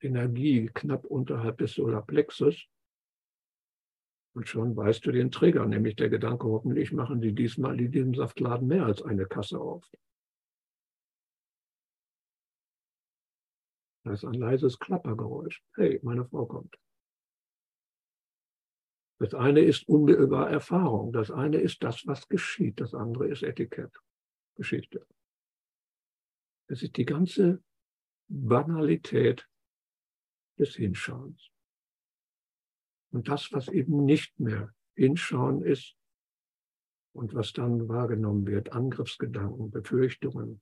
Energie 0.02 0.70
knapp 0.74 1.06
unterhalb 1.06 1.60
des 1.60 1.74
Solarplexus. 1.74 2.68
Und 4.34 4.48
schon 4.48 4.76
weißt 4.76 5.06
du 5.06 5.12
den 5.12 5.32
Trigger, 5.32 5.66
nämlich 5.66 5.96
der 5.96 6.10
Gedanke, 6.10 6.48
hoffentlich 6.48 6.92
machen 6.92 7.22
die 7.22 7.34
diesmal 7.34 7.80
in 7.80 7.92
diesem 7.92 8.14
Saftladen 8.14 8.68
mehr 8.68 8.86
als 8.86 9.02
eine 9.02 9.26
Kasse 9.26 9.60
auf. 9.60 9.90
Da 14.04 14.14
ist 14.14 14.26
ein 14.26 14.34
leises 14.34 14.80
Klappergeräusch. 14.80 15.64
Hey, 15.76 16.00
meine 16.04 16.26
Frau 16.26 16.46
kommt. 16.46 16.76
Das 19.20 19.36
eine 19.36 19.60
ist 19.60 19.88
unmittelbar 19.88 20.50
Erfahrung. 20.50 21.14
Das 21.14 21.30
eine 21.30 21.58
ist 21.58 21.84
das, 21.84 22.08
was 22.08 22.28
geschieht. 22.28 22.80
Das 22.80 22.96
andere 22.96 23.28
ist 23.28 23.44
Etikett, 23.44 23.96
Geschichte. 24.56 25.06
Es 26.68 26.82
ist 26.82 26.98
die 26.98 27.06
ganze 27.06 27.64
Banalität 28.28 29.48
des 30.58 30.76
Hinschauens. 30.76 31.52
Und 33.12 33.28
das, 33.28 33.52
was 33.52 33.68
eben 33.68 34.06
nicht 34.06 34.40
mehr 34.40 34.74
Hinschauen 34.96 35.62
ist 35.64 35.96
und 37.14 37.36
was 37.36 37.54
dann 37.54 37.88
wahrgenommen 37.88 38.48
wird, 38.48 38.72
Angriffsgedanken, 38.72 39.70
Befürchtungen, 39.70 40.62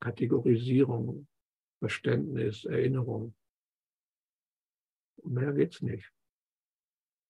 Kategorisierung, 0.00 1.26
Verständnis, 1.78 2.64
Erinnerung. 2.64 3.34
Um 5.16 5.34
mehr 5.34 5.52
geht's 5.52 5.82
nicht. 5.82 6.12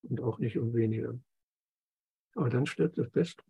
Und 0.03 0.21
auch 0.21 0.39
nicht 0.39 0.57
um 0.59 0.75
weniger. 0.75 1.19
Aber 2.35 2.51
dann 2.51 2.67
stellt 2.67 2.97
es 2.99 3.11
fest, 3.11 3.43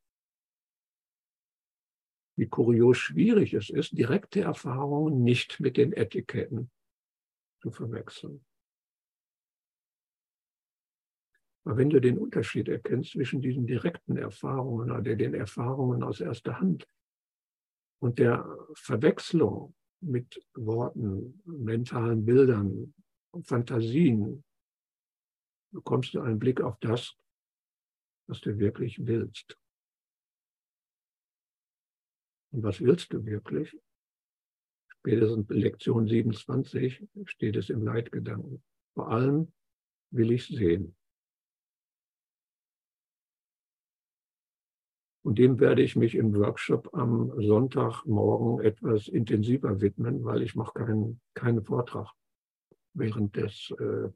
wie 2.37 2.46
kurios 2.46 2.98
schwierig 2.98 3.54
es 3.54 3.70
ist, 3.70 3.98
direkte 3.98 4.42
Erfahrungen 4.42 5.22
nicht 5.22 5.59
mit 5.59 5.76
den 5.76 5.92
Etiketten 5.92 6.70
zu 7.61 7.70
verwechseln. 7.70 8.44
Aber 11.64 11.78
wenn 11.78 11.90
du 11.90 12.00
den 12.00 12.18
Unterschied 12.18 12.68
erkennst 12.68 13.12
zwischen 13.12 13.40
diesen 13.40 13.66
direkten 13.66 14.16
Erfahrungen 14.16 14.92
oder 14.92 15.16
den 15.16 15.35
Erfahrungen 15.35 16.04
aus 16.04 16.20
erster 16.20 16.61
Hand 16.61 16.87
und 17.98 18.20
der 18.20 18.46
Verwechslung 18.74 19.74
mit 20.00 20.40
Worten, 20.54 21.42
mentalen 21.44 22.24
Bildern, 22.24 22.94
Fantasien, 23.42 24.44
bekommst 25.72 26.14
du 26.14 26.20
einen 26.20 26.38
Blick 26.38 26.61
auf 26.61 26.78
das, 26.80 27.16
was 28.28 28.40
du 28.40 28.59
wirklich 28.59 29.06
willst. 29.06 29.59
Und 32.52 32.62
was 32.62 32.80
willst 32.80 33.12
du 33.12 33.24
wirklich? 33.24 33.76
Spätestens 34.88 35.48
Lektion 35.50 36.09
27 36.09 37.06
steht 37.26 37.56
es 37.56 37.70
im 37.70 37.85
Leitgedanken. 37.85 38.62
Vor 38.94 39.11
allem 39.11 39.52
will 40.11 40.32
ich 40.32 40.46
sehen. 40.46 40.96
Und 45.26 45.40
dem 45.40 45.58
werde 45.58 45.82
ich 45.82 45.96
mich 45.96 46.14
im 46.14 46.32
Workshop 46.36 46.94
am 46.94 47.32
Sonntagmorgen 47.42 48.64
etwas 48.64 49.08
intensiver 49.08 49.80
widmen, 49.80 50.24
weil 50.24 50.40
ich 50.40 50.54
mache 50.54 50.74
keinen, 50.74 51.20
keinen 51.34 51.64
Vortrag 51.64 52.12
während 52.94 53.34
des, 53.34 53.72
äh, 53.72 54.08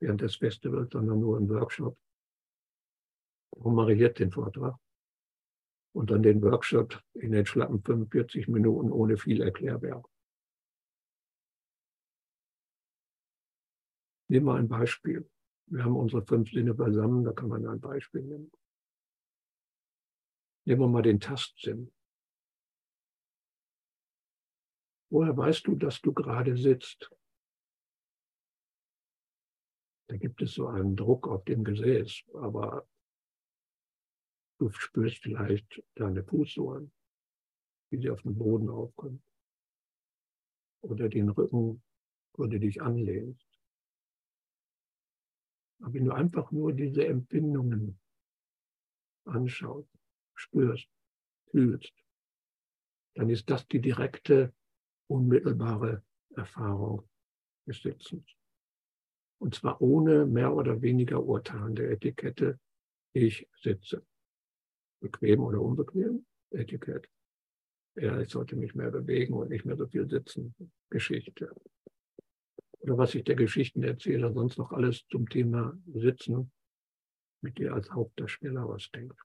während 0.00 0.20
des 0.20 0.34
Festivals, 0.34 0.90
sondern 0.90 1.20
nur 1.20 1.36
einen 1.36 1.48
Workshop. 1.48 1.96
Darum 3.54 3.76
mache 3.76 3.92
den 4.14 4.32
Vortrag. 4.32 4.74
Und 5.94 6.10
dann 6.10 6.24
den 6.24 6.42
Workshop 6.42 7.00
in 7.14 7.30
den 7.30 7.46
schlappen 7.46 7.80
45 7.80 8.48
Minuten 8.48 8.90
ohne 8.90 9.18
viel 9.18 9.40
Erklärwerk. 9.40 10.04
Nehmen 14.26 14.46
wir 14.46 14.54
ein 14.54 14.66
Beispiel. 14.66 15.30
Wir 15.66 15.84
haben 15.84 15.94
unsere 15.94 16.26
fünf 16.26 16.50
Sinne 16.50 16.74
beisammen, 16.74 17.22
da 17.22 17.30
kann 17.30 17.50
man 17.50 17.64
ein 17.68 17.78
Beispiel 17.78 18.22
nehmen. 18.22 18.50
Nehmen 20.68 20.82
wir 20.82 20.88
mal 20.88 21.00
den 21.00 21.18
Tastsinn. 21.18 21.90
Woher 25.10 25.34
weißt 25.34 25.66
du, 25.66 25.76
dass 25.76 26.02
du 26.02 26.12
gerade 26.12 26.58
sitzt? 26.58 27.10
Da 30.10 30.18
gibt 30.18 30.42
es 30.42 30.52
so 30.52 30.66
einen 30.66 30.94
Druck 30.94 31.26
auf 31.26 31.42
dem 31.44 31.64
Gesäß, 31.64 32.22
aber 32.34 32.86
du 34.58 34.68
spürst 34.68 35.22
vielleicht 35.22 35.82
deine 35.94 36.22
Fußsohlen, 36.22 36.92
wie 37.90 38.02
sie 38.02 38.10
auf 38.10 38.20
den 38.20 38.36
Boden 38.36 38.68
aufkommen. 38.68 39.22
Oder 40.82 41.08
den 41.08 41.30
Rücken, 41.30 41.82
wo 42.34 42.44
du 42.44 42.60
dich 42.60 42.82
anlehnst. 42.82 43.58
Aber 45.80 45.94
wenn 45.94 46.04
du 46.04 46.12
einfach 46.12 46.50
nur 46.50 46.74
diese 46.74 47.06
Empfindungen 47.06 47.98
anschaust, 49.24 49.97
spürst, 50.38 50.88
fühlst, 51.50 51.92
dann 53.14 53.30
ist 53.30 53.50
das 53.50 53.66
die 53.66 53.80
direkte, 53.80 54.54
unmittelbare 55.08 56.04
Erfahrung 56.36 57.08
des 57.66 57.82
Sitzens. 57.82 58.24
Und 59.40 59.54
zwar 59.54 59.80
ohne 59.80 60.26
mehr 60.26 60.54
oder 60.54 60.82
weniger 60.82 61.22
urteilende 61.22 61.88
Etikette, 61.90 62.58
ich 63.12 63.48
sitze. 63.60 64.04
Bequem 65.00 65.40
oder 65.40 65.60
unbequem, 65.60 66.26
Etikett. 66.50 67.08
Ja, 67.96 68.20
ich 68.20 68.30
sollte 68.30 68.56
mich 68.56 68.74
mehr 68.74 68.90
bewegen 68.90 69.34
und 69.34 69.50
nicht 69.50 69.64
mehr 69.64 69.76
so 69.76 69.86
viel 69.86 70.08
sitzen. 70.08 70.54
Geschichte. 70.90 71.54
Oder 72.80 72.98
was 72.98 73.12
sich 73.12 73.24
der 73.24 73.34
Geschichtenerzähler 73.34 74.32
sonst 74.32 74.58
noch 74.58 74.72
alles 74.72 75.06
zum 75.08 75.28
Thema 75.28 75.76
Sitzen 75.92 76.52
mit 77.40 77.58
dir 77.58 77.74
als 77.74 77.90
Hauptdarsteller 77.90 78.64
ausdenkt. 78.64 79.18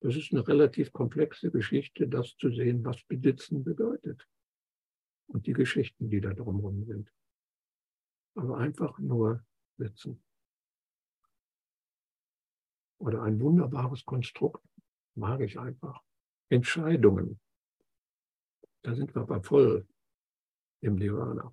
Das 0.00 0.16
ist 0.16 0.32
eine 0.32 0.46
relativ 0.46 0.92
komplexe 0.92 1.50
Geschichte, 1.50 2.08
das 2.08 2.36
zu 2.36 2.50
sehen, 2.50 2.84
was 2.84 3.02
besitzen 3.04 3.62
bedeutet. 3.62 4.26
Und 5.26 5.46
die 5.46 5.52
Geschichten, 5.52 6.08
die 6.08 6.20
da 6.20 6.32
drumherum 6.32 6.84
sind. 6.84 7.12
Aber 8.34 8.58
einfach 8.58 8.98
nur 8.98 9.44
sitzen. 9.76 10.22
Oder 12.98 13.22
ein 13.22 13.40
wunderbares 13.40 14.04
Konstrukt, 14.04 14.64
mag 15.14 15.40
ich 15.40 15.58
einfach. 15.58 16.02
Entscheidungen. 16.48 17.38
Da 18.82 18.94
sind 18.94 19.14
wir 19.14 19.22
aber 19.22 19.42
voll 19.42 19.86
im 20.80 20.96
Nirvana. 20.96 21.52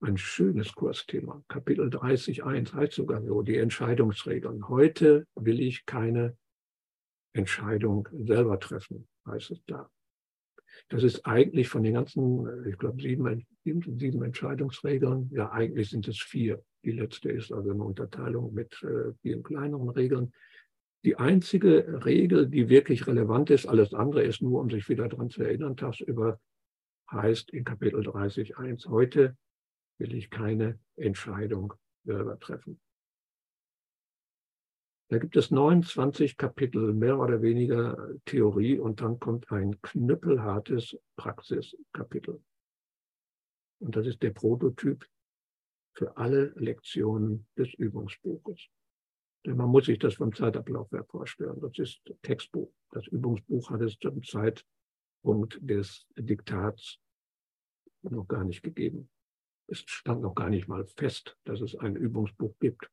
Ein 0.00 0.18
schönes 0.18 0.74
Kursthema. 0.74 1.42
Kapitel 1.48 1.88
30.1 1.88 2.74
heißt 2.74 2.92
sogar 2.92 3.22
so, 3.22 3.42
die 3.42 3.56
Entscheidungsregeln. 3.56 4.68
Heute 4.68 5.26
will 5.34 5.60
ich 5.60 5.86
keine 5.86 6.36
Entscheidung 7.32 8.08
selber 8.12 8.60
treffen, 8.60 9.08
heißt 9.26 9.52
es 9.52 9.64
da. 9.66 9.90
Das 10.88 11.02
ist 11.02 11.24
eigentlich 11.24 11.68
von 11.68 11.82
den 11.82 11.94
ganzen, 11.94 12.66
ich 12.68 12.76
glaube, 12.76 13.00
sieben, 13.00 13.46
sieben, 13.64 13.98
sieben 13.98 14.22
Entscheidungsregeln, 14.22 15.30
ja, 15.32 15.50
eigentlich 15.50 15.88
sind 15.88 16.06
es 16.08 16.20
vier. 16.20 16.62
Die 16.84 16.92
letzte 16.92 17.30
ist 17.30 17.50
also 17.50 17.70
eine 17.70 17.82
Unterteilung 17.82 18.52
mit 18.52 18.82
äh, 18.82 19.12
vielen 19.22 19.42
kleineren 19.42 19.88
Regeln. 19.88 20.32
Die 21.04 21.16
einzige 21.16 22.04
Regel, 22.04 22.48
die 22.48 22.68
wirklich 22.68 23.06
relevant 23.06 23.48
ist, 23.48 23.66
alles 23.66 23.94
andere 23.94 24.24
ist 24.24 24.42
nur, 24.42 24.60
um 24.60 24.68
sich 24.68 24.88
wieder 24.88 25.08
daran 25.08 25.30
zu 25.30 25.42
erinnern, 25.42 25.76
tagsüber 25.76 26.38
heißt 27.10 27.50
in 27.50 27.64
Kapitel 27.64 28.00
30.1, 28.00 28.88
heute 28.88 29.36
will 29.98 30.14
ich 30.14 30.30
keine 30.30 30.78
Entscheidung 30.96 31.74
selber 32.04 32.38
treffen. 32.38 32.80
Da 35.08 35.18
gibt 35.18 35.36
es 35.36 35.52
29 35.52 36.36
Kapitel, 36.36 36.92
mehr 36.92 37.18
oder 37.20 37.40
weniger 37.40 37.96
Theorie 38.24 38.78
und 38.78 39.00
dann 39.00 39.20
kommt 39.20 39.50
ein 39.52 39.80
knüppelhartes 39.80 40.96
Praxiskapitel. 41.16 42.42
Und 43.78 43.94
das 43.94 44.06
ist 44.06 44.22
der 44.22 44.30
Prototyp 44.30 45.06
für 45.94 46.16
alle 46.16 46.46
Lektionen 46.56 47.46
des 47.56 47.72
Übungsbuches. 47.74 48.68
Denn 49.44 49.56
man 49.56 49.68
muss 49.68 49.86
sich 49.86 49.98
das 50.00 50.14
vom 50.14 50.34
Zeitablauf 50.34 50.90
her 50.90 51.04
vorstellen. 51.04 51.60
Das 51.60 51.78
ist 51.78 52.00
Textbuch. 52.22 52.72
Das 52.90 53.06
Übungsbuch 53.06 53.70
hat 53.70 53.82
es 53.82 53.96
zum 53.98 54.22
Zeitpunkt 54.24 55.58
des 55.60 56.04
Diktats 56.16 56.98
noch 58.02 58.26
gar 58.26 58.42
nicht 58.42 58.62
gegeben. 58.62 59.08
Es 59.68 59.80
stand 59.86 60.22
noch 60.22 60.34
gar 60.34 60.48
nicht 60.48 60.68
mal 60.68 60.86
fest, 60.86 61.36
dass 61.44 61.60
es 61.60 61.74
ein 61.76 61.96
Übungsbuch 61.96 62.54
gibt. 62.60 62.88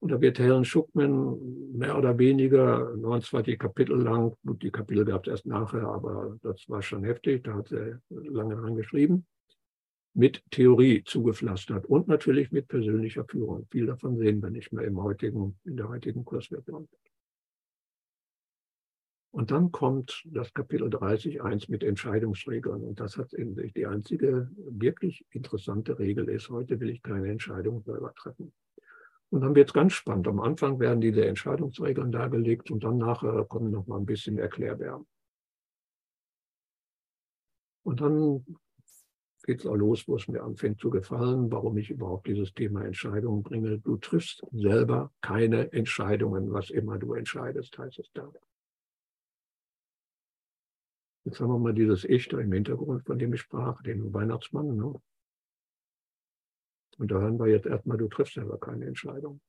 Und 0.00 0.10
da 0.12 0.20
wird 0.20 0.38
Helen 0.38 0.64
Schuckman 0.64 1.72
mehr 1.76 1.98
oder 1.98 2.18
weniger 2.18 2.96
29 2.96 3.58
Kapitel 3.58 4.00
lang, 4.00 4.34
gut, 4.46 4.62
die 4.62 4.70
Kapitel 4.70 5.04
gab 5.04 5.26
es 5.26 5.30
erst 5.30 5.46
nachher, 5.46 5.86
aber 5.86 6.38
das 6.42 6.66
war 6.68 6.80
schon 6.80 7.04
heftig, 7.04 7.44
da 7.44 7.54
hat 7.54 7.68
sie 7.68 7.98
lange 8.08 8.56
dran 8.56 8.76
geschrieben, 8.76 9.26
mit 10.14 10.42
Theorie 10.50 11.04
zugepflastert 11.04 11.84
und 11.84 12.08
natürlich 12.08 12.50
mit 12.50 12.66
persönlicher 12.66 13.26
Führung. 13.26 13.66
Viel 13.70 13.86
davon 13.86 14.16
sehen 14.16 14.42
wir 14.42 14.48
nicht 14.48 14.72
mehr 14.72 14.84
im 14.84 15.02
heutigen, 15.02 15.58
in 15.64 15.76
der 15.76 15.90
heutigen 15.90 16.24
Kursversion. 16.24 16.88
Und 19.32 19.52
dann 19.52 19.70
kommt 19.70 20.24
das 20.26 20.52
Kapitel 20.52 20.88
30.1 20.88 21.70
mit 21.70 21.84
Entscheidungsregeln. 21.84 22.82
Und 22.82 22.98
das 22.98 23.16
hat 23.16 23.32
in 23.32 23.54
sich 23.54 23.72
die 23.72 23.86
einzige 23.86 24.50
wirklich 24.56 25.24
interessante 25.30 25.98
Regel 25.98 26.28
ist, 26.28 26.50
heute 26.50 26.80
will 26.80 26.90
ich 26.90 27.02
keine 27.02 27.30
Entscheidung 27.30 27.82
selber 27.82 28.12
treffen. 28.14 28.52
Und 29.30 29.42
dann 29.42 29.54
wird 29.54 29.68
es 29.68 29.74
ganz 29.74 29.92
spannend. 29.92 30.26
Am 30.26 30.40
Anfang 30.40 30.80
werden 30.80 31.00
diese 31.00 31.24
Entscheidungsregeln 31.24 32.10
dargelegt 32.10 32.72
und 32.72 32.82
dann 32.82 32.98
nachher 32.98 33.44
kommen 33.44 33.70
noch 33.70 33.86
mal 33.86 33.98
ein 33.98 34.06
bisschen 34.06 34.38
Erklärbär. 34.38 35.04
Und 37.84 38.00
dann 38.00 38.44
geht 39.44 39.60
es 39.60 39.66
auch 39.66 39.76
los, 39.76 40.06
wo 40.08 40.16
es 40.16 40.26
mir 40.26 40.42
anfängt 40.42 40.80
zu 40.80 40.90
gefallen, 40.90 41.50
warum 41.52 41.78
ich 41.78 41.90
überhaupt 41.90 42.26
dieses 42.26 42.52
Thema 42.52 42.84
Entscheidungen 42.84 43.44
bringe. 43.44 43.78
Du 43.78 43.96
triffst 43.96 44.44
selber 44.50 45.12
keine 45.20 45.72
Entscheidungen, 45.72 46.52
was 46.52 46.70
immer 46.70 46.98
du 46.98 47.14
entscheidest, 47.14 47.78
heißt 47.78 48.00
es 48.00 48.10
da. 48.12 48.30
Jetzt 51.24 51.40
haben 51.40 51.50
wir 51.50 51.58
mal 51.58 51.74
dieses 51.74 52.04
Ich 52.04 52.28
da 52.28 52.38
im 52.38 52.52
Hintergrund, 52.52 53.04
von 53.04 53.18
dem 53.18 53.34
ich 53.34 53.40
sprach, 53.40 53.82
den 53.82 54.12
Weihnachtsmann. 54.12 54.76
Ne? 54.76 55.00
Und 56.98 57.10
da 57.10 57.20
hören 57.20 57.38
wir 57.38 57.46
jetzt 57.46 57.66
erstmal, 57.66 57.98
du 57.98 58.08
triffst 58.08 58.34
selber 58.34 58.58
keine 58.58 58.86
Entscheidung, 58.86 59.40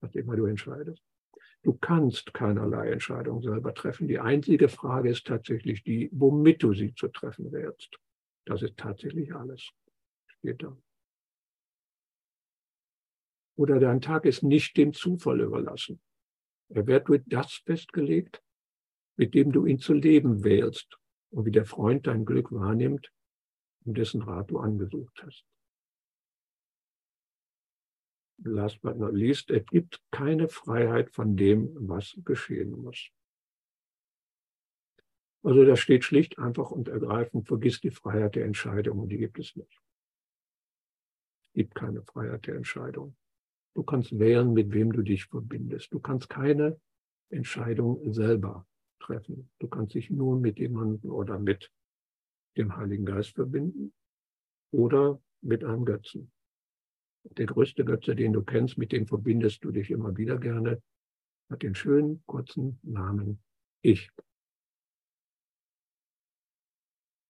was 0.00 0.14
immer 0.14 0.36
du 0.36 0.46
entscheidest. 0.46 1.02
Du 1.62 1.74
kannst 1.74 2.32
keinerlei 2.32 2.90
Entscheidung 2.90 3.42
selber 3.42 3.74
treffen. 3.74 4.08
Die 4.08 4.18
einzige 4.18 4.68
Frage 4.68 5.10
ist 5.10 5.26
tatsächlich 5.26 5.82
die, 5.82 6.08
womit 6.12 6.62
du 6.62 6.72
sie 6.72 6.94
zu 6.94 7.08
treffen 7.08 7.52
wählst. 7.52 7.98
Das 8.46 8.62
ist 8.62 8.76
tatsächlich 8.76 9.34
alles. 9.34 9.70
Steht 10.26 10.62
da. 10.62 10.76
Oder 13.56 13.78
dein 13.78 14.00
Tag 14.00 14.24
ist 14.24 14.42
nicht 14.42 14.76
dem 14.78 14.94
Zufall 14.94 15.40
überlassen. 15.40 16.00
Er 16.70 16.86
wird 16.86 17.08
durch 17.08 17.22
das 17.26 17.52
festgelegt, 17.52 18.42
mit 19.20 19.34
dem 19.34 19.52
du 19.52 19.66
ihn 19.66 19.78
zu 19.78 19.92
leben 19.92 20.44
wählst 20.44 20.98
und 21.30 21.44
wie 21.44 21.50
der 21.50 21.66
Freund 21.66 22.06
dein 22.06 22.24
Glück 22.24 22.50
wahrnimmt 22.50 23.12
und 23.84 23.98
dessen 23.98 24.22
Rat 24.22 24.50
du 24.50 24.58
angesucht 24.58 25.22
hast 25.22 25.44
last 28.44 28.80
but 28.80 28.96
not 28.96 29.14
least, 29.14 29.50
es 29.50 29.64
gibt 29.66 30.00
keine 30.10 30.48
Freiheit 30.48 31.10
von 31.10 31.36
dem, 31.36 31.70
was 31.88 32.16
geschehen 32.24 32.70
muss. 32.70 33.10
Also 35.42 35.64
da 35.64 35.76
steht 35.76 36.04
schlicht 36.04 36.38
einfach 36.38 36.70
und 36.70 36.88
ergreifend, 36.88 37.46
vergiss 37.46 37.80
die 37.80 37.90
Freiheit 37.90 38.34
der 38.34 38.44
Entscheidung 38.44 38.98
und 39.00 39.08
die 39.08 39.18
gibt 39.18 39.38
es 39.38 39.56
nicht. 39.56 39.80
Es 41.48 41.52
gibt 41.54 41.74
keine 41.74 42.02
Freiheit 42.02 42.46
der 42.46 42.56
Entscheidung. 42.56 43.16
Du 43.74 43.82
kannst 43.82 44.18
wählen, 44.18 44.52
mit 44.52 44.72
wem 44.72 44.92
du 44.92 45.02
dich 45.02 45.26
verbindest. 45.26 45.92
Du 45.92 46.00
kannst 46.00 46.28
keine 46.28 46.80
Entscheidung 47.30 48.12
selber 48.12 48.66
treffen. 49.00 49.50
Du 49.58 49.68
kannst 49.68 49.94
dich 49.94 50.10
nur 50.10 50.38
mit 50.38 50.58
jemandem 50.58 51.10
oder 51.10 51.38
mit 51.38 51.70
dem 52.56 52.76
Heiligen 52.76 53.04
Geist 53.04 53.34
verbinden 53.34 53.92
oder 54.72 55.20
mit 55.40 55.64
einem 55.64 55.84
Götzen 55.84 56.30
der 57.24 57.46
größte 57.46 57.84
Götze, 57.84 58.14
den 58.14 58.32
du 58.32 58.42
kennst, 58.42 58.78
mit 58.78 58.92
dem 58.92 59.06
verbindest 59.06 59.64
du 59.64 59.70
dich 59.70 59.90
immer 59.90 60.16
wieder 60.16 60.38
gerne, 60.38 60.82
hat 61.50 61.62
den 61.62 61.74
schönen, 61.74 62.22
kurzen 62.26 62.78
Namen 62.82 63.42
Ich. 63.82 64.10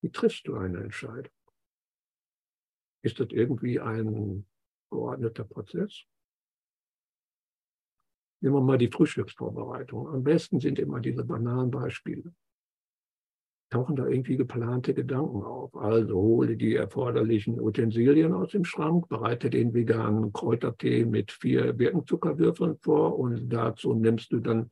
Wie 0.03 0.11
triffst 0.11 0.47
du 0.47 0.57
eine 0.57 0.79
Entscheidung? 0.79 1.33
Ist 3.03 3.19
das 3.19 3.29
irgendwie 3.31 3.81
ein 3.81 4.47
geordneter 4.91 5.45
Prozess? 5.45 6.05
Nehmen 8.41 8.55
wir 8.55 8.63
mal 8.63 8.79
die 8.79 8.89
Frühstücksvorbereitung. 8.89 10.09
Am 10.09 10.23
besten 10.23 10.61
sind 10.61 10.79
immer 10.79 11.01
diese 11.01 11.25
banalen 11.25 11.71
Beispiele 11.71 12.33
tauchen 13.71 13.95
da 13.97 14.07
irgendwie 14.07 14.37
geplante 14.37 14.93
Gedanken 14.93 15.43
auf. 15.43 15.75
Also 15.77 16.17
hole 16.17 16.57
die 16.57 16.75
erforderlichen 16.75 17.61
Utensilien 17.61 18.33
aus 18.33 18.51
dem 18.51 18.65
Schrank, 18.65 19.09
bereite 19.09 19.49
den 19.49 19.73
veganen 19.73 20.33
Kräutertee 20.33 21.05
mit 21.05 21.31
vier 21.33 21.73
Birkenzuckerwürfeln 21.73 22.77
vor 22.83 23.19
und 23.19 23.49
dazu 23.49 23.95
nimmst 23.95 24.33
du 24.33 24.41
dann 24.41 24.71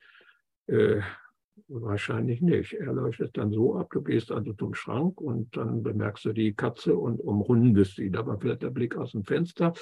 äh, 0.66 1.00
wahrscheinlich 1.68 2.40
nicht. 2.40 2.72
Er 2.74 2.92
leuchtet 2.92 3.36
dann 3.36 3.52
so 3.52 3.76
ab, 3.76 3.90
du 3.92 4.02
gehst 4.02 4.32
also 4.32 4.52
zum 4.52 4.74
Schrank 4.74 5.20
und 5.20 5.56
dann 5.56 5.82
bemerkst 5.82 6.24
du 6.24 6.32
die 6.32 6.54
Katze 6.54 6.96
und 6.96 7.20
umrundest 7.20 7.96
sie. 7.96 8.10
Dabei 8.10 8.36
fällt 8.36 8.62
der 8.62 8.70
Blick 8.70 8.96
aus 8.96 9.12
dem 9.12 9.24
Fenster 9.24 9.74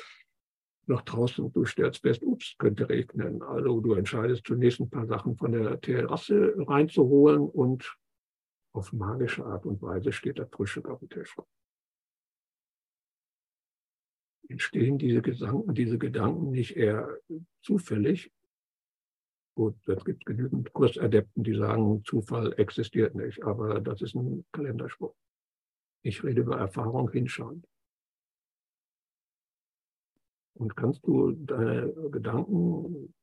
nach 0.87 1.03
draußen 1.03 1.45
und 1.45 1.57
du 1.57 1.65
stellst 1.65 2.03
fest, 2.03 2.23
ups, 2.23 2.55
könnte 2.59 2.89
regnen. 2.89 3.43
Also 3.43 3.81
du 3.81 3.95
entscheidest 3.95 4.47
zunächst 4.47 4.81
ein 4.81 4.91
paar 4.91 5.07
Sachen 5.07 5.37
von 5.37 5.53
der 5.53 5.81
Terrasse 5.81 6.55
reinzuholen 6.57 7.49
und 7.49 7.97
auf 8.73 8.93
magische 8.93 9.45
Art 9.45 9.67
und 9.67 9.83
Weise 9.83 10.13
steht 10.13 10.39
der 10.39 10.47
Frühstück 10.47 10.89
auf 10.89 11.01
dem 11.01 11.09
Tisch. 11.09 11.35
Entstehen 14.49 14.99
diese 14.99 15.23
Gedanken, 15.23 15.75
diese 15.75 15.99
Gedanken 15.99 16.51
nicht 16.51 16.77
eher 16.77 17.19
zufällig? 17.63 18.31
Gut, 19.57 19.77
es 19.89 20.05
gibt 20.05 20.27
genügend 20.27 20.73
Kursadepten, 20.73 21.43
die 21.43 21.57
sagen, 21.57 22.05
Zufall 22.05 22.53
existiert 22.59 23.15
nicht, 23.15 23.43
aber 23.43 23.81
das 23.81 24.03
ist 24.03 24.15
ein 24.15 24.45
Kalenderspruch. 24.53 25.15
Ich 26.05 26.23
rede 26.23 26.43
über 26.43 26.59
Erfahrung 26.59 27.11
hinschauen. 27.11 27.65
Und 30.59 30.77
kannst 30.77 31.07
du 31.07 31.33
deine 31.33 31.93
Gedanken 32.11 33.15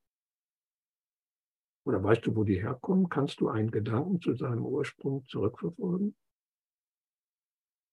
oder 1.86 2.02
weißt 2.02 2.26
du, 2.26 2.36
wo 2.36 2.44
die 2.44 2.62
herkommen? 2.62 3.10
Kannst 3.10 3.42
du 3.42 3.50
einen 3.50 3.72
Gedanken 3.72 4.22
zu 4.22 4.36
seinem 4.36 4.66
Ursprung 4.66 5.26
zurückverfolgen? 5.26 6.16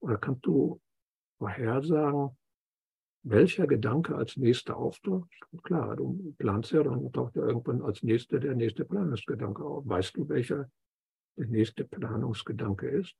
Oder 0.00 0.16
kannst 0.18 0.46
du 0.46 0.80
vorhersagen, 1.38 2.36
welcher 3.22 3.66
Gedanke 3.66 4.14
als 4.14 4.36
nächster 4.36 4.76
auftaucht. 4.76 5.28
Klar, 5.62 5.96
du 5.96 6.34
planst 6.38 6.72
ja, 6.72 6.82
dann 6.82 7.12
taucht 7.12 7.36
ja 7.36 7.46
irgendwann 7.46 7.82
als 7.82 8.02
nächster 8.02 8.38
der 8.38 8.54
nächste 8.54 8.84
Planungsgedanke 8.84 9.64
auf. 9.64 9.86
Weißt 9.86 10.16
du, 10.16 10.28
welcher 10.28 10.70
der 11.36 11.46
nächste 11.46 11.84
Planungsgedanke 11.84 12.88
ist? 12.88 13.14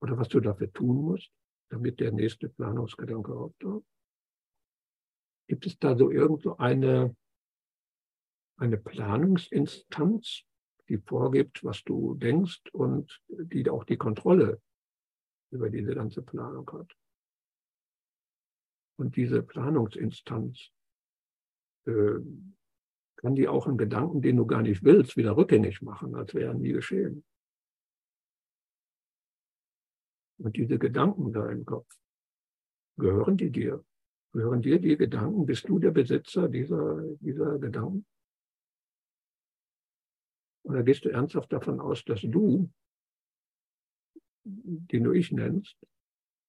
Oder 0.00 0.16
was 0.16 0.28
du 0.28 0.40
dafür 0.40 0.72
tun 0.72 0.96
musst, 1.02 1.30
damit 1.70 2.00
der 2.00 2.12
nächste 2.12 2.48
Planungsgedanke 2.48 3.32
auftaucht? 3.32 3.84
Gibt 5.52 5.66
es 5.66 5.78
da 5.78 5.94
so 5.94 6.10
irgendwo 6.10 6.54
eine, 6.56 7.14
eine 8.56 8.78
Planungsinstanz, 8.78 10.44
die 10.88 10.96
vorgibt, 10.96 11.62
was 11.62 11.84
du 11.84 12.14
denkst 12.14 12.62
und 12.72 13.22
die 13.28 13.68
auch 13.68 13.84
die 13.84 13.98
Kontrolle 13.98 14.62
über 15.50 15.68
diese 15.68 15.94
ganze 15.94 16.22
Planung 16.22 16.66
hat? 16.72 16.96
Und 18.96 19.14
diese 19.16 19.42
Planungsinstanz 19.42 20.70
äh, 21.84 22.18
kann 23.16 23.34
die 23.34 23.46
auch 23.46 23.66
einen 23.66 23.76
Gedanken, 23.76 24.22
den 24.22 24.38
du 24.38 24.46
gar 24.46 24.62
nicht 24.62 24.82
willst, 24.82 25.18
wieder 25.18 25.36
rückgängig 25.36 25.82
machen, 25.82 26.14
als 26.14 26.32
wäre 26.32 26.54
nie 26.54 26.72
geschehen. 26.72 27.26
Und 30.38 30.56
diese 30.56 30.78
Gedanken 30.78 31.30
da 31.30 31.46
im 31.50 31.66
Kopf, 31.66 31.94
gehören 32.96 33.36
die 33.36 33.50
dir? 33.50 33.84
Gehören 34.32 34.62
dir 34.62 34.80
die 34.80 34.96
Gedanken? 34.96 35.44
Bist 35.44 35.68
du 35.68 35.78
der 35.78 35.90
Besitzer 35.90 36.48
dieser, 36.48 37.02
dieser 37.20 37.58
Gedanken? 37.58 38.06
Oder 40.64 40.82
gehst 40.82 41.04
du 41.04 41.10
ernsthaft 41.10 41.52
davon 41.52 41.80
aus, 41.80 42.04
dass 42.04 42.22
du, 42.22 42.70
den 44.44 45.04
du 45.04 45.12
ich 45.12 45.32
nennst, 45.32 45.76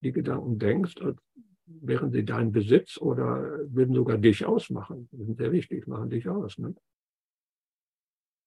die 0.01 0.11
Gedanken 0.11 0.59
denkst, 0.59 1.01
als 1.01 1.17
wären 1.65 2.11
sie 2.11 2.23
dein 2.23 2.51
Besitz 2.51 2.97
oder 2.97 3.59
würden 3.73 3.95
sogar 3.95 4.17
dich 4.17 4.45
ausmachen? 4.45 5.09
Das 5.11 5.27
ist 5.27 5.37
sehr 5.37 5.51
wichtig, 5.51 5.87
machen 5.87 6.09
dich 6.09 6.27
aus. 6.29 6.57
Ne? 6.57 6.75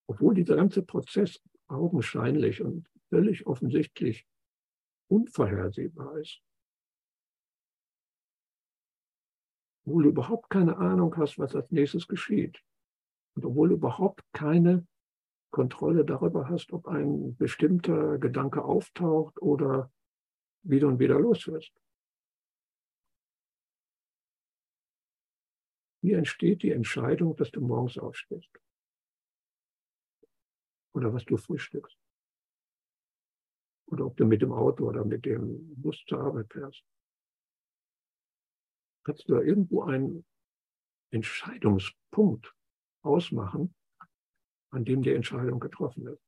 Obwohl 0.08 0.34
dieser 0.34 0.56
ganze 0.56 0.82
Prozess 0.82 1.42
augenscheinlich 1.66 2.62
und 2.62 2.88
völlig 3.08 3.46
offensichtlich 3.46 4.26
unvorhersehbar 5.08 6.18
ist. 6.18 6.40
Obwohl 9.86 10.04
du 10.04 10.08
überhaupt 10.10 10.50
keine 10.50 10.76
Ahnung 10.78 11.16
hast, 11.16 11.38
was 11.38 11.54
als 11.54 11.70
nächstes 11.70 12.08
geschieht. 12.08 12.62
Und 13.34 13.44
obwohl 13.44 13.68
du 13.68 13.76
überhaupt 13.76 14.22
keine 14.32 14.86
Kontrolle 15.50 16.04
darüber 16.04 16.48
hast, 16.48 16.72
ob 16.72 16.86
ein 16.88 17.36
bestimmter 17.36 18.18
Gedanke 18.18 18.64
auftaucht 18.64 19.40
oder 19.40 19.92
wieder 20.62 20.88
und 20.88 20.98
wieder 20.98 21.18
los 21.20 21.46
wirst. 21.46 21.72
Wie 26.02 26.12
entsteht 26.12 26.62
die 26.62 26.72
Entscheidung, 26.72 27.36
dass 27.36 27.50
du 27.50 27.60
morgens 27.60 27.98
aufstehst? 27.98 28.50
Oder 30.94 31.12
was 31.12 31.24
du 31.24 31.36
frühstückst? 31.36 31.96
oder 33.86 34.06
ob 34.06 34.16
du 34.16 34.26
mit 34.26 34.42
dem 34.42 34.52
Auto 34.52 34.88
oder 34.88 35.04
mit 35.04 35.24
dem 35.24 35.74
Bus 35.76 36.04
zur 36.06 36.20
Arbeit 36.20 36.52
fährst. 36.52 36.82
Kannst 39.06 39.28
du 39.28 39.34
da 39.34 39.40
irgendwo 39.40 39.84
einen 39.84 40.24
Entscheidungspunkt 41.12 42.52
ausmachen, 43.02 43.72
an 44.70 44.84
dem 44.84 45.02
die 45.02 45.12
Entscheidung 45.12 45.60
getroffen 45.60 46.08
ist. 46.08 46.20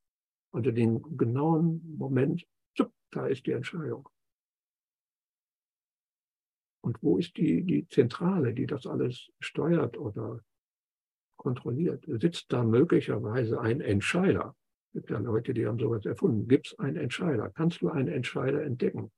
Unter 0.53 0.71
den 0.71 1.03
genauen 1.17 1.97
Moment, 1.99 2.47
da 3.11 3.27
ist 3.27 3.47
die 3.47 3.51
Entscheidung. 3.51 4.09
Und 6.85 7.03
wo 7.03 7.19
ist 7.19 7.37
die, 7.37 7.65
die 7.65 7.89
Zentrale, 7.89 8.55
die 8.55 8.67
das 8.67 8.87
alles 8.87 9.29
steuert 9.41 9.99
oder 9.99 10.41
kontrolliert? 11.37 12.05
Sitzt 12.07 12.53
da 12.53 12.63
möglicherweise 12.63 13.61
ein 13.61 13.81
Entscheider, 13.81 14.55
es 14.87 14.93
gibt 14.93 15.11
ja 15.11 15.19
Leute, 15.19 15.53
die 15.53 15.67
haben 15.67 15.81
sowas 15.81 16.07
erfunden. 16.07 16.47
Gibt 16.47 16.69
es 16.69 16.79
einen 16.79 16.97
Entscheider? 16.97 17.51
Kannst 17.51 17.83
du 17.83 17.89
einen 17.89 18.09
Entscheider 18.09 18.63
entdecken? 18.63 19.11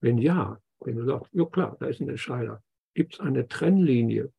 Wenn 0.00 0.16
ja, 0.16 0.58
wenn 0.80 0.96
du 0.96 1.04
sagst, 1.04 1.32
ja 1.32 1.44
klar, 1.44 1.76
da 1.80 1.86
ist 1.86 2.00
ein 2.00 2.08
Entscheider, 2.08 2.62
gibt 2.94 3.14
es 3.14 3.20
eine 3.20 3.48
Trennlinie 3.48 4.32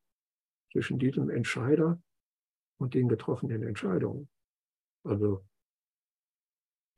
zwischen 0.72 0.98
diesem 0.98 1.30
Entscheider 1.30 2.00
und 2.78 2.94
den 2.94 3.08
getroffenen 3.08 3.62
Entscheidungen? 3.62 4.28
Also 5.04 5.44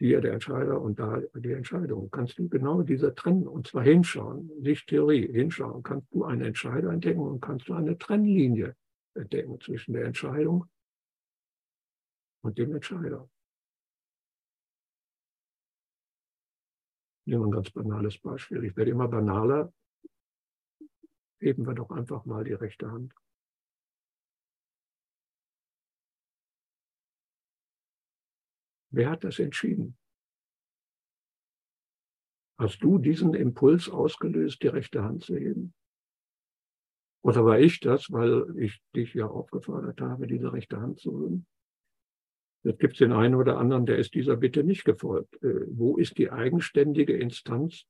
hier 0.00 0.22
der 0.22 0.32
Entscheider 0.32 0.80
und 0.80 0.98
da 0.98 1.20
die 1.34 1.52
Entscheidung. 1.52 2.10
Kannst 2.10 2.38
du 2.38 2.48
genau 2.48 2.82
diese 2.82 3.14
trennen 3.14 3.46
und 3.46 3.66
zwar 3.66 3.82
hinschauen, 3.82 4.50
nicht 4.58 4.88
Theorie, 4.88 5.30
hinschauen. 5.30 5.82
Kannst 5.82 6.12
du 6.12 6.24
einen 6.24 6.40
Entscheider 6.40 6.90
entdecken 6.90 7.20
und 7.20 7.42
kannst 7.42 7.68
du 7.68 7.74
eine 7.74 7.98
Trennlinie 7.98 8.74
entdecken 9.14 9.60
zwischen 9.60 9.92
der 9.92 10.06
Entscheidung 10.06 10.64
und 12.42 12.56
dem 12.56 12.72
Entscheider. 12.72 13.28
Nehmen 17.30 17.42
wir 17.42 17.46
ein 17.46 17.52
ganz 17.52 17.70
banales 17.70 18.18
Beispiel. 18.18 18.64
Ich 18.64 18.76
werde 18.76 18.90
immer 18.90 19.06
banaler. 19.06 19.72
Heben 21.38 21.64
wir 21.64 21.74
doch 21.74 21.92
einfach 21.92 22.24
mal 22.24 22.42
die 22.42 22.54
rechte 22.54 22.90
Hand. 22.90 23.14
Wer 28.90 29.10
hat 29.10 29.22
das 29.22 29.38
entschieden? 29.38 29.96
Hast 32.58 32.82
du 32.82 32.98
diesen 32.98 33.34
Impuls 33.34 33.88
ausgelöst, 33.88 34.60
die 34.64 34.66
rechte 34.66 35.04
Hand 35.04 35.22
zu 35.22 35.36
heben? 35.36 35.72
Oder 37.22 37.44
war 37.44 37.60
ich 37.60 37.78
das, 37.78 38.10
weil 38.10 38.58
ich 38.58 38.82
dich 38.96 39.14
ja 39.14 39.28
aufgefordert 39.28 40.00
habe, 40.00 40.26
diese 40.26 40.52
rechte 40.52 40.80
Hand 40.80 40.98
zu 40.98 41.22
heben? 41.22 41.46
Jetzt 42.62 42.78
gibt 42.78 42.92
es 42.94 42.98
den 42.98 43.12
einen 43.12 43.34
oder 43.34 43.58
anderen, 43.58 43.86
der 43.86 43.98
ist 43.98 44.14
dieser 44.14 44.36
Bitte 44.36 44.64
nicht 44.64 44.84
gefolgt. 44.84 45.42
Äh, 45.42 45.66
wo 45.68 45.96
ist 45.96 46.18
die 46.18 46.30
eigenständige 46.30 47.16
Instanz, 47.16 47.86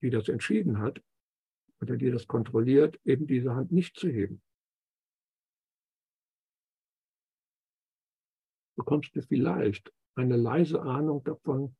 die 0.00 0.10
das 0.10 0.28
entschieden 0.28 0.78
hat 0.78 1.02
oder 1.80 1.96
die 1.96 2.10
das 2.10 2.26
kontrolliert, 2.26 2.98
eben 3.04 3.26
diese 3.26 3.54
Hand 3.54 3.72
nicht 3.72 3.98
zu 3.98 4.08
heben? 4.08 4.40
Bekommst 8.76 9.14
du 9.16 9.22
vielleicht 9.22 9.92
eine 10.14 10.36
leise 10.36 10.80
Ahnung 10.80 11.22
davon, 11.24 11.76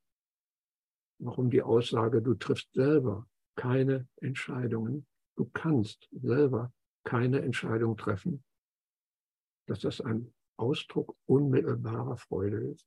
warum 1.19 1.51
die 1.51 1.63
Aussage, 1.63 2.21
du 2.21 2.35
triffst 2.35 2.73
selber 2.73 3.27
keine 3.55 4.09
Entscheidungen, 4.17 5.07
du 5.37 5.47
kannst 5.47 6.09
selber 6.13 6.73
keine 7.05 7.41
Entscheidung 7.41 7.97
treffen, 7.97 8.45
dass 9.67 9.81
das 9.81 10.01
ein 10.03 10.35
Ausdruck 10.57 11.17
unmittelbarer 11.27 12.17
Freude 12.17 12.59
ist. 12.59 12.87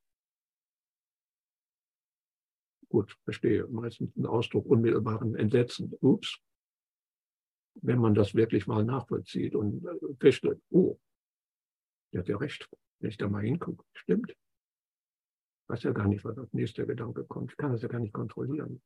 Gut, 2.89 3.15
verstehe. 3.23 3.67
Meistens 3.67 4.15
ein 4.15 4.25
Ausdruck 4.25 4.65
unmittelbaren 4.65 5.35
Entsetzen. 5.35 5.93
Ups. 6.01 6.39
Wenn 7.81 7.99
man 7.99 8.15
das 8.15 8.33
wirklich 8.33 8.65
mal 8.67 8.83
nachvollzieht 8.83 9.55
und 9.55 9.85
äh, 9.85 10.15
feststellt, 10.19 10.61
oh, 10.71 10.99
der 12.11 12.21
hat 12.21 12.27
ja 12.27 12.37
recht, 12.37 12.67
wenn 12.99 13.09
ich 13.09 13.17
da 13.17 13.29
mal 13.29 13.43
hingucke, 13.43 13.85
stimmt. 13.93 14.35
Weiß 15.67 15.83
ja 15.83 15.91
gar 15.91 16.07
nicht, 16.07 16.25
was 16.25 16.37
als 16.37 16.51
nächster 16.51 16.85
Gedanke 16.87 17.23
kommt. 17.25 17.51
Ich 17.51 17.57
kann 17.57 17.71
das 17.71 17.83
ja 17.83 17.87
gar 17.87 17.99
nicht 17.99 18.13
kontrollieren. 18.13 18.81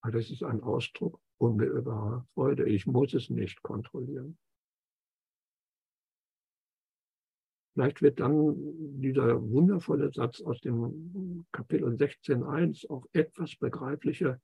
Aber 0.00 0.12
das 0.12 0.30
ist 0.30 0.44
ein 0.44 0.62
Ausdruck 0.62 1.20
unmittelbarer 1.38 2.26
Freude. 2.34 2.68
Ich 2.68 2.86
muss 2.86 3.14
es 3.14 3.28
nicht 3.28 3.60
kontrollieren. 3.62 4.38
Vielleicht 7.78 8.02
wird 8.02 8.18
dann 8.18 8.56
dieser 9.00 9.40
wundervolle 9.40 10.12
Satz 10.12 10.40
aus 10.40 10.60
dem 10.62 11.46
Kapitel 11.52 11.86
16.1 11.94 12.90
auch 12.90 13.06
etwas 13.12 13.54
begreiflicher. 13.54 14.40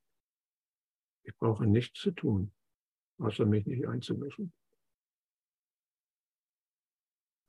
Ich 1.24 1.36
brauche 1.38 1.66
nichts 1.66 1.98
zu 1.98 2.12
tun, 2.12 2.52
außer 3.18 3.44
mich 3.44 3.66
nicht 3.66 3.88
einzumischen. 3.88 4.52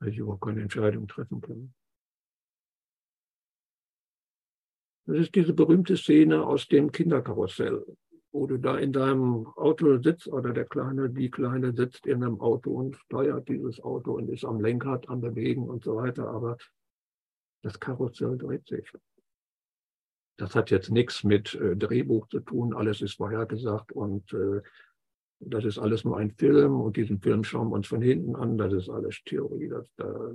Weil 0.00 0.08
ich 0.08 0.18
überhaupt 0.18 0.42
keine 0.42 0.62
Entscheidung 0.62 1.06
treffen 1.06 1.40
kann. 1.40 1.72
Das 5.04 5.18
ist 5.18 5.36
diese 5.36 5.54
berühmte 5.54 5.96
Szene 5.96 6.44
aus 6.44 6.66
dem 6.66 6.90
Kinderkarussell 6.90 7.86
wo 8.36 8.46
du 8.46 8.58
da 8.58 8.76
in 8.76 8.92
deinem 8.92 9.46
Auto 9.56 9.98
sitzt 10.02 10.28
oder 10.28 10.52
der 10.52 10.66
Kleine, 10.66 11.08
die 11.08 11.30
Kleine 11.30 11.74
sitzt 11.74 12.06
in 12.06 12.22
einem 12.22 12.38
Auto 12.38 12.70
und 12.70 12.94
steuert 12.96 13.48
dieses 13.48 13.80
Auto 13.80 14.12
und 14.12 14.28
ist 14.28 14.44
am 14.44 14.60
Lenkrad 14.60 15.08
am 15.08 15.22
Bewegen 15.22 15.66
und 15.66 15.82
so 15.82 15.96
weiter. 15.96 16.28
Aber 16.28 16.58
das 17.62 17.80
Karussell 17.80 18.36
dreht 18.36 18.68
sich. 18.68 18.92
Das 20.36 20.54
hat 20.54 20.70
jetzt 20.70 20.90
nichts 20.90 21.24
mit 21.24 21.54
äh, 21.54 21.76
Drehbuch 21.76 22.28
zu 22.28 22.40
tun. 22.40 22.74
Alles 22.74 23.00
ist 23.00 23.14
vorhergesagt 23.14 23.92
und 23.92 24.30
äh, 24.34 24.60
das 25.40 25.64
ist 25.64 25.78
alles 25.78 26.04
nur 26.04 26.18
ein 26.18 26.30
Film 26.30 26.78
und 26.78 26.98
diesen 26.98 27.20
Film 27.22 27.42
schauen 27.42 27.70
wir 27.70 27.76
uns 27.76 27.86
von 27.86 28.02
hinten 28.02 28.36
an. 28.36 28.58
Das 28.58 28.74
ist 28.74 28.90
alles 28.90 29.18
Theorie. 29.24 29.68
Das, 29.68 29.88
da 29.96 30.30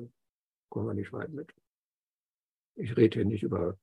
kommen 0.69 0.87
wir 0.87 0.95
nicht 0.95 1.13
weit 1.13 1.29
mit. 1.29 1.53
Ich 2.75 2.97
rede 2.97 3.19
hier 3.19 3.25
nicht 3.25 3.43
über 3.43 3.77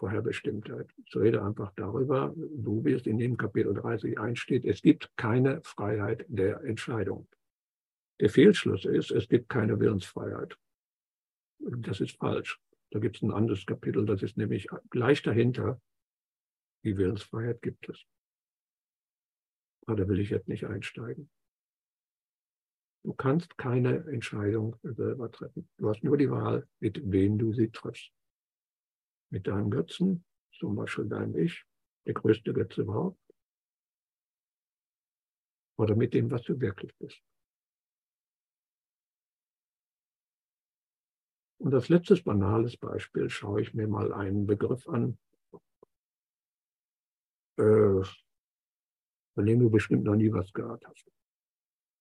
Vorherbestimmtheit. 0.00 0.88
Ich 1.04 1.14
rede 1.14 1.44
einfach 1.44 1.72
darüber, 1.76 2.34
so 2.34 2.82
wie 2.84 2.94
es 2.94 3.06
in 3.06 3.18
dem 3.18 3.36
Kapitel 3.36 3.74
30 3.74 4.18
einsteht, 4.18 4.64
es 4.64 4.80
gibt 4.80 5.14
keine 5.16 5.60
Freiheit 5.62 6.24
der 6.28 6.62
Entscheidung. 6.62 7.28
Der 8.18 8.30
Fehlschluss 8.30 8.86
ist, 8.86 9.10
es 9.10 9.28
gibt 9.28 9.50
keine 9.50 9.78
Willensfreiheit. 9.78 10.56
Das 11.58 12.00
ist 12.00 12.16
falsch. 12.16 12.58
Da 12.90 12.98
gibt 12.98 13.16
es 13.16 13.22
ein 13.22 13.30
anderes 13.30 13.66
Kapitel, 13.66 14.06
das 14.06 14.22
ist 14.22 14.38
nämlich 14.38 14.68
gleich 14.88 15.22
dahinter. 15.22 15.80
Die 16.82 16.96
Willensfreiheit 16.96 17.60
gibt 17.60 17.90
es. 17.90 18.02
Aber 19.86 19.96
da 19.96 20.08
will 20.08 20.18
ich 20.18 20.30
jetzt 20.30 20.48
nicht 20.48 20.64
einsteigen. 20.64 21.28
Du 23.04 23.12
kannst 23.12 23.58
keine 23.58 24.06
Entscheidung 24.06 24.76
selber 24.82 25.30
treffen. 25.30 25.68
Du 25.76 25.90
hast 25.90 26.02
nur 26.02 26.16
die 26.16 26.30
Wahl, 26.30 26.66
mit 26.80 27.00
wem 27.04 27.36
du 27.38 27.52
sie 27.52 27.70
triffst. 27.70 28.10
Mit 29.30 29.46
deinem 29.46 29.70
Götzen, 29.70 30.24
zum 30.52 30.74
Beispiel 30.74 31.08
deinem 31.08 31.36
Ich, 31.36 31.64
der 32.06 32.14
größte 32.14 32.52
Götze 32.52 32.82
überhaupt. 32.82 33.18
Oder 35.78 35.96
mit 35.96 36.12
dem, 36.12 36.30
was 36.30 36.42
du 36.42 36.60
wirklich 36.60 36.94
bist. 36.98 37.22
Und 41.58 41.74
als 41.74 41.88
letztes 41.88 42.24
banales 42.24 42.76
Beispiel 42.76 43.28
schaue 43.28 43.60
ich 43.60 43.74
mir 43.74 43.86
mal 43.86 44.12
einen 44.12 44.46
Begriff 44.46 44.88
an, 44.88 45.18
äh, 47.58 48.02
von 49.34 49.46
dem 49.46 49.60
du 49.60 49.70
bestimmt 49.70 50.04
noch 50.04 50.16
nie 50.16 50.32
was 50.32 50.52
gehört 50.52 50.84
hast. 50.86 51.06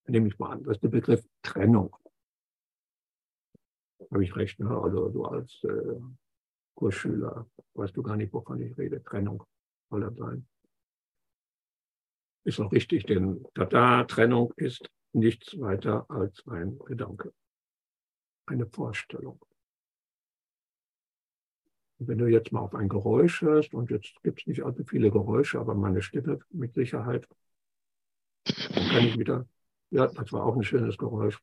Nehme 0.07 0.29
ich 0.29 0.39
mal 0.39 0.53
an, 0.53 0.63
das 0.63 0.77
ist 0.77 0.83
der 0.83 0.89
Begriff 0.89 1.25
Trennung. 1.41 1.95
Habe 4.11 4.23
ich 4.23 4.35
recht, 4.35 4.59
ne? 4.59 4.69
Also 4.69 5.09
du 5.09 5.25
als 5.25 5.61
äh, 5.63 5.99
Kursschüler 6.79 7.45
weißt 7.73 7.97
du 7.97 8.01
gar 8.01 8.15
nicht, 8.15 8.31
wovon 8.31 8.61
ich 8.61 8.77
rede. 8.77 9.03
Trennung 9.03 9.43
soll 9.89 9.99
das 9.99 10.15
sein. 10.15 10.47
Ist 12.45 12.61
auch 12.61 12.71
richtig, 12.71 13.05
denn 13.05 13.45
Tata, 13.53 14.05
Trennung 14.05 14.53
ist 14.55 14.89
nichts 15.11 15.59
weiter 15.59 16.09
als 16.09 16.41
ein 16.47 16.79
Gedanke, 16.85 17.33
eine 18.45 18.65
Vorstellung. 18.65 19.41
Und 21.97 22.07
wenn 22.07 22.17
du 22.17 22.27
jetzt 22.27 22.53
mal 22.53 22.61
auf 22.61 22.73
ein 22.73 22.87
Geräusch 22.87 23.41
hörst, 23.41 23.73
und 23.73 23.89
jetzt 23.91 24.15
gibt 24.23 24.39
es 24.39 24.47
nicht 24.47 24.63
allzu 24.63 24.85
viele 24.85 25.11
Geräusche, 25.11 25.59
aber 25.59 25.75
meine 25.75 26.01
Stimme 26.01 26.39
mit 26.49 26.75
Sicherheit, 26.75 27.27
dann 28.45 28.87
kann 28.87 29.03
ich 29.03 29.17
wieder, 29.17 29.45
ja, 29.89 30.07
das 30.07 30.31
war 30.31 30.45
auch 30.45 30.55
ein 30.55 30.63
schönes 30.63 30.97
Geräusch. 30.97 31.41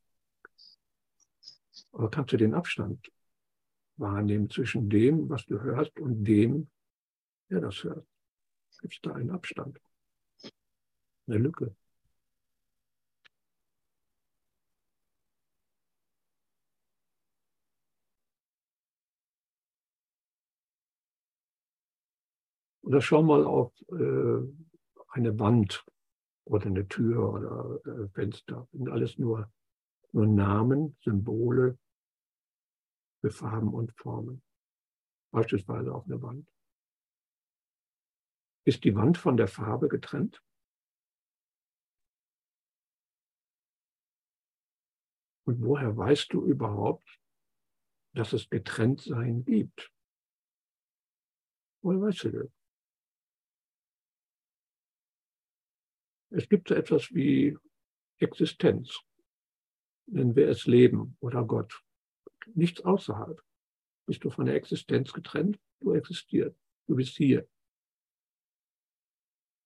Aber 1.92 2.08
kannst 2.08 2.32
du 2.32 2.38
den 2.38 2.54
Abstand 2.54 3.10
wahrnehmen 3.96 4.50
zwischen 4.50 4.88
dem, 4.88 5.28
was 5.28 5.46
du 5.46 5.60
hörst, 5.60 5.98
und 5.98 6.24
dem, 6.24 6.68
der 7.50 7.60
das 7.60 7.82
hört? 7.84 8.06
Gibt 8.80 8.94
es 8.94 9.00
da 9.00 9.14
einen 9.14 9.30
Abstand? 9.30 9.80
Eine 11.26 11.38
Lücke? 11.38 11.74
Oder 22.82 23.00
schau 23.00 23.22
mal 23.22 23.44
auf 23.44 23.72
äh, 23.90 24.46
eine 25.08 25.38
Wand 25.40 25.84
oder 26.44 26.66
eine 26.66 26.86
Tür 26.86 27.32
oder 27.32 27.80
äh, 27.84 28.08
Fenster. 28.10 28.68
Das 28.70 28.78
sind 28.78 28.88
alles 28.88 29.18
nur, 29.18 29.50
nur 30.12 30.26
Namen, 30.28 30.96
Symbole 31.00 31.78
für 33.26 33.30
Farben 33.32 33.74
und 33.74 33.92
Formen. 33.92 34.40
Beispielsweise 35.32 35.92
auf 35.92 36.04
einer 36.04 36.22
Wand. 36.22 36.48
Ist 38.64 38.84
die 38.84 38.94
Wand 38.94 39.18
von 39.18 39.36
der 39.36 39.48
Farbe 39.48 39.88
getrennt? 39.88 40.40
Und 45.44 45.60
woher 45.60 45.96
weißt 45.96 46.32
du 46.32 46.44
überhaupt, 46.44 47.20
dass 48.14 48.32
es 48.32 48.48
getrennt 48.48 49.00
sein 49.00 49.44
gibt? 49.44 49.92
Woher 51.82 52.00
weißt 52.02 52.24
du 52.24 52.30
das? 52.30 52.50
Es 56.30 56.48
gibt 56.48 56.68
so 56.68 56.74
etwas 56.74 57.12
wie 57.12 57.56
Existenz, 58.18 59.00
nennen 60.06 60.36
wir 60.36 60.48
es 60.48 60.66
Leben 60.66 61.16
oder 61.20 61.44
Gott. 61.44 61.85
Nichts 62.54 62.80
außerhalb. 62.82 63.42
Bist 64.06 64.24
du 64.24 64.30
von 64.30 64.46
der 64.46 64.54
Existenz 64.54 65.12
getrennt? 65.12 65.58
Du 65.80 65.92
existierst. 65.92 66.58
Du 66.86 66.96
bist 66.96 67.16
hier. 67.16 67.48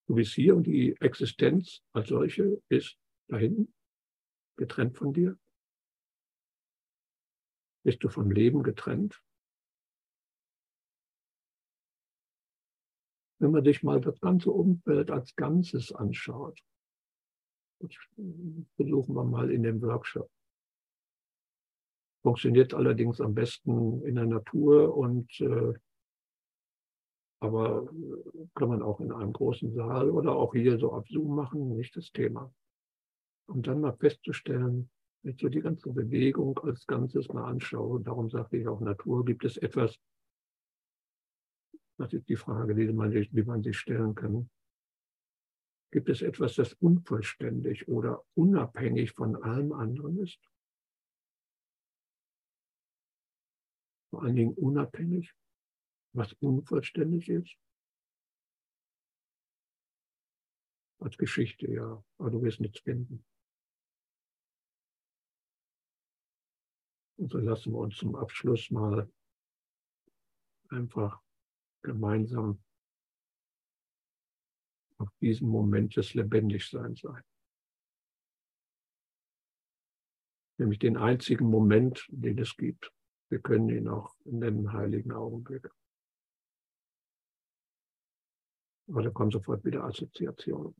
Du 0.07 0.15
bist 0.15 0.33
hier 0.35 0.57
und 0.57 0.65
die 0.65 0.97
Existenz 1.01 1.83
als 1.93 2.09
solche 2.09 2.61
ist 2.69 2.99
da 3.29 3.37
hinten, 3.37 3.73
getrennt 4.57 4.97
von 4.97 5.13
dir. 5.13 5.39
Bist 7.85 8.03
du 8.03 8.09
vom 8.09 8.31
Leben 8.31 8.63
getrennt? 8.63 9.23
wenn 13.41 13.51
man 13.51 13.65
sich 13.65 13.83
mal 13.83 14.01
das 14.01 14.21
ganze 14.21 14.51
Umfeld 14.51 15.11
als 15.11 15.35
Ganzes 15.35 15.93
anschaut. 15.93 16.61
Das 17.81 17.91
versuchen 18.77 19.15
wir 19.15 19.25
mal 19.25 19.51
in 19.51 19.63
dem 19.63 19.81
Workshop. 19.81 20.31
Funktioniert 22.23 22.75
allerdings 22.75 23.21
am 23.21 23.35
besten 23.35 24.03
in 24.05 24.17
der 24.17 24.27
Natur 24.27 24.97
und 24.97 25.41
äh, 25.41 25.73
aber 27.43 27.89
kann 28.55 28.69
man 28.69 28.83
auch 28.83 29.01
in 29.01 29.13
einem 29.13 29.33
großen 29.33 29.73
Saal 29.73 30.11
oder 30.11 30.37
auch 30.37 30.53
hier 30.53 30.79
so 30.79 30.93
auf 30.93 31.09
Zoom 31.09 31.35
machen, 31.35 31.77
nicht 31.77 31.97
das 31.97 32.13
Thema. 32.13 32.53
Und 33.47 33.67
dann 33.67 33.81
mal 33.81 33.97
festzustellen, 33.97 34.91
wenn 35.23 35.35
ich 35.35 35.41
so 35.41 35.49
die 35.49 35.63
ganze 35.63 35.91
Bewegung 35.91 36.59
als 36.59 36.87
Ganzes 36.87 37.29
mal 37.29 37.45
anschaue, 37.45 38.01
darum 38.01 38.29
sage 38.31 38.59
ich 38.59 38.69
auch 38.69 38.81
Natur, 38.81 39.25
gibt 39.25 39.45
es 39.45 39.57
etwas, 39.57 39.99
das 41.99 42.13
ist 42.13 42.29
die 42.29 42.37
Frage, 42.37 42.75
die 42.75 42.93
man, 42.93 43.11
die 43.11 43.43
man 43.43 43.63
sich 43.63 43.79
stellen 43.79 44.15
kann. 44.15 44.51
Gibt 45.93 46.09
es 46.09 46.23
etwas, 46.23 46.55
das 46.55 46.75
unvollständig 46.75 47.89
oder 47.89 48.23
unabhängig 48.35 49.13
von 49.13 49.37
allem 49.43 49.73
anderen 49.73 50.19
ist? 50.19 50.39
Vor 54.11 54.23
allen 54.23 54.37
Dingen 54.37 54.55
unabhängig, 54.55 55.33
was 56.13 56.33
unvollständig 56.35 57.29
ist? 57.29 57.57
Als 60.99 61.17
Geschichte, 61.17 61.71
ja, 61.71 62.05
aber 62.19 62.31
du 62.31 62.43
wirst 62.43 62.61
nichts 62.61 62.81
finden. 62.81 63.25
Und 67.17 67.31
so 67.31 67.39
lassen 67.39 67.73
wir 67.73 67.79
uns 67.79 67.97
zum 67.97 68.17
Abschluss 68.17 68.71
mal 68.71 69.11
einfach 70.71 71.21
gemeinsam 71.83 72.63
auf 74.99 75.09
diesen 75.21 75.49
Moment 75.49 75.97
des 75.97 76.15
Lebendigseins 76.15 77.05
ein. 77.05 77.23
Nämlich 80.59 80.79
den 80.79 80.97
einzigen 80.97 81.47
Moment, 81.47 82.07
den 82.11 82.39
es 82.39 82.57
gibt. 82.57 82.93
Wir 83.31 83.41
können 83.41 83.69
ihn 83.69 83.89
auch 83.89 84.15
nennen 84.25 84.73
heiligen 84.73 85.13
Augenblick. 85.13 85.71
Aber 88.89 89.03
da 89.03 89.11
kommen 89.11 89.31
sofort 89.31 89.65
wieder 89.65 89.85
Assoziationen. 89.85 90.75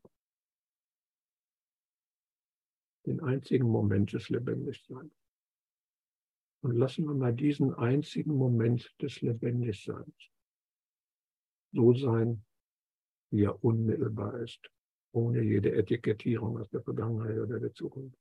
Den 3.07 3.21
einzigen 3.21 3.69
Moment 3.69 4.13
des 4.13 4.29
Lebendigseins. 4.29 5.15
Und 6.63 6.77
lassen 6.77 7.07
wir 7.07 7.15
mal 7.15 7.33
diesen 7.33 7.73
einzigen 7.73 8.35
Moment 8.35 8.95
des 9.01 9.21
Lebendigseins 9.23 10.31
so 11.73 11.95
sein, 11.95 12.45
wie 13.31 13.45
er 13.45 13.65
unmittelbar 13.65 14.41
ist, 14.41 14.61
ohne 15.13 15.41
jede 15.41 15.73
Etikettierung 15.73 16.59
aus 16.59 16.69
der 16.71 16.83
Vergangenheit 16.83 17.39
oder 17.39 17.61
der 17.61 17.73
Zukunft. 17.73 18.20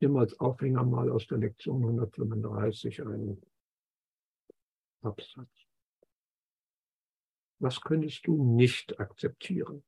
Nehme 0.00 0.20
als 0.20 0.38
Aufhänger 0.38 0.84
mal 0.84 1.10
aus 1.10 1.26
der 1.26 1.38
Lektion 1.38 1.82
135 1.82 3.02
einen 3.02 3.42
Absatz. 5.02 5.66
Was 7.58 7.80
könntest 7.80 8.26
du 8.26 8.42
nicht 8.44 9.00
akzeptieren, 9.00 9.82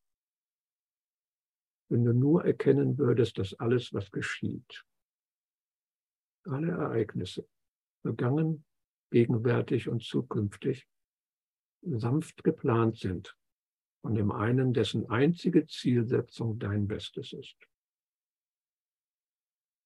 wenn 1.90 2.04
du 2.04 2.12
nur 2.14 2.44
erkennen 2.44 2.96
würdest, 2.96 3.38
dass 3.38 3.54
alles, 3.54 3.92
was 3.92 4.11
geschieht, 4.11 4.84
alle 6.44 6.70
Ereignisse, 6.70 7.46
vergangen, 8.02 8.64
gegenwärtig 9.11 9.88
und 9.88 10.02
zukünftig, 10.02 10.86
sanft 11.82 12.42
geplant 12.44 12.98
sind 12.98 13.36
von 14.00 14.14
dem 14.14 14.32
einen, 14.32 14.72
dessen 14.72 15.09
einzige 15.11 15.66
Zielsetzung 15.66 16.59
dein 16.59 16.86
Bestes 16.86 17.32
ist. 17.32 17.67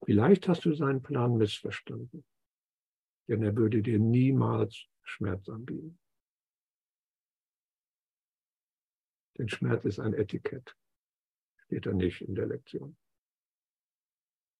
Vielleicht 0.05 0.49
hast 0.49 0.65
du 0.65 0.75
seinen 0.75 1.03
Plan 1.03 1.37
missverstanden. 1.37 2.25
denn 3.29 3.43
er 3.43 3.57
würde 3.57 3.83
dir 3.83 3.99
niemals 3.99 4.87
Schmerz 5.05 5.49
anbieten. 5.49 5.99
Denn 9.39 9.49
Schmerz 9.49 9.85
ist 9.85 10.01
ein 10.01 10.13
Etikett, 10.13 10.77
steht 11.65 11.87
da 11.87 11.93
nicht 11.93 12.21
in 12.21 12.35
der 12.35 12.47
Lektion. 12.47 12.97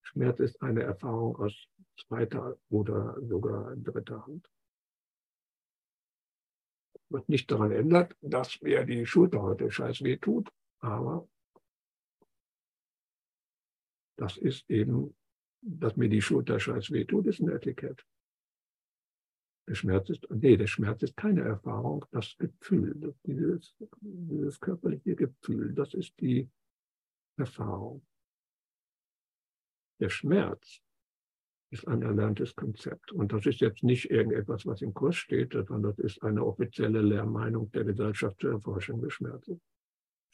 Schmerz 0.03 0.41
ist 0.41 0.63
eine 0.63 0.83
Erfahrung 0.83 1.37
aus 1.37 1.69
zweiter 1.97 2.57
oder 2.69 3.21
sogar 3.23 3.77
dritter 3.77 4.25
Hand. 4.27 4.49
Wird 7.09 7.29
nicht 7.29 7.51
daran 7.51 7.73
ändert, 7.73 8.17
dass 8.21 8.61
mir 8.63 8.85
die 8.85 9.05
Schulter 9.05 9.43
heute 9.43 9.71
scheiß 9.71 10.03
weh 10.03 10.17
tut, 10.17 10.51
aber 10.79 11.29
das 14.17 14.37
ist 14.39 14.71
eben, 14.71 15.15
dass 15.63 15.97
mir 15.97 16.09
die 16.09 16.23
Schulter 16.23 16.59
scheiß 16.59 16.91
weh 16.91 17.05
tut, 17.05 17.27
ist 17.27 17.41
ein 17.41 17.49
Etikett. 17.49 18.05
Der 19.69 19.75
Schmerz 19.77 20.11
ist, 20.11 20.27
nee, 20.31 20.57
der 20.57 20.67
Schmerz 20.67 21.03
ist 21.03 21.17
keine 21.17 21.43
Erfahrung, 21.43 22.05
das 22.11 22.37
Gefühl, 22.37 23.15
dieses, 23.25 23.75
dieses 24.01 24.59
körperliche 24.61 25.15
Gefühl, 25.15 25.73
das 25.73 25.95
ist 25.95 26.19
die 26.21 26.51
Erfahrung. 27.37 28.05
Der 30.01 30.09
Schmerz 30.09 30.81
ist 31.71 31.87
ein 31.87 32.03
erlerntes 32.03 32.55
Konzept. 32.55 33.13
Und 33.13 33.33
das 33.33 33.47
ist 33.47 33.61
jetzt 33.61 33.83
nicht 33.83 34.11
irgendetwas, 34.11 34.67
was 34.67 34.83
im 34.83 34.93
Kurs 34.93 35.17
steht, 35.17 35.53
sondern 35.53 35.83
das 35.83 35.99
ist 35.99 36.23
eine 36.23 36.45
offizielle 36.45 37.01
Lehrmeinung 37.01 37.71
der 37.71 37.85
Gesellschaft 37.85 38.41
zur 38.41 38.51
Erforschung 38.53 39.01
des 39.01 39.15
Schmerzes. 39.15 39.59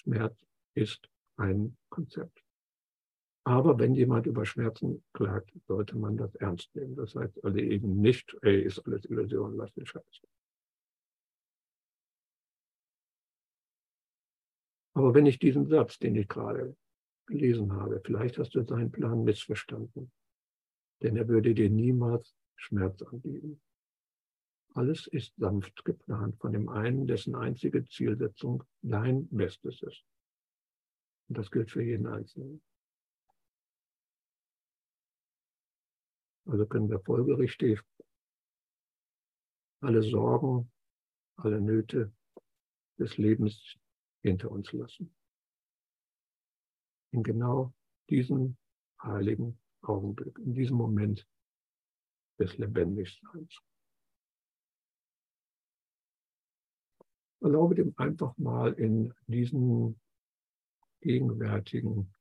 Schmerz 0.03 0.45
ist 0.75 1.09
ein 1.37 1.77
Konzept. 1.91 2.43
Aber 3.49 3.79
wenn 3.79 3.95
jemand 3.95 4.27
über 4.27 4.45
Schmerzen 4.45 5.03
klagt, 5.15 5.51
sollte 5.67 5.97
man 5.97 6.19
das 6.19 6.35
ernst 6.35 6.75
nehmen. 6.75 6.97
Das 6.97 7.15
heißt 7.15 7.43
also 7.43 7.57
eben 7.57 7.99
nicht, 7.99 8.37
ey, 8.43 8.61
ist 8.63 8.79
alles 8.81 9.07
Illusion, 9.07 9.57
lass 9.57 9.73
den 9.73 9.87
Scheiß. 9.87 10.21
Aber 14.93 15.15
wenn 15.15 15.25
ich 15.25 15.39
diesen 15.39 15.67
Satz, 15.67 15.99
den 15.99 16.15
ich 16.17 16.29
gerade 16.29 16.77
gelesen 17.27 17.73
habe, 17.73 18.03
vielleicht 18.05 18.37
hast 18.37 18.55
du 18.55 18.63
seinen 18.63 18.91
Plan 18.91 19.25
missverstanden 19.25 20.11
denn 21.03 21.17
er 21.17 21.29
würde 21.29 21.55
dir 21.55 21.71
niemals 21.71 22.35
Schmerz 22.57 23.03
anbieten. 23.03 23.61
Alles 24.75 25.07
ist 25.07 25.35
sanft 25.37 25.85
geplant 25.85 26.37
von 26.39 26.53
dem 26.53 26.69
einen, 26.69 27.07
dessen 27.07 27.35
einzige 27.35 27.85
Zielsetzung 27.85 28.65
dein 28.83 29.29
Bestes 29.29 29.83
ist. 29.83 30.05
Und 31.29 31.39
das 31.39 31.51
gilt 31.51 31.71
für 31.71 31.83
jeden 31.83 32.07
Einzelnen. 32.07 32.63
Also 36.49 36.67
können 36.67 36.89
wir 36.89 37.01
folgerichtig 37.01 37.79
alle 39.81 40.03
Sorgen, 40.03 40.73
alle 41.37 41.61
Nöte 41.61 42.13
des 42.99 43.19
Lebens 43.19 43.77
hinter 44.23 44.51
uns 44.51 44.73
lassen. 44.73 45.15
In 47.13 47.23
genau 47.23 47.75
diesem 48.09 48.57
heiligen 49.03 49.61
Augenblick, 49.83 50.39
in 50.39 50.55
diesem 50.55 50.79
Moment 50.79 51.29
des 52.39 52.57
Lebendigseins. 52.57 53.61
Erlaube 57.41 57.75
dem 57.75 57.93
einfach 57.99 58.37
mal 58.39 58.73
in 58.73 59.15
diesen 59.27 60.01
gegenwärtigen 61.01 62.13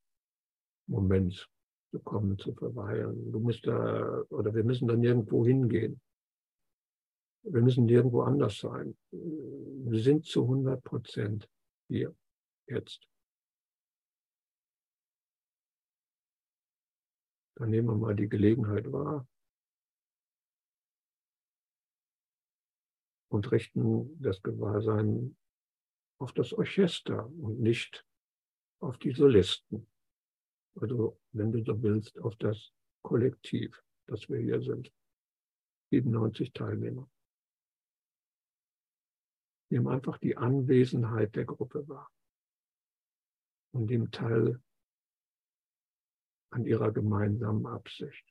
Moment 0.86 1.50
zu 1.92 2.00
kommen, 2.00 2.38
zu 2.38 2.54
verweilen. 2.54 3.32
Du 3.32 3.40
musst 3.40 3.66
da, 3.66 4.24
oder 4.30 4.54
wir 4.54 4.64
müssen 4.64 4.88
dann 4.88 5.00
nirgendwo 5.00 5.46
hingehen. 5.46 6.02
Wir 7.44 7.62
müssen 7.62 7.86
nirgendwo 7.86 8.22
anders 8.22 8.58
sein. 8.60 8.98
Wir 9.12 10.02
sind 10.02 10.26
zu 10.26 10.44
100 10.44 10.84
Prozent 10.84 11.50
hier, 11.88 12.14
jetzt. 12.68 13.08
Dann 17.56 17.70
nehmen 17.70 17.88
wir 17.88 17.96
mal 17.96 18.16
die 18.16 18.30
Gelegenheit 18.30 18.92
wahr 18.92 19.28
und 23.30 23.52
richten 23.52 24.22
das 24.22 24.42
Gewahrsein 24.44 25.38
auf 26.20 26.34
das 26.34 26.54
Orchester 26.54 27.26
und 27.26 27.60
nicht 27.60 28.06
auf 28.80 28.98
die 28.98 29.14
Solisten. 29.14 29.88
Also, 30.80 31.20
wenn 31.32 31.52
du 31.52 31.64
so 31.64 31.82
willst, 31.82 32.20
auf 32.20 32.36
das 32.36 32.72
Kollektiv, 33.02 33.82
das 34.06 34.30
wir 34.30 34.40
hier 34.40 34.62
sind. 34.62 34.92
97 35.92 36.54
Teilnehmer. 36.54 37.10
Nehmen 39.70 39.88
einfach 39.88 40.18
die 40.18 40.38
Anwesenheit 40.38 41.36
der 41.36 41.46
Gruppe 41.46 41.88
wahr 41.88 42.10
und 43.74 43.88
dem 43.88 44.12
Teil 44.12 44.62
an 46.52 46.66
ihrer 46.66 46.92
gemeinsamen 46.92 47.66
Absicht 47.66 48.26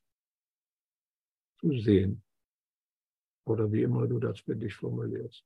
zu 1.61 1.73
sehen. 1.79 2.23
Oder 3.47 3.71
wie 3.71 3.83
immer 3.83 4.07
du 4.07 4.19
das 4.19 4.41
für 4.41 4.57
dich 4.57 4.75
formulierst. 4.75 5.45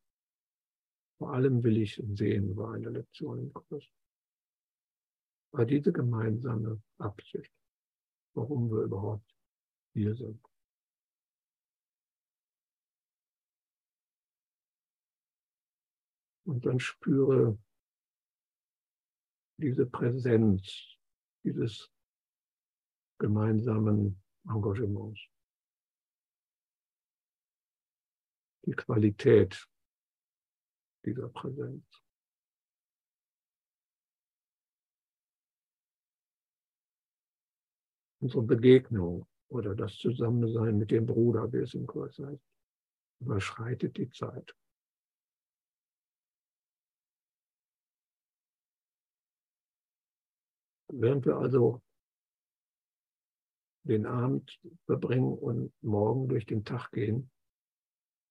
Vor 1.18 1.34
allem 1.34 1.62
will 1.62 1.76
ich 1.78 2.02
sehen, 2.14 2.56
war 2.56 2.74
eine 2.74 2.88
Lektion 2.88 3.38
im 3.38 3.52
Kurs. 3.52 3.84
War 5.52 5.64
diese 5.66 5.92
gemeinsame 5.92 6.80
Absicht, 6.98 7.52
warum 8.34 8.70
wir 8.70 8.82
überhaupt 8.82 9.28
hier 9.92 10.14
sind. 10.14 10.40
Und 16.44 16.64
dann 16.66 16.80
spüre 16.80 17.58
diese 19.56 19.86
Präsenz, 19.86 20.96
dieses 21.44 21.92
gemeinsamen 23.18 24.20
Engagements. 24.48 25.20
Die 28.66 28.72
Qualität 28.72 29.68
dieser 31.04 31.28
Präsenz. 31.28 31.84
Unsere 38.20 38.42
Begegnung 38.42 39.26
oder 39.48 39.74
das 39.74 39.96
Zusammensein 39.96 40.78
mit 40.78 40.90
dem 40.90 41.06
Bruder, 41.06 41.52
wie 41.52 41.58
es 41.58 41.74
im 41.74 41.86
Kurs 41.86 42.18
heißt, 42.18 42.42
überschreitet 43.20 43.96
die 43.96 44.10
Zeit. 44.10 44.54
Während 50.92 51.24
wir 51.24 51.36
also 51.36 51.80
den 53.84 54.06
Abend 54.06 54.60
verbringen 54.84 55.32
und 55.32 55.72
morgen 55.82 56.28
durch 56.28 56.46
den 56.46 56.64
Tag 56.64 56.90
gehen, 56.90 57.30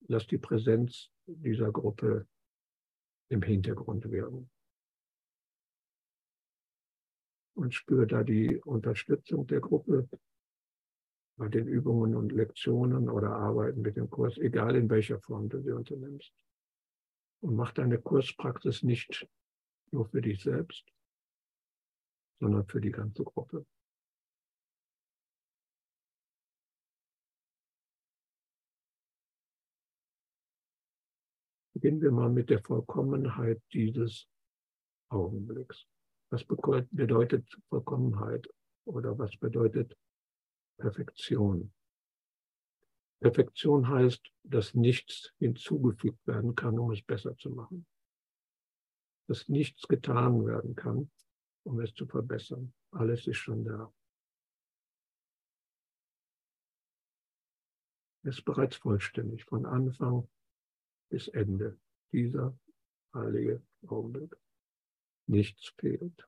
lass 0.08 0.28
die 0.28 0.38
Präsenz 0.38 1.10
dieser 1.26 1.72
Gruppe 1.72 2.28
im 3.30 3.42
Hintergrund 3.42 4.10
wirken. 4.12 4.50
Und 7.60 7.74
spür 7.74 8.06
da 8.06 8.24
die 8.24 8.56
Unterstützung 8.56 9.46
der 9.46 9.60
Gruppe 9.60 10.08
bei 11.38 11.50
den 11.50 11.68
Übungen 11.68 12.16
und 12.16 12.32
Lektionen 12.32 13.10
oder 13.10 13.32
Arbeiten 13.36 13.82
mit 13.82 13.98
dem 13.98 14.10
Kurs, 14.10 14.38
egal 14.38 14.78
in 14.78 14.90
welcher 14.90 15.20
Form 15.20 15.50
du 15.50 15.62
sie 15.62 15.74
unternimmst. 15.74 16.34
Und 17.42 17.58
mach 17.58 17.74
deine 17.74 18.00
Kurspraxis 18.00 18.82
nicht 18.84 19.28
nur 19.92 20.06
für 20.06 20.22
dich 20.22 20.42
selbst, 20.42 20.86
sondern 22.40 22.66
für 22.66 22.80
die 22.80 22.92
ganze 22.92 23.26
Gruppe. 23.26 23.66
Beginnen 31.74 32.02
wir 32.02 32.12
mal 32.12 32.30
mit 32.30 32.50
der 32.50 32.64
Vollkommenheit 32.64 33.62
dieses 33.74 34.30
Augenblicks. 35.10 35.86
Was 36.32 36.44
bedeutet 36.46 37.48
Vollkommenheit 37.70 38.48
oder 38.86 39.18
was 39.18 39.36
bedeutet 39.38 39.98
Perfektion? 40.78 41.74
Perfektion 43.20 43.90
heißt, 43.90 44.32
dass 44.44 44.74
nichts 44.76 45.34
hinzugefügt 45.40 46.26
werden 46.26 46.56
kann, 46.56 46.80
um 46.80 46.92
es 46.92 47.02
besser 47.02 47.36
zu 47.38 47.50
machen. 47.50 47.86
Dass 49.28 49.50
nichts 49.50 49.88
getan 49.88 50.46
werden 50.46 50.76
kann, 50.76 51.12
um 51.64 51.82
es 51.82 51.94
zu 51.94 52.06
verbessern. 52.06 52.74
Alles 52.92 53.28
ist 53.28 53.38
schon 53.38 53.66
da. 53.66 53.94
Es 58.24 58.38
ist 58.38 58.46
bereits 58.46 58.76
vollständig, 58.76 59.46
von 59.46 59.66
Anfang 59.66 60.30
bis 61.10 61.28
Ende 61.30 61.80
dieser 62.12 62.58
heilige 63.14 63.62
Augenblick. 63.88 64.36
Nichts 65.30 65.76
fehlt. 65.78 66.28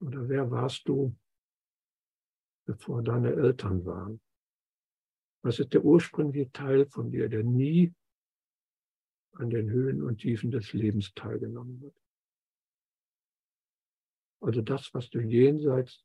Oder 0.00 0.28
wer 0.28 0.50
warst 0.50 0.88
du 0.88 1.16
bevor 2.66 3.04
deine 3.04 3.32
Eltern 3.32 3.86
waren? 3.86 4.20
Was 5.44 5.60
ist 5.60 5.72
der 5.72 5.84
ursprüngliche 5.84 6.50
Teil 6.50 6.86
von 6.86 7.12
dir, 7.12 7.28
der 7.28 7.44
nie 7.44 7.94
an 9.34 9.50
den 9.50 9.70
Höhen 9.70 10.02
und 10.02 10.18
Tiefen 10.18 10.50
des 10.50 10.72
Lebens 10.72 11.14
teilgenommen 11.14 11.80
wird? 11.80 11.96
Also 14.40 14.62
das, 14.62 14.92
was 14.94 15.10
du 15.10 15.20
jenseits 15.20 16.04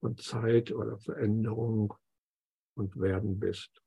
von 0.00 0.18
Zeit 0.18 0.72
oder 0.72 0.98
Veränderung 0.98 1.94
und 2.74 3.00
Werden 3.00 3.40
bist. 3.40 3.82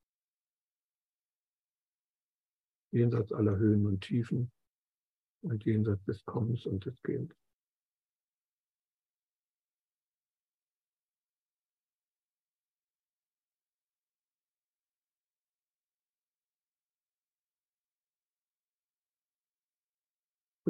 Jenseits 2.92 3.32
aller 3.32 3.58
Höhen 3.58 3.86
und 3.86 4.02
Tiefen 4.02 4.52
und 5.42 5.64
jenseits 5.64 6.04
des 6.06 6.24
Kommens 6.26 6.66
und 6.66 6.86
des 6.86 7.02
Gehens. 7.04 7.34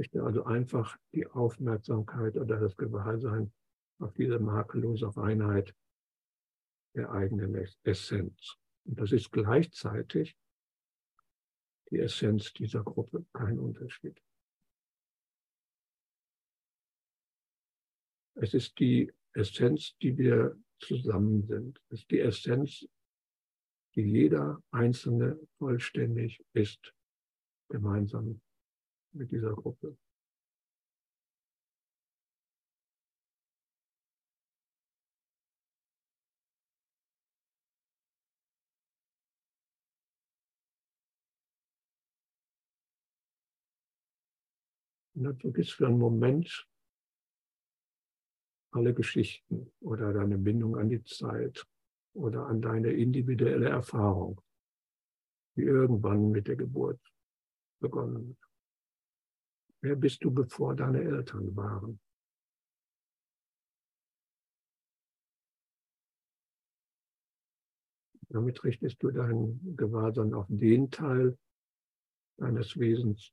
richte 0.01 0.23
also 0.23 0.45
einfach 0.45 0.97
die 1.13 1.27
Aufmerksamkeit 1.27 2.35
oder 2.35 2.59
das 2.59 2.75
Gewahrsein 2.75 3.51
auf 3.99 4.13
diese 4.13 4.39
makellose 4.39 5.15
Reinheit 5.15 5.75
der 6.95 7.11
eigenen 7.11 7.55
Essenz. 7.83 8.57
Und 8.85 8.99
das 8.99 9.11
ist 9.11 9.31
gleichzeitig 9.31 10.35
die 11.91 11.99
Essenz 11.99 12.53
dieser 12.53 12.83
Gruppe, 12.83 13.25
kein 13.33 13.59
Unterschied. 13.59 14.19
Es 18.35 18.53
ist 18.53 18.79
die 18.79 19.11
Essenz, 19.33 19.95
die 20.01 20.17
wir 20.17 20.57
zusammen 20.79 21.45
sind. 21.47 21.79
Es 21.89 21.99
ist 21.99 22.11
die 22.11 22.19
Essenz, 22.19 22.87
die 23.95 24.01
jeder 24.01 24.63
Einzelne 24.71 25.37
vollständig 25.57 26.43
ist, 26.53 26.93
gemeinsam 27.69 28.41
mit 29.11 29.31
dieser 29.31 29.53
Gruppe. 29.53 29.97
Und 45.21 45.25
dann 45.25 45.37
vergisst 45.37 45.73
für 45.73 45.85
einen 45.85 45.99
Moment 45.99 46.67
alle 48.71 48.91
Geschichten 48.91 49.71
oder 49.79 50.13
deine 50.13 50.35
Bindung 50.39 50.75
an 50.77 50.89
die 50.89 51.03
Zeit 51.03 51.63
oder 52.15 52.47
an 52.47 52.59
deine 52.59 52.91
individuelle 52.91 53.69
Erfahrung, 53.69 54.41
die 55.55 55.61
irgendwann 55.61 56.31
mit 56.31 56.47
der 56.47 56.55
Geburt 56.55 56.99
begonnen 57.79 58.29
hat. 58.29 58.49
Wer 59.81 59.95
bist 59.95 60.23
du, 60.23 60.31
bevor 60.31 60.75
deine 60.75 61.03
Eltern 61.03 61.55
waren? 61.55 61.99
Damit 68.29 68.63
richtest 68.63 69.03
du 69.03 69.11
dein 69.11 69.75
Gewahrsein 69.75 70.33
auf 70.33 70.47
den 70.49 70.89
Teil 70.89 71.37
deines 72.37 72.75
Wesens, 72.79 73.31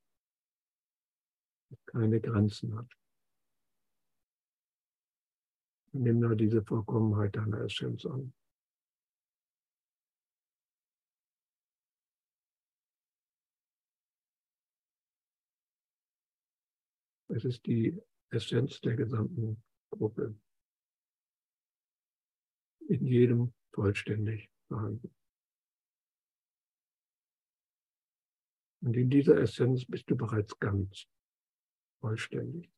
keine 1.85 2.19
Grenzen 2.19 2.75
hat. 2.77 2.91
Nimm 5.91 6.19
nur 6.19 6.35
diese 6.35 6.63
Vollkommenheit 6.63 7.35
deiner 7.35 7.61
Essenz 7.61 8.05
an. 8.05 8.33
Es 17.29 17.45
ist 17.45 17.65
die 17.65 17.99
Essenz 18.31 18.81
der 18.81 18.95
gesamten 18.95 19.63
Gruppe. 19.91 20.35
In 22.87 23.05
jedem 23.05 23.53
vollständig 23.71 24.49
vorhanden. 24.67 25.13
Und 28.81 28.95
in 28.95 29.09
dieser 29.09 29.37
Essenz 29.37 29.85
bist 29.85 30.09
du 30.09 30.15
bereits 30.15 30.57
ganz 30.59 31.07
vollständig. 31.99 32.71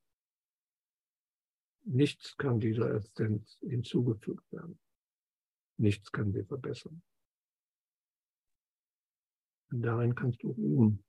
Nichts 1.83 2.37
kann 2.37 2.59
dieser 2.59 2.93
Essenz 2.93 3.57
hinzugefügt 3.61 4.51
werden. 4.51 4.79
Nichts 5.77 6.11
kann 6.11 6.31
sie 6.31 6.43
verbessern. 6.43 7.01
Und 9.71 9.81
darin 9.81 10.13
kannst 10.13 10.43
du 10.43 10.51
ruhen. 10.51 11.03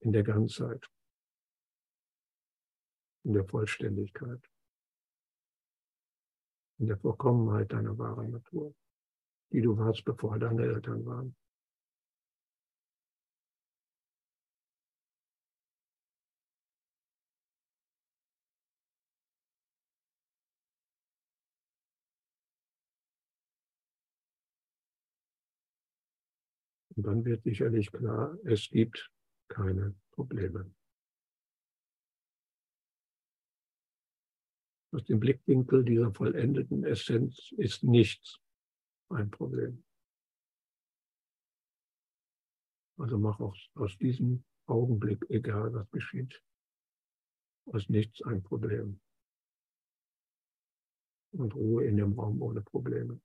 In 0.00 0.12
der 0.12 0.22
Ganzheit 0.22 0.88
in 3.26 3.32
der 3.32 3.44
Vollständigkeit, 3.44 4.40
in 6.78 6.86
der 6.86 6.96
Vollkommenheit 6.96 7.72
deiner 7.72 7.98
wahren 7.98 8.30
Natur, 8.30 8.72
die 9.50 9.60
du 9.60 9.76
warst, 9.76 10.04
bevor 10.04 10.38
deine 10.38 10.62
Eltern 10.62 11.04
waren. 11.04 11.36
Und 26.96 27.06
dann 27.06 27.24
wird 27.24 27.42
sicherlich 27.42 27.92
klar, 27.92 28.36
es 28.44 28.68
gibt 28.70 29.10
keine 29.48 29.94
Probleme. 30.12 30.70
aus 34.96 35.04
dem 35.04 35.20
Blickwinkel 35.20 35.84
dieser 35.84 36.10
vollendeten 36.10 36.82
Essenz 36.82 37.52
ist 37.58 37.84
nichts 37.84 38.40
ein 39.10 39.30
Problem. 39.30 39.84
Also 42.98 43.18
mach 43.18 43.38
auch 43.40 43.54
aus 43.74 43.98
diesem 43.98 44.42
Augenblick, 44.66 45.22
egal 45.28 45.74
was 45.74 45.90
geschieht, 45.90 46.42
aus 47.66 47.90
nichts 47.90 48.22
ein 48.22 48.42
Problem. 48.42 48.98
Und 51.32 51.54
Ruhe 51.54 51.84
in 51.84 51.98
dem 51.98 52.18
Raum 52.18 52.40
ohne 52.40 52.62
Probleme. 52.62 53.20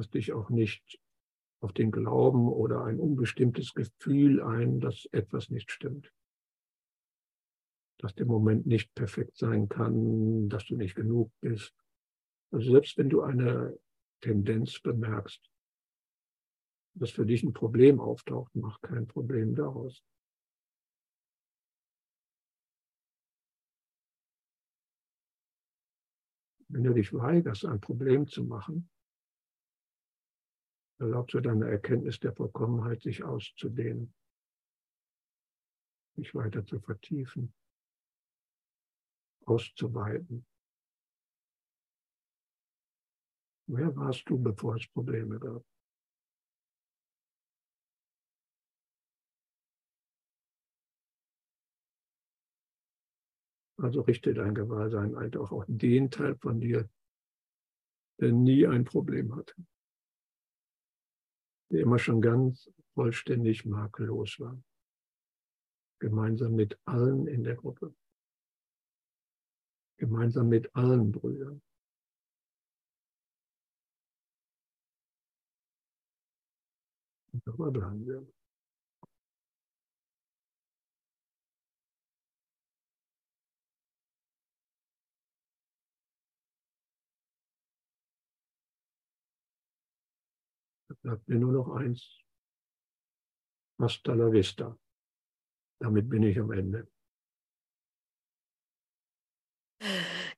Lass 0.00 0.08
dich 0.08 0.32
auch 0.32 0.48
nicht 0.48 0.98
auf 1.60 1.74
den 1.74 1.90
Glauben 1.90 2.48
oder 2.48 2.84
ein 2.84 2.98
unbestimmtes 2.98 3.74
Gefühl 3.74 4.42
ein, 4.42 4.80
dass 4.80 5.04
etwas 5.12 5.50
nicht 5.50 5.70
stimmt. 5.70 6.10
Dass 7.98 8.14
der 8.14 8.24
Moment 8.24 8.66
nicht 8.66 8.94
perfekt 8.94 9.36
sein 9.36 9.68
kann, 9.68 10.48
dass 10.48 10.64
du 10.64 10.76
nicht 10.76 10.94
genug 10.94 11.30
bist. 11.42 11.74
Also 12.50 12.72
selbst 12.72 12.96
wenn 12.96 13.10
du 13.10 13.20
eine 13.20 13.78
Tendenz 14.22 14.80
bemerkst, 14.80 15.50
dass 16.94 17.10
für 17.10 17.26
dich 17.26 17.42
ein 17.42 17.52
Problem 17.52 18.00
auftaucht, 18.00 18.52
mach 18.54 18.80
kein 18.80 19.06
Problem 19.06 19.54
daraus. 19.54 20.02
Wenn 26.68 26.84
du 26.84 26.94
dich 26.94 27.12
weigerst, 27.12 27.66
ein 27.66 27.82
Problem 27.82 28.26
zu 28.26 28.44
machen, 28.44 28.88
erlaubt 31.00 31.30
so 31.30 31.40
deine 31.40 31.68
Erkenntnis 31.68 32.20
der 32.20 32.34
Vollkommenheit 32.34 33.02
sich 33.02 33.24
auszudehnen, 33.24 34.14
sich 36.16 36.34
weiter 36.34 36.64
zu 36.66 36.78
vertiefen, 36.78 37.54
auszuweiten. 39.46 40.46
Wer 43.66 43.96
warst 43.96 44.28
du, 44.28 44.38
bevor 44.38 44.76
es 44.76 44.86
Probleme 44.88 45.38
gab? 45.38 45.64
Also 53.78 54.02
richte 54.02 54.34
dein 54.34 54.54
Gewahrsein 54.54 55.16
halt 55.16 55.38
auch 55.38 55.52
auf 55.52 55.64
den 55.66 56.10
Teil 56.10 56.36
von 56.36 56.60
dir, 56.60 56.90
der 58.20 58.32
nie 58.32 58.66
ein 58.66 58.84
Problem 58.84 59.34
hatte 59.34 59.54
der 61.70 61.80
immer 61.80 61.98
schon 61.98 62.20
ganz 62.20 62.70
vollständig 62.94 63.64
makellos 63.64 64.38
war. 64.40 64.60
Gemeinsam 66.00 66.54
mit 66.54 66.78
allen 66.84 67.26
in 67.26 67.44
der 67.44 67.54
Gruppe. 67.54 67.94
Gemeinsam 69.98 70.48
mit 70.48 70.74
allen 70.74 71.12
Brüdern. 71.12 71.62
Und 77.32 77.46
dabei 77.46 77.70
bleiben 77.70 78.06
wir. 78.06 78.39
Bleibt 91.02 91.28
mir 91.28 91.38
nur 91.38 91.52
noch 91.52 91.76
eins. 91.76 92.20
Hasta 93.78 94.14
la 94.14 94.30
vista. 94.30 94.76
Damit 95.80 96.08
bin 96.08 96.22
ich 96.22 96.38
am 96.38 96.52
Ende. 96.52 96.86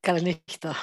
Calnista. 0.03 0.77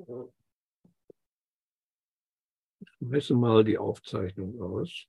Schmeiße 3.00 3.34
mal 3.34 3.64
die 3.64 3.78
Aufzeichnung 3.78 4.60
aus. 4.60 5.06